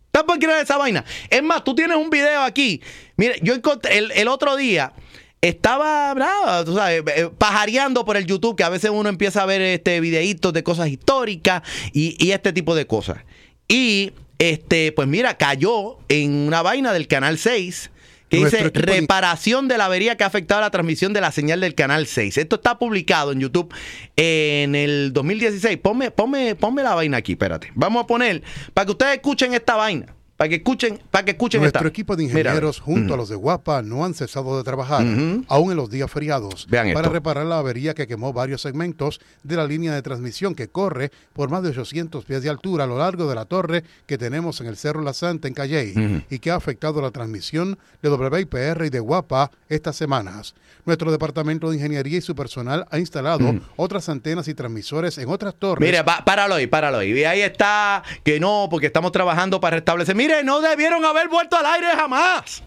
Ustedes 0.07 0.25
pueden 0.25 0.41
creer 0.41 0.63
esa 0.63 0.77
vaina. 0.77 1.05
Es 1.29 1.43
más, 1.43 1.63
tú 1.63 1.75
tienes 1.75 1.97
un 1.97 2.09
video 2.09 2.41
aquí. 2.41 2.81
Mire, 3.17 3.39
yo 3.41 3.53
encontré 3.53 3.97
el, 3.97 4.27
otro 4.27 4.55
día 4.55 4.93
estaba, 5.41 6.13
nada, 6.15 6.63
tú 6.65 6.75
sabes, 6.75 7.03
eh, 7.15 7.29
pajareando 7.37 8.05
por 8.05 8.15
el 8.17 8.25
YouTube, 8.25 8.55
que 8.55 8.63
a 8.63 8.69
veces 8.69 8.91
uno 8.91 9.09
empieza 9.09 9.41
a 9.41 9.45
ver 9.45 9.61
este 9.61 9.99
videitos 9.99 10.53
de 10.53 10.63
cosas 10.63 10.89
históricas 10.89 11.63
y, 11.93 12.15
y 12.23 12.31
este 12.31 12.53
tipo 12.53 12.75
de 12.75 12.85
cosas. 12.87 13.19
Y 13.67 14.11
este, 14.37 14.91
pues 14.91 15.07
mira, 15.07 15.37
cayó 15.37 15.97
en 16.09 16.33
una 16.33 16.61
vaina 16.61 16.93
del 16.93 17.07
Canal 17.07 17.37
6 17.37 17.90
que 18.31 18.37
dice 18.37 18.71
reparación 18.73 19.67
de 19.67 19.77
la 19.77 19.85
avería 19.85 20.15
que 20.15 20.23
ha 20.23 20.27
afectado 20.27 20.61
la 20.61 20.71
transmisión 20.71 21.11
de 21.11 21.19
la 21.19 21.31
señal 21.31 21.59
del 21.59 21.75
Canal 21.75 22.07
6. 22.07 22.37
Esto 22.37 22.55
está 22.55 22.79
publicado 22.79 23.33
en 23.33 23.41
YouTube 23.41 23.73
en 24.15 24.73
el 24.73 25.11
2016. 25.11 25.77
Ponme, 25.77 26.11
ponme, 26.11 26.55
ponme 26.55 26.81
la 26.81 26.95
vaina 26.95 27.17
aquí, 27.17 27.33
espérate. 27.33 27.71
Vamos 27.75 28.05
a 28.05 28.07
poner, 28.07 28.41
para 28.73 28.85
que 28.85 28.91
ustedes 28.91 29.15
escuchen 29.15 29.53
esta 29.53 29.75
vaina. 29.75 30.15
Para 30.41 30.49
que 30.49 30.55
escuchen, 30.55 30.99
para 31.11 31.23
que 31.23 31.31
escuchen 31.31 31.61
Nuestro 31.61 31.81
esta. 31.81 31.89
equipo 31.89 32.15
de 32.15 32.23
Mira, 32.23 32.39
ingenieros, 32.39 32.79
junto 32.79 33.13
a 33.13 33.17
los 33.17 33.29
de 33.29 33.35
Guapa, 33.35 33.83
no 33.83 34.03
han 34.03 34.15
cesado 34.15 34.57
de 34.57 34.63
trabajar, 34.63 35.05
aún 35.47 35.69
en 35.69 35.77
los 35.77 35.91
días 35.91 36.09
feriados, 36.09 36.65
Vean 36.67 36.87
para 36.93 37.01
esto. 37.05 37.13
reparar 37.13 37.45
la 37.45 37.59
avería 37.59 37.93
que 37.93 38.07
quemó 38.07 38.33
varios 38.33 38.63
segmentos 38.63 39.21
de 39.43 39.55
la 39.55 39.65
línea 39.67 39.93
de 39.93 40.01
transmisión 40.01 40.55
que 40.55 40.67
corre 40.67 41.11
por 41.33 41.51
más 41.51 41.61
de 41.61 41.69
800 41.69 42.25
pies 42.25 42.41
de 42.41 42.49
altura 42.49 42.85
a 42.85 42.87
lo 42.87 42.97
largo 42.97 43.29
de 43.29 43.35
la 43.35 43.45
torre 43.45 43.83
que 44.07 44.17
tenemos 44.17 44.59
en 44.61 44.65
el 44.67 44.77
Cerro 44.77 45.03
La 45.03 45.13
Santa 45.13 45.47
en 45.47 45.53
Calley 45.53 46.25
y 46.31 46.39
que 46.39 46.49
ha 46.49 46.55
afectado 46.55 47.03
la 47.03 47.11
transmisión 47.11 47.77
de 48.01 48.09
WIPR 48.09 48.85
y 48.85 48.89
de 48.89 48.99
Guapa 48.99 49.51
estas 49.69 49.95
semanas. 49.95 50.55
Nuestro 50.87 51.11
departamento 51.11 51.69
de 51.69 51.75
ingeniería 51.75 52.17
y 52.17 52.21
su 52.21 52.33
personal 52.33 52.87
ha 52.89 52.97
instalado 52.97 53.53
otras 53.75 54.09
antenas 54.09 54.47
y 54.47 54.55
transmisores 54.55 55.19
en 55.19 55.29
otras 55.29 55.53
torres. 55.53 55.87
Mire, 55.87 56.03
pa- 56.03 56.25
páralo 56.25 56.55
ahí, 56.55 56.65
páralo 56.65 56.97
ahí. 56.97 57.11
Y 57.11 57.23
ahí 57.25 57.41
está, 57.41 58.01
que 58.23 58.39
no, 58.39 58.67
porque 58.71 58.87
estamos 58.87 59.11
trabajando 59.11 59.59
para 59.61 59.75
restablecer. 59.75 60.15
No 60.43 60.61
debieron 60.61 61.03
haber 61.05 61.27
vuelto 61.29 61.57
al 61.57 61.65
aire 61.65 61.87
jamás. 61.95 62.63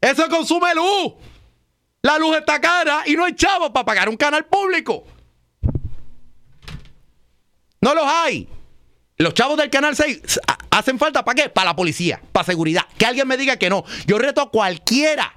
Eso 0.00 0.28
consume 0.28 0.74
luz. 0.74 1.14
La 2.02 2.18
luz 2.18 2.36
está 2.36 2.60
cara 2.60 3.02
y 3.06 3.14
no 3.16 3.24
hay 3.24 3.34
chavos 3.34 3.70
para 3.70 3.84
pagar 3.86 4.08
un 4.08 4.16
canal 4.16 4.44
público. 4.44 5.04
No 7.80 7.94
los 7.94 8.04
hay. 8.06 8.48
Los 9.16 9.34
chavos 9.34 9.56
del 9.56 9.70
canal 9.70 9.94
6 9.94 10.40
ha- 10.48 10.58
hacen 10.78 10.98
falta 10.98 11.24
para 11.24 11.42
qué? 11.44 11.48
Para 11.48 11.66
la 11.70 11.76
policía, 11.76 12.20
para 12.32 12.44
seguridad. 12.44 12.82
Que 12.98 13.06
alguien 13.06 13.28
me 13.28 13.36
diga 13.36 13.56
que 13.56 13.70
no. 13.70 13.84
Yo 14.06 14.18
reto 14.18 14.40
a 14.40 14.50
cualquiera. 14.50 15.34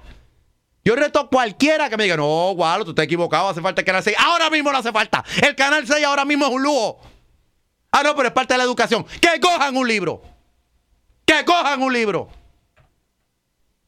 Yo 0.84 0.96
reto 0.96 1.20
a 1.20 1.28
cualquiera 1.28 1.88
que 1.90 1.96
me 1.96 2.04
diga, 2.04 2.16
no, 2.16 2.52
Gualo, 2.54 2.84
tú 2.84 2.90
estás 2.90 3.04
equivocado, 3.04 3.48
hace 3.48 3.60
falta 3.60 3.82
el 3.82 3.84
canal 3.86 4.02
6. 4.02 4.16
Ahora 4.18 4.50
mismo 4.50 4.72
no 4.72 4.78
hace 4.78 4.90
falta. 4.92 5.24
El 5.42 5.54
canal 5.54 5.86
6 5.86 6.04
ahora 6.04 6.24
mismo 6.24 6.46
es 6.46 6.52
un 6.52 6.62
lujo. 6.62 7.00
Ah, 7.92 8.02
no, 8.02 8.14
pero 8.16 8.28
es 8.28 8.34
parte 8.34 8.54
de 8.54 8.58
la 8.58 8.64
educación. 8.64 9.04
Que 9.20 9.38
cojan 9.40 9.76
un 9.76 9.86
libro. 9.86 10.22
Que 11.28 11.44
cojan 11.44 11.82
un 11.82 11.92
libro. 11.92 12.30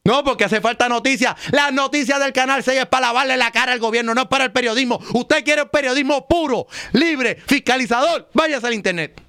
No, 0.03 0.23
porque 0.23 0.43
hace 0.43 0.61
falta 0.61 0.87
noticias. 0.87 1.35
Las 1.51 1.73
noticias 1.73 2.19
del 2.19 2.33
canal 2.33 2.63
6 2.63 2.81
es 2.81 2.85
para 2.85 3.07
lavarle 3.07 3.35
la 3.35 3.49
cara 3.49 3.71
al 3.71 3.79
gobierno, 3.79 4.13
no 4.13 4.21
es 4.21 4.27
para 4.27 4.45
el 4.45 4.51
periodismo. 4.51 4.99
Usted 5.13 5.43
quiere 5.43 5.63
el 5.63 5.69
periodismo 5.69 6.27
puro, 6.27 6.67
libre, 6.93 7.41
fiscalizador. 7.47 8.29
Váyase 8.35 8.67
al 8.67 8.75
internet. 8.75 9.19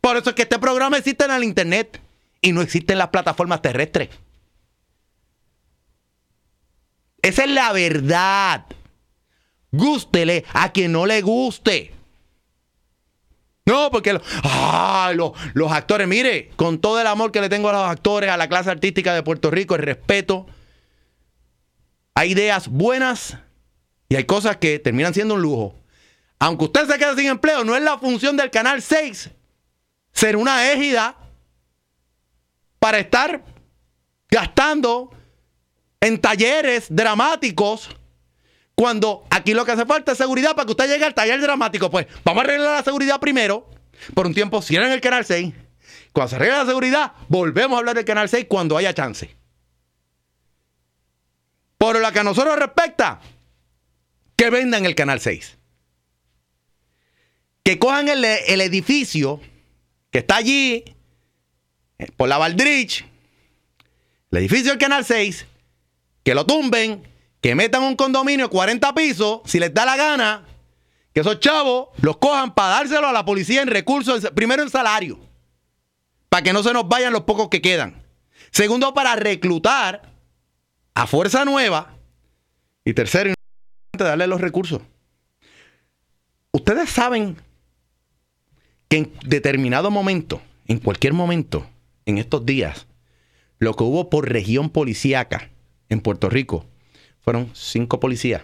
Por 0.00 0.16
eso 0.16 0.30
es 0.30 0.34
que 0.34 0.42
este 0.42 0.58
programa 0.58 0.96
existe 0.96 1.26
en 1.26 1.30
el 1.30 1.44
internet 1.44 2.00
y 2.40 2.52
no 2.52 2.62
existe 2.62 2.94
en 2.94 2.98
las 2.98 3.08
plataformas 3.08 3.60
terrestres. 3.60 4.08
Esa 7.20 7.44
es 7.44 7.50
la 7.50 7.70
verdad. 7.72 8.64
Gústele 9.70 10.46
a 10.54 10.72
quien 10.72 10.92
no 10.92 11.04
le 11.04 11.20
guste. 11.20 11.92
No, 13.64 13.90
porque 13.90 14.12
los, 14.12 14.22
los 15.54 15.72
actores, 15.72 16.08
mire, 16.08 16.50
con 16.56 16.80
todo 16.80 17.00
el 17.00 17.06
amor 17.06 17.30
que 17.30 17.40
le 17.40 17.48
tengo 17.48 17.68
a 17.68 17.72
los 17.72 17.82
actores, 17.82 18.30
a 18.30 18.36
la 18.36 18.48
clase 18.48 18.70
artística 18.70 19.14
de 19.14 19.22
Puerto 19.22 19.50
Rico, 19.50 19.76
el 19.76 19.82
respeto, 19.82 20.46
hay 22.14 22.32
ideas 22.32 22.68
buenas 22.68 23.38
y 24.08 24.16
hay 24.16 24.24
cosas 24.24 24.56
que 24.56 24.78
terminan 24.78 25.14
siendo 25.14 25.34
un 25.34 25.42
lujo. 25.42 25.76
Aunque 26.38 26.64
usted 26.64 26.88
se 26.88 26.98
quede 26.98 27.16
sin 27.16 27.28
empleo, 27.28 27.62
no 27.64 27.76
es 27.76 27.82
la 27.82 27.98
función 27.98 28.36
del 28.36 28.50
Canal 28.50 28.82
6 28.82 29.30
ser 30.12 30.36
una 30.36 30.72
égida 30.72 31.16
para 32.78 32.98
estar 32.98 33.44
gastando 34.28 35.10
en 36.00 36.20
talleres 36.20 36.86
dramáticos 36.90 37.96
cuando 38.74 39.24
aquí 39.30 39.54
lo 39.54 39.64
que 39.64 39.72
hace 39.72 39.86
falta 39.86 40.12
es 40.12 40.18
seguridad 40.18 40.54
para 40.54 40.66
que 40.66 40.72
usted 40.72 40.88
llegue 40.88 41.04
al 41.04 41.14
taller 41.14 41.40
dramático. 41.40 41.90
Pues 41.90 42.06
vamos 42.24 42.42
a 42.42 42.44
arreglar 42.44 42.76
la 42.78 42.82
seguridad 42.82 43.20
primero. 43.20 43.68
Por 44.14 44.26
un 44.26 44.34
tiempo 44.34 44.62
cierren 44.62 44.92
el 44.92 45.00
canal 45.00 45.24
6. 45.24 45.54
Cuando 46.12 46.30
se 46.30 46.36
arregle 46.36 46.58
la 46.58 46.66
seguridad, 46.66 47.12
volvemos 47.28 47.76
a 47.76 47.78
hablar 47.78 47.96
del 47.96 48.04
canal 48.04 48.28
6 48.28 48.46
cuando 48.48 48.76
haya 48.76 48.94
chance. 48.94 49.34
Por 51.78 52.00
lo 52.00 52.12
que 52.12 52.18
a 52.18 52.24
nosotros 52.24 52.56
respecta, 52.56 53.20
que 54.36 54.50
vendan 54.50 54.84
el 54.84 54.94
canal 54.94 55.20
6. 55.20 55.58
Que 57.62 57.78
cojan 57.78 58.08
el, 58.08 58.24
el 58.24 58.60
edificio 58.60 59.40
que 60.10 60.18
está 60.18 60.36
allí, 60.36 60.84
eh, 61.98 62.08
por 62.16 62.28
la 62.28 62.38
Valdrich, 62.38 63.04
el 64.30 64.38
edificio 64.38 64.70
del 64.70 64.78
canal 64.78 65.04
6, 65.04 65.46
que 66.22 66.34
lo 66.34 66.44
tumben, 66.46 67.02
que 67.42 67.56
metan 67.56 67.82
un 67.82 67.96
condominio 67.96 68.48
40 68.48 68.94
pisos, 68.94 69.40
si 69.44 69.58
les 69.58 69.74
da 69.74 69.84
la 69.84 69.96
gana, 69.96 70.46
que 71.12 71.20
esos 71.20 71.40
chavos 71.40 71.88
los 72.00 72.16
cojan 72.18 72.54
para 72.54 72.76
dárselo 72.76 73.08
a 73.08 73.12
la 73.12 73.24
policía 73.24 73.60
en 73.60 73.68
recursos, 73.68 74.30
primero 74.32 74.62
en 74.62 74.70
salario, 74.70 75.18
para 76.28 76.44
que 76.44 76.52
no 76.52 76.62
se 76.62 76.72
nos 76.72 76.88
vayan 76.88 77.12
los 77.12 77.22
pocos 77.22 77.48
que 77.48 77.60
quedan. 77.60 78.00
Segundo, 78.52 78.94
para 78.94 79.16
reclutar 79.16 80.12
a 80.94 81.06
fuerza 81.08 81.44
nueva. 81.44 81.96
Y 82.84 82.94
tercero, 82.94 83.34
darle 83.98 84.28
los 84.28 84.40
recursos. 84.40 84.80
Ustedes 86.52 86.90
saben 86.90 87.36
que 88.88 88.98
en 88.98 89.12
determinado 89.24 89.90
momento, 89.90 90.40
en 90.68 90.78
cualquier 90.78 91.12
momento, 91.12 91.66
en 92.06 92.18
estos 92.18 92.46
días, 92.46 92.86
lo 93.58 93.74
que 93.74 93.82
hubo 93.82 94.10
por 94.10 94.30
región 94.30 94.70
policíaca 94.70 95.50
en 95.88 96.00
Puerto 96.00 96.30
Rico 96.30 96.66
fueron 97.22 97.50
cinco 97.54 98.00
policías 98.00 98.42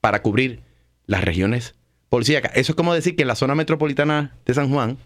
para 0.00 0.22
cubrir 0.22 0.62
las 1.06 1.24
regiones 1.24 1.74
policíacas. 2.08 2.52
Eso 2.54 2.72
es 2.72 2.76
como 2.76 2.94
decir 2.94 3.16
que 3.16 3.24
la 3.24 3.34
zona 3.34 3.54
metropolitana 3.54 4.36
de 4.44 4.54
San 4.54 4.70
Juan, 4.70 4.98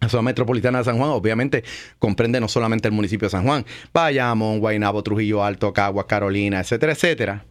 la 0.00 0.08
zona 0.08 0.22
metropolitana 0.22 0.78
de 0.78 0.84
San 0.84 0.98
Juan, 0.98 1.10
obviamente, 1.10 1.64
comprende 1.98 2.40
no 2.40 2.48
solamente 2.48 2.88
el 2.88 2.94
municipio 2.94 3.26
de 3.26 3.30
San 3.30 3.44
Juan, 3.44 3.66
Bayamón, 3.92 4.60
Guaynabo, 4.60 5.02
Trujillo 5.02 5.44
Alto, 5.44 5.72
Caguas, 5.72 6.06
Carolina, 6.06 6.60
etcétera, 6.60 6.92
etcétera. 6.92 7.44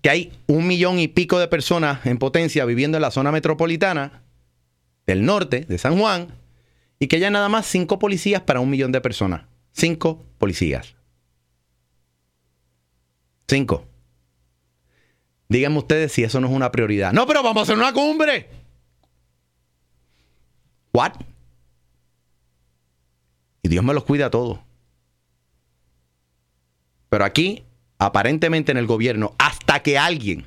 Que 0.00 0.10
hay 0.10 0.32
un 0.48 0.66
millón 0.66 0.98
y 0.98 1.08
pico 1.08 1.38
de 1.38 1.46
personas 1.48 2.04
en 2.06 2.18
potencia 2.18 2.64
viviendo 2.64 2.98
en 2.98 3.02
la 3.02 3.10
zona 3.10 3.30
metropolitana 3.30 4.22
del 5.06 5.24
norte 5.24 5.60
de 5.60 5.78
San 5.78 5.98
Juan 5.98 6.28
y 6.98 7.06
que 7.06 7.16
haya 7.16 7.30
nada 7.30 7.48
más 7.48 7.66
cinco 7.66 7.98
policías 7.98 8.42
para 8.42 8.60
un 8.60 8.70
millón 8.70 8.92
de 8.92 9.00
personas. 9.00 9.42
Cinco 9.72 10.24
policías. 10.38 10.96
Cinco. 13.48 13.86
Díganme 15.48 15.78
ustedes 15.78 16.12
si 16.12 16.24
eso 16.24 16.40
no 16.40 16.48
es 16.48 16.52
una 16.52 16.72
prioridad. 16.72 17.12
No, 17.12 17.26
pero 17.26 17.42
vamos 17.42 17.60
a 17.60 17.62
hacer 17.64 17.76
una 17.76 17.92
cumbre. 17.92 18.48
What? 20.92 21.12
Y 23.62 23.68
Dios 23.68 23.84
me 23.84 23.94
los 23.94 24.04
cuida 24.04 24.26
a 24.26 24.30
todos. 24.30 24.58
Pero 27.08 27.24
aquí, 27.24 27.64
aparentemente 27.98 28.72
en 28.72 28.78
el 28.78 28.86
gobierno, 28.86 29.34
hasta 29.38 29.82
que 29.82 29.98
alguien 29.98 30.46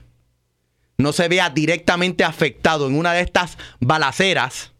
no 0.97 1.13
se 1.13 1.27
vea 1.27 1.49
directamente 1.49 2.23
afectado 2.23 2.87
en 2.87 2.97
una 2.97 3.13
de 3.13 3.21
estas 3.21 3.57
balaceras, 3.79 4.71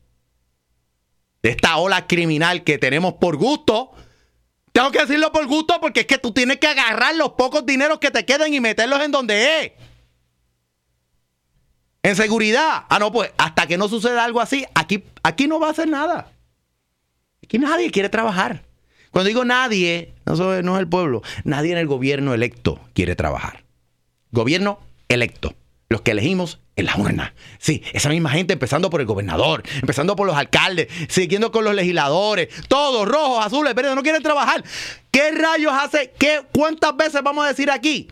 de 1.43 1.51
esta 1.51 1.78
ola 1.78 2.07
criminal 2.07 2.63
que 2.63 2.80
tenemos 2.80 3.13
por 3.13 3.38
gusto, 3.38 3.91
tengo 4.76 4.91
que 4.91 4.99
decirlo 4.99 5.32
por 5.32 5.47
gusto 5.47 5.80
porque 5.80 6.01
es 6.01 6.05
que 6.05 6.17
tú 6.17 6.34
tienes 6.34 6.57
que 6.57 6.67
agarrar 6.67 7.15
los 7.15 7.32
pocos 7.32 7.65
dineros 7.65 7.99
que 7.99 8.11
te 8.11 8.26
queden 8.26 8.53
y 8.53 8.59
meterlos 8.59 9.01
en 9.01 9.09
donde 9.09 9.61
es. 9.61 9.71
En 12.03 12.17
seguridad. 12.17 12.84
Ah, 12.89 12.99
no, 12.99 13.09
pues 13.09 13.32
hasta 13.38 13.67
que 13.67 13.78
no 13.78 13.88
suceda 13.88 14.26
algo 14.26 14.41
así, 14.41 14.65
aquí, 14.76 15.05
aquí 15.23 15.47
no 15.47 15.61
va 15.61 15.67
a 15.67 15.71
hacer 15.71 15.88
nada. 15.88 16.30
Aquí 17.41 17.57
nadie 17.57 17.89
quiere 17.89 18.09
trabajar. 18.09 18.65
Cuando 19.11 19.30
digo 19.30 19.45
nadie, 19.45 20.13
no, 20.26 20.36
no 20.61 20.76
es 20.76 20.80
el 20.82 20.89
pueblo, 20.89 21.21
nadie 21.45 21.71
en 21.71 21.78
el 21.78 21.88
gobierno 21.88 22.34
electo 22.34 22.82
quiere 22.93 23.15
trabajar. 23.15 23.63
Gobierno 24.32 24.82
electo. 25.07 25.55
Los 25.88 26.01
que 26.01 26.11
elegimos 26.11 26.59
en 26.76 26.86
la 26.86 26.95
urna. 26.97 27.34
Sí, 27.57 27.84
esa 27.93 28.09
misma 28.09 28.30
gente, 28.32 28.53
empezando 28.53 28.89
por 28.89 29.01
el 29.01 29.07
gobernador, 29.07 29.63
empezando 29.76 30.15
por 30.15 30.28
los 30.28 30.36
alcaldes, 30.36 30.88
siguiendo 31.07 31.51
con 31.51 31.63
los 31.63 31.73
legisladores, 31.73 32.49
todos 32.67 33.07
rojos, 33.07 33.45
azules, 33.45 33.73
verdes, 33.73 33.95
no 33.95 34.03
quieren 34.03 34.23
trabajar. 34.23 34.63
¿Qué 35.11 35.32
rayos 35.32 35.73
hace? 35.73 36.13
¿Qué, 36.17 36.41
¿Cuántas 36.53 36.95
veces 36.95 37.21
vamos 37.23 37.45
a 37.45 37.49
decir 37.49 37.71
aquí 37.71 38.09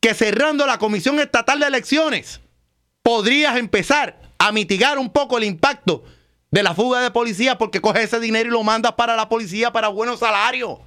que 0.00 0.14
cerrando 0.14 0.66
la 0.66 0.78
Comisión 0.78 1.18
Estatal 1.20 1.60
de 1.60 1.66
Elecciones 1.66 2.40
podrías 3.02 3.56
empezar 3.56 4.20
a 4.38 4.52
mitigar 4.52 4.98
un 4.98 5.10
poco 5.10 5.38
el 5.38 5.44
impacto 5.44 6.04
de 6.50 6.62
la 6.62 6.74
fuga 6.74 7.00
de 7.00 7.10
policía 7.10 7.58
porque 7.58 7.80
coges 7.80 8.04
ese 8.04 8.20
dinero 8.20 8.48
y 8.48 8.52
lo 8.52 8.62
mandas 8.62 8.92
para 8.92 9.16
la 9.16 9.28
policía 9.28 9.72
para 9.72 9.88
buenos 9.88 10.20
salarios? 10.20 10.78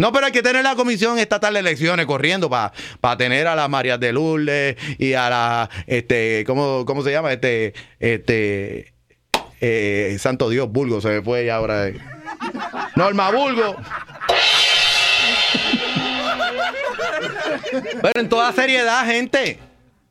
No, 0.00 0.12
pero 0.12 0.24
hay 0.24 0.32
que 0.32 0.42
tener 0.42 0.64
la 0.64 0.76
Comisión 0.76 1.18
Estatal 1.18 1.52
de 1.52 1.60
Elecciones 1.60 2.06
corriendo 2.06 2.48
para 2.48 2.72
tener 3.18 3.46
a 3.46 3.54
las 3.54 3.68
Marías 3.68 4.00
de 4.00 4.14
Lourdes 4.14 4.74
y 4.96 5.12
a 5.12 5.28
la, 5.28 5.70
este, 5.86 6.42
¿cómo, 6.46 6.86
cómo 6.86 7.02
se 7.02 7.10
llama? 7.10 7.30
Este, 7.34 7.74
este, 7.98 8.94
eh, 9.60 10.16
Santo 10.18 10.48
Dios, 10.48 10.72
Bulgo, 10.72 11.02
se 11.02 11.08
me 11.08 11.20
fue 11.20 11.44
ya 11.44 11.56
ahora. 11.56 11.90
Norma 12.96 13.30
Bulgo. 13.30 13.76
Pero 18.00 18.20
en 18.20 18.28
toda 18.30 18.54
seriedad, 18.54 19.04
gente. 19.04 19.58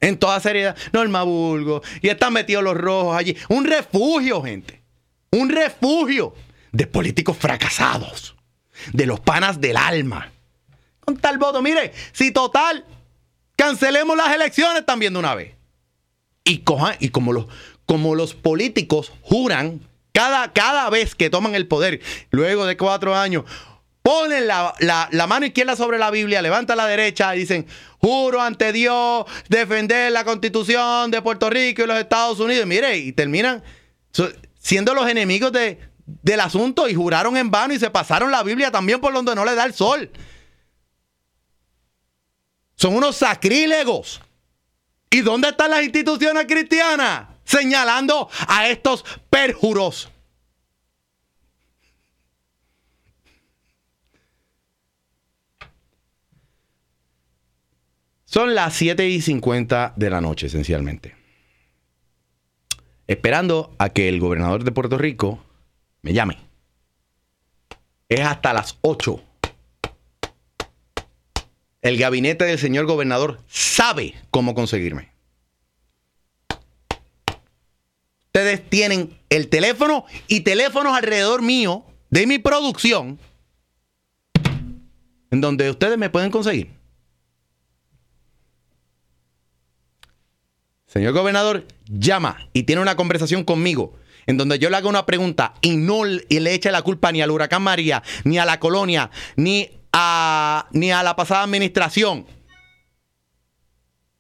En 0.02 0.20
toda 0.20 0.40
seriedad. 0.40 0.78
Norma 0.94 1.24
Bulgo. 1.24 1.82
Y 2.04 2.10
están 2.10 2.34
metidos 2.34 2.64
los 2.64 2.78
rojos 2.78 3.18
allí. 3.18 3.36
Un 3.48 3.66
refugio, 3.66 4.44
gente. 4.44 4.84
Un 5.32 5.50
refugio 5.50 6.36
de 6.72 6.86
políticos 6.86 7.36
fracasados. 7.36 8.36
De 8.94 9.06
los 9.06 9.20
panas 9.20 9.60
del 9.62 9.78
alma. 9.78 10.32
Con 11.02 11.18
tal 11.18 11.38
voto. 11.38 11.62
Mire, 11.62 11.94
si 12.12 12.32
total, 12.32 12.86
cancelemos 13.56 14.16
las 14.18 14.34
elecciones 14.34 14.86
también 14.86 15.14
de 15.14 15.20
una 15.20 15.36
vez. 15.36 15.56
Y 16.44 16.60
cojan, 16.60 16.96
y 17.00 17.10
como 17.10 17.34
los, 17.34 17.48
como 17.86 18.16
los 18.16 18.34
políticos 18.34 19.12
juran 19.22 19.82
cada, 20.14 20.52
cada 20.54 20.90
vez 20.90 21.16
que 21.16 21.30
toman 21.30 21.56
el 21.56 21.68
poder, 21.68 22.02
luego 22.32 22.66
de 22.66 22.78
cuatro 22.78 23.16
años, 23.16 23.44
ponen 24.02 24.48
la, 24.48 24.74
la- 24.80 25.10
la 25.12 25.28
mano 25.28 25.46
izquierda 25.46 25.76
sobre 25.76 26.00
la 26.00 26.10
Biblia, 26.10 26.42
levantan 26.42 26.78
la 26.78 26.88
derecha 26.88 27.36
y 27.36 27.40
dicen, 27.40 27.68
juro 28.00 28.42
ante 28.42 28.72
Dios 28.74 29.26
defender 29.50 30.12
la 30.12 30.24
constitución 30.24 31.12
de 31.12 31.22
Puerto 31.22 31.50
Rico 31.50 31.84
y 31.84 31.88
los 31.88 32.00
Estados 32.00 32.40
Unidos. 32.40 32.66
Mire, 32.66 32.98
y 32.98 33.12
terminan 33.12 33.62
siendo 34.58 34.94
los 34.96 35.08
enemigos 35.08 35.52
de- 35.52 35.80
del 36.22 36.40
asunto 36.40 36.88
y 36.88 36.96
juraron 36.96 37.38
en 37.38 37.52
vano 37.52 37.74
y 37.74 37.80
se 37.80 37.90
pasaron 37.90 38.32
la 38.32 38.44
Biblia 38.44 38.72
también 38.72 39.00
por 39.00 39.14
donde 39.14 39.36
no 39.36 39.46
le 39.46 39.56
da 39.56 39.66
el 39.66 39.74
sol. 39.74 40.12
Son 42.76 42.96
unos 42.96 43.18
sacrílegos. 43.18 44.22
¿Y 45.10 45.22
dónde 45.22 45.50
están 45.50 45.72
las 45.72 45.84
instituciones 45.84 46.46
cristianas? 46.46 47.28
Señalando 47.44 48.30
a 48.48 48.70
estos 48.70 49.04
perjuros. 49.30 50.10
Son 58.26 58.54
las 58.54 58.76
7 58.76 59.10
y 59.10 59.22
50 59.22 59.94
de 59.96 60.10
la 60.12 60.22
noche, 60.22 60.46
esencialmente. 60.48 61.16
Esperando 63.08 63.76
a 63.80 63.90
que 63.90 64.08
el 64.08 64.20
gobernador 64.20 64.64
de 64.64 64.72
Puerto 64.72 65.00
Rico 65.00 65.44
me 66.02 66.14
llame. 66.14 66.38
Es 68.08 68.22
hasta 68.22 68.54
las 68.54 68.78
8. 68.82 69.22
El 71.82 71.98
gabinete 71.98 72.46
del 72.46 72.60
señor 72.60 72.86
gobernador 72.86 73.40
sabe 73.48 74.16
cómo 74.32 74.54
conseguirme. 74.54 75.12
Ustedes 78.26 78.70
tienen 78.70 79.18
el 79.30 79.50
teléfono 79.50 80.06
y 80.28 80.42
teléfonos 80.42 80.96
alrededor 80.96 81.42
mío 81.42 81.84
de 82.10 82.28
mi 82.28 82.40
producción 82.40 83.20
en 85.32 85.42
donde 85.42 85.70
ustedes 85.70 85.98
me 85.98 86.10
pueden 86.10 86.32
conseguir. 86.32 86.72
Señor 90.88 91.14
gobernador, 91.14 91.68
llama 91.86 92.50
y 92.52 92.64
tiene 92.64 92.82
una 92.82 92.96
conversación 92.96 93.44
conmigo 93.44 93.96
en 94.30 94.38
donde 94.38 94.60
yo 94.60 94.70
le 94.70 94.78
haga 94.78 94.88
una 94.88 95.08
pregunta 95.08 95.56
y 95.60 95.76
no 95.76 96.06
y 96.06 96.40
le 96.40 96.54
eche 96.54 96.70
la 96.70 96.84
culpa 96.84 97.12
ni 97.12 97.20
al 97.20 97.32
huracán 97.32 97.64
María, 97.64 98.04
ni 98.26 98.38
a 98.38 98.46
la 98.46 98.60
colonia, 98.60 99.10
ni 99.36 99.72
a, 99.92 100.68
ni 100.72 100.92
a 100.92 101.02
la 101.02 101.16
pasada 101.16 101.42
administración, 101.42 102.28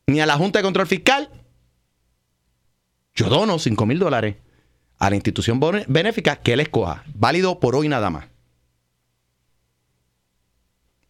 ni 0.07 0.19
a 0.19 0.25
la 0.25 0.35
Junta 0.35 0.57
de 0.57 0.63
Control 0.63 0.87
Fiscal, 0.87 1.29
yo 3.13 3.29
dono 3.29 3.59
5 3.59 3.85
mil 3.85 3.99
dólares 3.99 4.37
a 4.97 5.11
la 5.11 5.15
institución 5.15 5.59
benéfica 5.87 6.37
que 6.37 6.53
él 6.53 6.61
escoja, 6.61 7.03
válido 7.13 7.59
por 7.59 7.75
hoy 7.75 7.87
nada 7.87 8.09
más. 8.09 8.25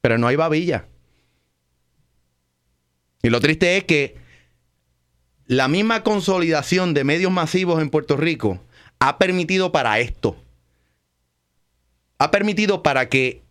Pero 0.02 0.18
no 0.18 0.28
hay 0.28 0.36
babilla. 0.36 0.90
Y 3.24 3.30
lo 3.30 3.40
triste 3.40 3.78
es 3.78 3.86
que 3.86 4.18
la 5.46 5.70
misma 5.70 6.04
consolidación 6.04 6.94
de 6.94 7.06
medios 7.06 7.32
masivos 7.32 7.82
en 7.82 7.90
Puerto 7.90 8.18
Rico 8.18 8.60
ha 9.00 9.18
permitido 9.18 9.72
para 9.72 10.00
esto. 10.00 10.36
Ha 12.18 12.32
permitido 12.32 12.84
para 12.84 13.10
que, 13.10 13.42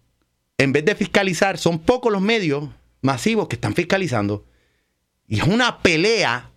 en 0.59 0.72
vez 0.72 0.84
de 0.84 0.94
fiscalizar, 0.94 1.59
son 1.59 1.78
pocos 1.78 2.12
los 2.12 2.20
medios 2.20 2.68
masivos 3.01 3.49
que 3.49 3.57
están 3.57 3.74
fiscalizando. 3.74 4.44
Y 5.26 5.38
es 5.40 5.46
una 5.46 5.78
pelea, 5.78 6.51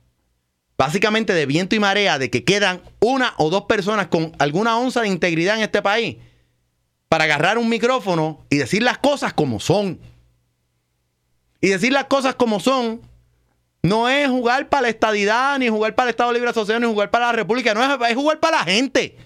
básicamente 0.78 1.34
de 1.34 1.46
viento 1.46 1.76
y 1.76 1.80
marea, 1.80 2.20
de 2.20 2.30
que 2.30 2.44
quedan 2.44 2.82
una 3.00 3.34
o 3.38 3.50
dos 3.50 3.64
personas 3.64 4.08
con 4.08 4.34
alguna 4.40 4.78
onza 4.78 5.02
de 5.02 5.08
integridad 5.08 5.56
en 5.56 5.64
este 5.64 5.82
país 5.82 6.18
para 7.08 7.26
agarrar 7.26 7.58
un 7.58 7.70
micrófono 7.70 8.46
y 8.50 8.58
decir 8.58 8.84
las 8.84 8.98
cosas 8.98 9.34
como 9.34 9.60
son. 9.60 10.00
Y 11.62 11.68
decir 11.68 11.94
las 11.94 12.06
cosas 12.06 12.36
como 12.36 12.60
son 12.60 13.02
no 13.84 14.08
es 14.10 14.30
jugar 14.30 14.70
para 14.70 14.84
la 14.84 14.90
estadidad, 14.90 15.58
ni 15.58 15.70
jugar 15.70 15.96
para 15.96 16.10
el 16.10 16.12
Estado 16.12 16.32
Libre 16.32 16.50
Asociado, 16.50 16.80
ni 16.80 16.88
jugar 16.88 17.10
para 17.10 17.28
la 17.28 17.32
República, 17.32 17.74
no 17.74 18.06
es, 18.06 18.16
jugar 18.16 18.40
para 18.40 18.60
la 18.60 18.64
gente. 18.64 19.18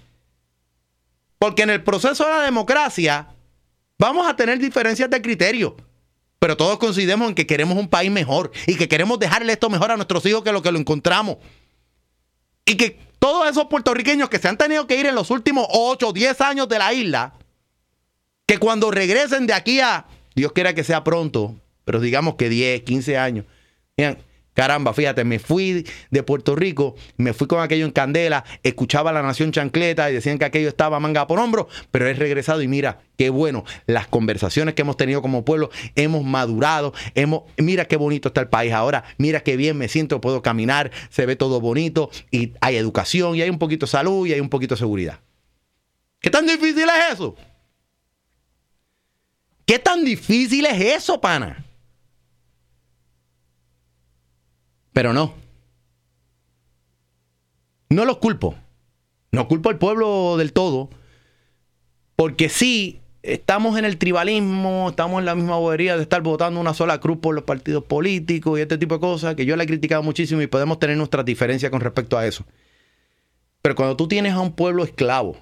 Porque 1.40 1.64
en 1.64 1.70
el 1.70 1.84
proceso 1.84 2.26
de 2.26 2.32
la 2.32 2.42
democracia 2.42 3.28
vamos 3.98 4.28
a 4.28 4.36
tener 4.36 4.60
diferencias 4.60 5.10
de 5.10 5.22
criterio. 5.22 5.76
Pero 6.40 6.56
todos 6.56 6.78
coincidimos 6.78 7.30
en 7.30 7.36
que 7.36 7.48
queremos 7.48 7.78
un 7.78 7.90
país 7.90 8.12
mejor 8.12 8.52
y 8.68 8.76
que 8.76 8.88
queremos 8.88 9.20
dejarle 9.20 9.54
esto 9.54 9.70
mejor 9.70 9.92
a 9.92 9.96
nuestros 9.96 10.26
hijos 10.26 10.44
que 10.44 10.52
lo 10.52 10.62
que 10.62 10.72
lo 10.72 10.80
encontramos. 10.80 11.38
Y 12.66 12.78
que 12.78 13.00
todos 13.20 13.50
esos 13.50 13.66
puertorriqueños 13.66 14.30
que 14.30 14.40
se 14.40 14.48
han 14.48 14.58
tenido 14.58 14.88
que 14.88 14.98
ir 15.00 15.06
en 15.06 15.16
los 15.16 15.32
últimos 15.32 15.68
8 15.70 16.08
o 16.08 16.14
10 16.14 16.42
años 16.42 16.70
de 16.70 16.80
la 16.80 16.94
isla, 16.94 17.34
que 18.46 18.58
cuando 18.58 18.92
regresen 18.92 19.48
de 19.48 19.54
aquí 19.54 19.80
a, 19.80 20.06
Dios 20.36 20.52
quiera 20.52 20.74
que 20.74 20.84
sea 20.84 21.04
pronto, 21.04 21.56
pero 21.84 22.00
digamos 22.00 22.36
que 22.36 22.50
10, 22.50 22.84
15 22.84 23.18
años, 23.18 23.46
Miren, 23.98 24.18
caramba, 24.56 24.94
fíjate, 24.94 25.24
me 25.24 25.38
fui 25.38 25.86
de 26.10 26.24
Puerto 26.24 26.56
Rico, 26.56 26.96
me 27.18 27.34
fui 27.34 27.46
con 27.46 27.62
aquello 27.62 27.86
en 27.86 27.92
candela, 27.92 28.44
escuchaba 28.64 29.12
a 29.12 29.14
la 29.14 29.22
Nación 29.22 29.52
Chancleta 29.52 30.10
y 30.10 30.14
decían 30.14 30.40
que 30.40 30.46
aquello 30.46 30.70
estaba 30.70 31.00
manga 31.00 31.28
por 31.28 31.40
hombro, 31.40 31.68
pero 31.92 32.08
he 32.08 32.14
regresado 32.14 32.64
y 32.64 32.68
mira, 32.68 33.02
qué 33.18 33.30
bueno, 33.30 33.66
las 33.86 34.08
conversaciones 34.08 34.74
que 34.74 34.82
hemos 34.82 34.98
tenido 34.98 35.22
como 35.22 35.46
pueblo, 35.46 35.70
hemos 35.96 36.24
madurado, 36.24 36.94
hemos, 37.14 37.44
mira 37.58 37.86
qué 37.86 37.98
bonito 37.98 38.30
está 38.30 38.42
el 38.42 38.48
país 38.48 38.74
ahora, 38.74 39.04
mira 39.18 39.42
qué 39.42 39.58
bien 39.58 39.78
me 39.78 39.90
siento, 39.90 40.22
puedo 40.22 40.42
caminar, 40.42 40.92
se 41.10 41.26
ve 41.26 41.36
todo 41.36 41.62
bonito 41.62 42.10
y 42.32 42.54
hay 42.62 42.78
educación 42.78 43.36
y 43.36 43.42
hay 43.42 43.50
un 43.50 43.60
poquito 43.60 43.86
de 43.86 43.92
salud 43.92 44.26
y 44.26 44.34
hay 44.34 44.40
un 44.40 44.50
poquito 44.50 44.76
de 44.76 44.80
seguridad. 44.80 45.20
¿Qué 46.20 46.30
tan 46.30 46.48
difícil 46.48 46.86
es 46.86 47.14
eso? 47.14 47.36
¿Qué 49.66 49.80
tan 49.80 50.06
difícil 50.06 50.66
es 50.66 50.80
eso, 50.80 51.20
pana? 51.20 51.66
Pero 54.96 55.12
no. 55.12 55.34
No 57.90 58.06
los 58.06 58.18
culpo. 58.20 58.56
No 59.34 59.50
culpo 59.50 59.70
al 59.70 59.78
pueblo 59.78 60.38
del 60.38 60.54
todo. 60.54 60.90
Porque 62.16 62.48
sí, 62.48 63.02
estamos 63.22 63.78
en 63.78 63.84
el 63.84 63.98
tribalismo, 63.98 64.88
estamos 64.90 65.20
en 65.20 65.26
la 65.26 65.36
misma 65.36 65.58
bobería 65.58 65.98
de 65.98 66.04
estar 66.04 66.22
votando 66.22 66.62
una 66.62 66.74
sola 66.74 67.02
cruz 67.02 67.18
por 67.18 67.36
los 67.36 67.44
partidos 67.44 67.84
políticos 67.84 68.58
y 68.58 68.62
este 68.62 68.78
tipo 68.78 68.96
de 68.96 69.02
cosas, 69.02 69.36
que 69.36 69.46
yo 69.46 69.58
le 69.58 69.66
he 69.66 69.68
criticado 69.68 70.02
muchísimo 70.02 70.42
y 70.42 70.48
podemos 70.48 70.80
tener 70.80 70.96
nuestras 70.96 71.26
diferencias 71.26 71.70
con 71.70 71.82
respecto 71.82 72.18
a 72.18 72.26
eso. 72.26 72.46
Pero 73.62 73.76
cuando 73.76 73.98
tú 73.98 74.08
tienes 74.08 74.32
a 74.32 74.40
un 74.40 74.54
pueblo 74.54 74.86
esclavo, 74.86 75.36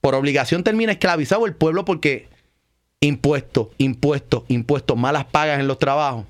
por 0.00 0.14
obligación 0.14 0.62
termina 0.62 0.92
esclavizado 0.92 1.46
el 1.46 1.56
pueblo 1.56 1.84
porque 1.84 2.28
impuestos, 3.00 3.70
impuestos, 3.78 4.44
impuestos, 4.46 4.96
malas 4.96 5.24
pagas 5.24 5.58
en 5.58 5.66
los 5.66 5.80
trabajos 5.80 6.26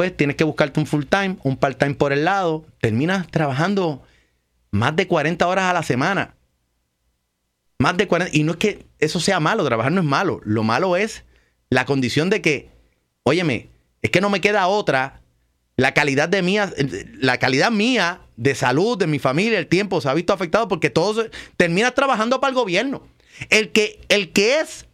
pues 0.00 0.16
tienes 0.16 0.36
que 0.36 0.44
buscarte 0.44 0.80
un 0.80 0.86
full 0.86 1.04
time, 1.04 1.36
un 1.42 1.58
part 1.58 1.78
time 1.78 1.92
por 1.94 2.14
el 2.14 2.24
lado, 2.24 2.64
terminas 2.80 3.26
trabajando 3.26 4.02
más 4.70 4.96
de 4.96 5.06
40 5.06 5.46
horas 5.46 5.64
a 5.66 5.74
la 5.74 5.82
semana. 5.82 6.36
Más 7.78 7.98
de 7.98 8.08
40. 8.08 8.34
Y 8.34 8.44
no 8.44 8.52
es 8.52 8.56
que 8.56 8.86
eso 8.98 9.20
sea 9.20 9.40
malo, 9.40 9.62
trabajar 9.62 9.92
no 9.92 10.00
es 10.00 10.06
malo. 10.06 10.40
Lo 10.42 10.62
malo 10.62 10.96
es 10.96 11.24
la 11.68 11.84
condición 11.84 12.30
de 12.30 12.40
que, 12.40 12.70
óyeme, 13.24 13.68
es 14.00 14.10
que 14.10 14.22
no 14.22 14.30
me 14.30 14.40
queda 14.40 14.68
otra. 14.68 15.20
La 15.76 15.92
calidad 15.92 16.30
de 16.30 16.40
mía, 16.40 16.72
la 17.18 17.36
calidad 17.36 17.70
mía 17.70 18.22
de 18.38 18.54
salud, 18.54 18.96
de 18.96 19.06
mi 19.06 19.18
familia, 19.18 19.58
el 19.58 19.66
tiempo 19.66 20.00
se 20.00 20.08
ha 20.08 20.14
visto 20.14 20.32
afectado 20.32 20.66
porque 20.66 20.88
todo 20.88 21.26
terminas 21.58 21.94
trabajando 21.94 22.40
para 22.40 22.48
el 22.48 22.54
gobierno. 22.54 23.06
El 23.50 23.68
que, 23.68 24.00
el 24.08 24.32
que 24.32 24.60
es 24.60 24.86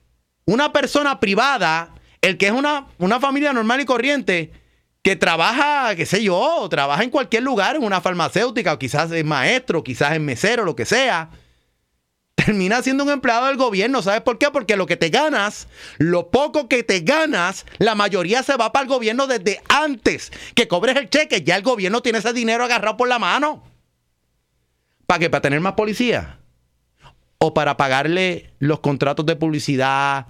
una 0.46 0.72
persona 0.72 1.20
privada, 1.20 1.94
el 2.22 2.38
que 2.38 2.48
es 2.48 2.52
una, 2.52 2.88
una 2.98 3.20
familia 3.20 3.52
normal 3.52 3.80
y 3.80 3.84
corriente, 3.84 4.65
que 5.06 5.14
trabaja, 5.14 5.94
qué 5.94 6.04
sé 6.04 6.20
yo, 6.20 6.66
trabaja 6.68 7.04
en 7.04 7.10
cualquier 7.10 7.44
lugar, 7.44 7.76
en 7.76 7.84
una 7.84 8.00
farmacéutica, 8.00 8.72
o 8.72 8.78
quizás 8.80 9.08
es 9.12 9.24
maestro, 9.24 9.84
quizás 9.84 10.14
es 10.14 10.20
mesero, 10.20 10.64
lo 10.64 10.74
que 10.74 10.84
sea. 10.84 11.30
terminas 12.34 12.82
siendo 12.82 13.04
un 13.04 13.10
empleado 13.10 13.46
del 13.46 13.56
gobierno. 13.56 14.02
¿Sabes 14.02 14.22
por 14.22 14.36
qué? 14.36 14.50
Porque 14.50 14.76
lo 14.76 14.86
que 14.86 14.96
te 14.96 15.10
ganas, 15.10 15.68
lo 15.98 16.32
poco 16.32 16.68
que 16.68 16.82
te 16.82 17.02
ganas, 17.02 17.66
la 17.78 17.94
mayoría 17.94 18.42
se 18.42 18.56
va 18.56 18.72
para 18.72 18.82
el 18.82 18.88
gobierno 18.88 19.28
desde 19.28 19.62
antes 19.68 20.32
que 20.56 20.66
cobres 20.66 20.96
el 20.96 21.08
cheque. 21.08 21.42
Ya 21.42 21.54
el 21.54 21.62
gobierno 21.62 22.02
tiene 22.02 22.18
ese 22.18 22.32
dinero 22.32 22.64
agarrado 22.64 22.96
por 22.96 23.06
la 23.06 23.20
mano. 23.20 23.62
¿Para 25.06 25.20
qué? 25.20 25.30
¿Para 25.30 25.42
tener 25.42 25.60
más 25.60 25.74
policía? 25.74 26.40
¿O 27.38 27.54
para 27.54 27.76
pagarle 27.76 28.50
los 28.58 28.80
contratos 28.80 29.24
de 29.24 29.36
publicidad 29.36 30.26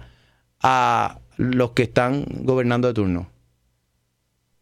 a 0.61 1.17
los 1.37 1.71
que 1.71 1.81
están 1.81 2.25
gobernando 2.43 2.87
de 2.87 2.93
turno? 2.93 3.36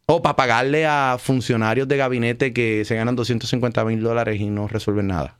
¿O 0.06 0.22
para 0.22 0.36
pagarle 0.36 0.86
a 0.86 1.18
funcionarios 1.18 1.88
de 1.88 1.96
gabinete 1.96 2.52
que 2.52 2.84
se 2.84 2.94
ganan 2.94 3.16
250 3.16 3.84
mil 3.84 4.00
dólares 4.02 4.40
y 4.40 4.46
no 4.46 4.68
resuelven 4.68 5.08
nada? 5.08 5.38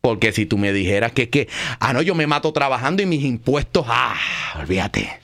Porque 0.00 0.32
si 0.32 0.46
tú 0.46 0.58
me 0.58 0.72
dijeras 0.72 1.12
que 1.12 1.22
es 1.22 1.28
que, 1.28 1.48
ah, 1.78 1.92
no, 1.92 2.02
yo 2.02 2.16
me 2.16 2.26
mato 2.26 2.52
trabajando 2.52 3.02
y 3.02 3.06
mis 3.06 3.22
impuestos, 3.22 3.86
ah, 3.88 4.16
olvídate. 4.58 5.20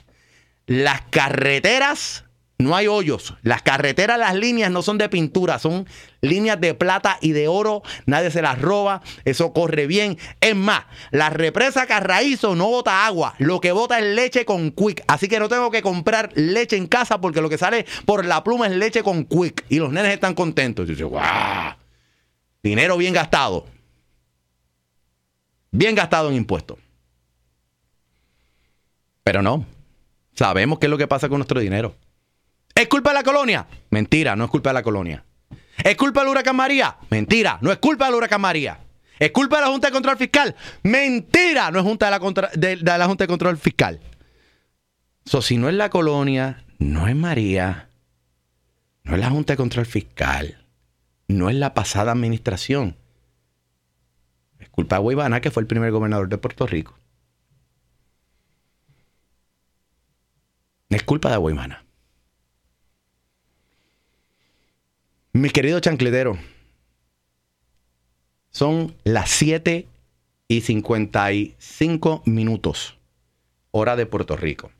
Las 0.66 1.00
carreteras, 1.10 2.24
no 2.58 2.74
hay 2.74 2.86
hoyos. 2.86 3.34
Las 3.42 3.62
carreteras, 3.62 4.18
las 4.18 4.34
líneas 4.34 4.70
no 4.70 4.82
son 4.82 4.98
de 4.98 5.08
pintura, 5.08 5.58
son 5.58 5.86
líneas 6.20 6.60
de 6.60 6.74
plata 6.74 7.18
y 7.20 7.32
de 7.32 7.48
oro. 7.48 7.82
Nadie 8.06 8.30
se 8.30 8.42
las 8.42 8.60
roba, 8.60 9.02
eso 9.24 9.52
corre 9.52 9.86
bien. 9.86 10.18
Es 10.40 10.56
más, 10.56 10.84
la 11.10 11.30
represa 11.30 11.86
Carraízo 11.86 12.54
no 12.54 12.68
bota 12.68 13.06
agua, 13.06 13.34
lo 13.38 13.60
que 13.60 13.72
bota 13.72 13.98
es 13.98 14.14
leche 14.14 14.44
con 14.44 14.70
quick. 14.70 15.04
Así 15.06 15.28
que 15.28 15.38
no 15.38 15.48
tengo 15.48 15.70
que 15.70 15.82
comprar 15.82 16.30
leche 16.34 16.76
en 16.76 16.86
casa 16.86 17.20
porque 17.20 17.40
lo 17.40 17.48
que 17.48 17.58
sale 17.58 17.86
por 18.04 18.24
la 18.24 18.42
pluma 18.42 18.66
es 18.66 18.72
leche 18.72 19.02
con 19.02 19.24
quick. 19.24 19.64
Y 19.68 19.78
los 19.78 19.92
nenes 19.92 20.12
están 20.12 20.34
contentos. 20.34 20.88
Yo 20.88 21.08
¡guau! 21.08 21.74
Dinero 22.62 22.96
bien 22.96 23.14
gastado 23.14 23.66
bien 25.76 25.94
gastado 25.94 26.30
en 26.30 26.36
impuestos. 26.36 26.78
Pero 29.22 29.42
no, 29.42 29.66
sabemos 30.34 30.78
qué 30.78 30.86
es 30.86 30.90
lo 30.90 30.98
que 30.98 31.08
pasa 31.08 31.28
con 31.28 31.38
nuestro 31.38 31.60
dinero. 31.60 31.94
¿Es 32.76 32.86
culpa 32.88 33.10
de 33.10 33.14
la 33.14 33.22
colonia? 33.24 33.66
Mentira, 33.90 34.36
no 34.36 34.44
es 34.44 34.50
culpa 34.50 34.70
de 34.70 34.74
la 34.74 34.82
colonia. 34.84 35.24
¿Es 35.82 35.96
culpa 35.96 36.20
del 36.20 36.28
huracán 36.30 36.54
María? 36.56 36.96
Mentira, 37.10 37.58
no 37.62 37.72
es 37.72 37.78
culpa 37.78 38.04
del 38.06 38.14
huracán 38.14 38.40
María. 38.40 38.78
¿Es 39.18 39.30
culpa 39.32 39.56
de 39.56 39.62
la 39.62 39.68
Junta 39.68 39.88
de 39.88 39.92
Control 39.92 40.16
Fiscal? 40.18 40.54
Mentira, 40.82 41.70
no 41.70 41.78
es 41.78 41.84
junta 41.84 42.04
de 42.06 42.10
la, 42.10 42.20
contra- 42.20 42.50
de- 42.54 42.76
la 42.76 43.06
Junta 43.06 43.24
de 43.24 43.28
Control 43.28 43.56
Fiscal. 43.56 43.98
So, 45.24 45.40
si 45.42 45.56
no 45.56 45.68
es 45.70 45.74
la 45.74 45.88
colonia, 45.90 46.64
no 46.78 47.08
es 47.08 47.16
María, 47.16 47.88
no 49.04 49.14
es 49.14 49.20
la 49.20 49.30
Junta 49.30 49.54
de 49.54 49.56
Control 49.56 49.86
Fiscal, 49.86 50.64
no 51.28 51.48
es 51.48 51.56
la 51.56 51.72
pasada 51.72 52.12
administración. 52.12 52.96
Es 54.58 54.68
culpa 54.68 54.96
de 54.96 55.02
Guaybana, 55.02 55.40
que 55.40 55.50
fue 55.50 55.62
el 55.62 55.66
primer 55.66 55.90
gobernador 55.92 56.28
de 56.28 56.36
Puerto 56.38 56.66
Rico. 56.66 56.98
Es 60.90 61.02
culpa 61.04 61.30
de 61.30 61.36
Guaymana. 61.38 61.85
Mi 65.36 65.50
querido 65.50 65.78
chancletero, 65.80 66.38
son 68.48 68.96
las 69.04 69.28
7 69.28 69.86
y 70.48 70.60
55 70.62 72.22
minutos, 72.24 72.96
hora 73.70 73.96
de 73.96 74.06
Puerto 74.06 74.34
Rico. 74.38 74.70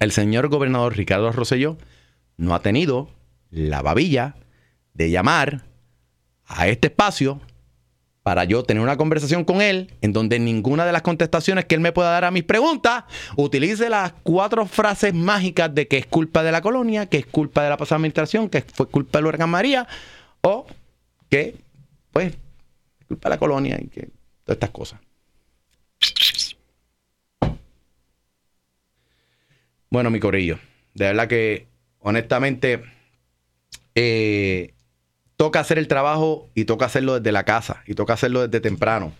El 0.00 0.10
señor 0.10 0.48
gobernador 0.48 0.96
Ricardo 0.96 1.30
Rosselló 1.32 1.76
no 2.38 2.54
ha 2.54 2.62
tenido 2.62 3.10
la 3.50 3.82
babilla 3.82 4.36
de 4.94 5.10
llamar 5.10 5.66
a 6.46 6.68
este 6.68 6.86
espacio 6.86 7.42
para 8.26 8.42
yo 8.42 8.64
tener 8.64 8.82
una 8.82 8.96
conversación 8.96 9.44
con 9.44 9.62
él 9.62 9.94
en 10.00 10.12
donde 10.12 10.40
ninguna 10.40 10.84
de 10.84 10.90
las 10.90 11.02
contestaciones 11.02 11.64
que 11.66 11.76
él 11.76 11.80
me 11.80 11.92
pueda 11.92 12.10
dar 12.10 12.24
a 12.24 12.32
mis 12.32 12.42
preguntas 12.42 13.04
utilice 13.36 13.88
las 13.88 14.14
cuatro 14.24 14.66
frases 14.66 15.14
mágicas 15.14 15.72
de 15.72 15.86
que 15.86 15.98
es 15.98 16.06
culpa 16.06 16.42
de 16.42 16.50
la 16.50 16.60
colonia, 16.60 17.06
que 17.06 17.18
es 17.18 17.26
culpa 17.26 17.62
de 17.62 17.70
la 17.70 17.76
pasada 17.76 17.98
administración, 17.98 18.48
que 18.48 18.62
fue 18.62 18.88
culpa 18.88 19.18
del 19.18 19.26
huracán 19.26 19.48
María 19.48 19.86
o 20.40 20.66
que, 21.30 21.54
pues, 22.10 22.32
es 22.98 23.06
culpa 23.06 23.28
de 23.28 23.34
la 23.36 23.38
colonia 23.38 23.78
y 23.80 23.86
que 23.86 24.08
todas 24.42 24.56
estas 24.56 24.70
cosas. 24.70 24.98
Bueno, 29.88 30.10
mi 30.10 30.18
corillo, 30.18 30.58
de 30.94 31.04
verdad 31.04 31.28
que 31.28 31.68
honestamente 32.00 32.82
eh, 33.94 34.74
toca 35.36 35.60
hacer 35.60 35.78
el 35.78 35.88
trabajo 35.88 36.48
y 36.54 36.64
toca 36.64 36.86
hacerlo 36.86 37.14
desde 37.14 37.32
la 37.32 37.44
casa 37.44 37.82
y 37.86 37.94
toca 37.94 38.14
hacerlo 38.14 38.46
desde 38.46 38.60
temprano. 38.60 39.12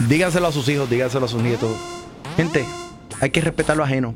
Díganselo 0.00 0.46
a 0.46 0.52
sus 0.52 0.68
hijos, 0.68 0.88
díganselo 0.88 1.26
a 1.26 1.28
sus 1.28 1.42
nietos. 1.42 1.76
Gente, 2.36 2.64
hay 3.20 3.30
que 3.30 3.40
respetar 3.40 3.76
lo 3.76 3.84
ajeno. 3.84 4.14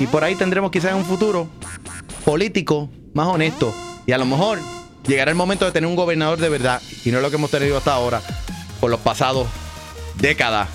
Y 0.00 0.06
por 0.06 0.22
ahí 0.22 0.34
tendremos 0.34 0.70
quizás 0.70 0.94
un 0.94 1.04
futuro 1.04 1.48
político 2.24 2.90
más 3.14 3.26
honesto. 3.26 3.74
Y 4.06 4.12
a 4.12 4.18
lo 4.18 4.26
mejor 4.26 4.58
llegará 5.06 5.30
el 5.30 5.36
momento 5.36 5.64
de 5.64 5.72
tener 5.72 5.88
un 5.88 5.96
gobernador 5.96 6.38
de 6.38 6.48
verdad. 6.48 6.82
Y 7.04 7.10
no 7.10 7.18
es 7.18 7.22
lo 7.22 7.30
que 7.30 7.36
hemos 7.36 7.50
tenido 7.50 7.76
hasta 7.78 7.94
ahora 7.94 8.22
por 8.80 8.90
los 8.90 9.00
pasados 9.00 9.48
décadas, 10.16 10.68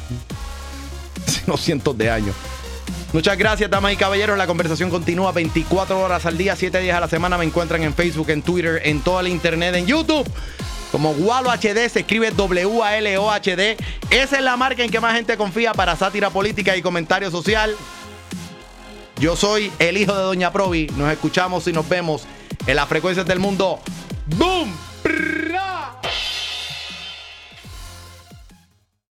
sino 1.26 1.58
cientos 1.58 1.98
de 1.98 2.10
años. 2.10 2.36
Muchas 3.14 3.38
gracias, 3.38 3.70
damas 3.70 3.94
y 3.94 3.96
caballeros. 3.96 4.36
La 4.40 4.48
conversación 4.48 4.90
continúa 4.90 5.32
24 5.32 6.00
horas 6.00 6.26
al 6.26 6.36
día, 6.36 6.56
7 6.56 6.80
días 6.80 6.98
a 6.98 7.00
la 7.00 7.08
semana. 7.08 7.38
Me 7.38 7.46
encuentran 7.46 7.84
en 7.84 7.94
Facebook, 7.94 8.32
en 8.32 8.42
Twitter, 8.42 8.82
en 8.86 9.02
toda 9.02 9.22
la 9.22 9.30
internet, 9.30 9.76
en 9.76 9.86
YouTube. 9.86 10.28
Como 10.92 11.12
Walo 11.12 11.52
HD, 11.52 11.90
se 11.90 12.00
escribe 12.00 12.32
W-A-L-O-H-D. 12.32 13.78
Esa 14.10 14.38
es 14.38 14.44
la 14.44 14.58
marca 14.58 14.84
en 14.84 14.90
que 14.90 15.00
más 15.00 15.16
gente 15.16 15.38
confía 15.38 15.74
para 15.74 15.96
sátira 15.96 16.32
política 16.32 16.76
y 16.76 16.82
comentario 16.82 17.30
social. 17.30 17.76
Yo 19.20 19.36
soy 19.36 19.72
el 19.78 19.98
hijo 19.98 20.16
de 20.16 20.24
Doña 20.24 20.52
Provi. 20.52 20.88
Nos 20.98 21.12
escuchamos 21.12 21.68
y 21.68 21.72
nos 21.72 21.88
vemos 21.88 22.24
en 22.66 22.76
las 22.76 22.90
frecuencias 22.90 23.28
del 23.28 23.38
mundo. 23.38 23.80
¡Boom! 24.38 24.76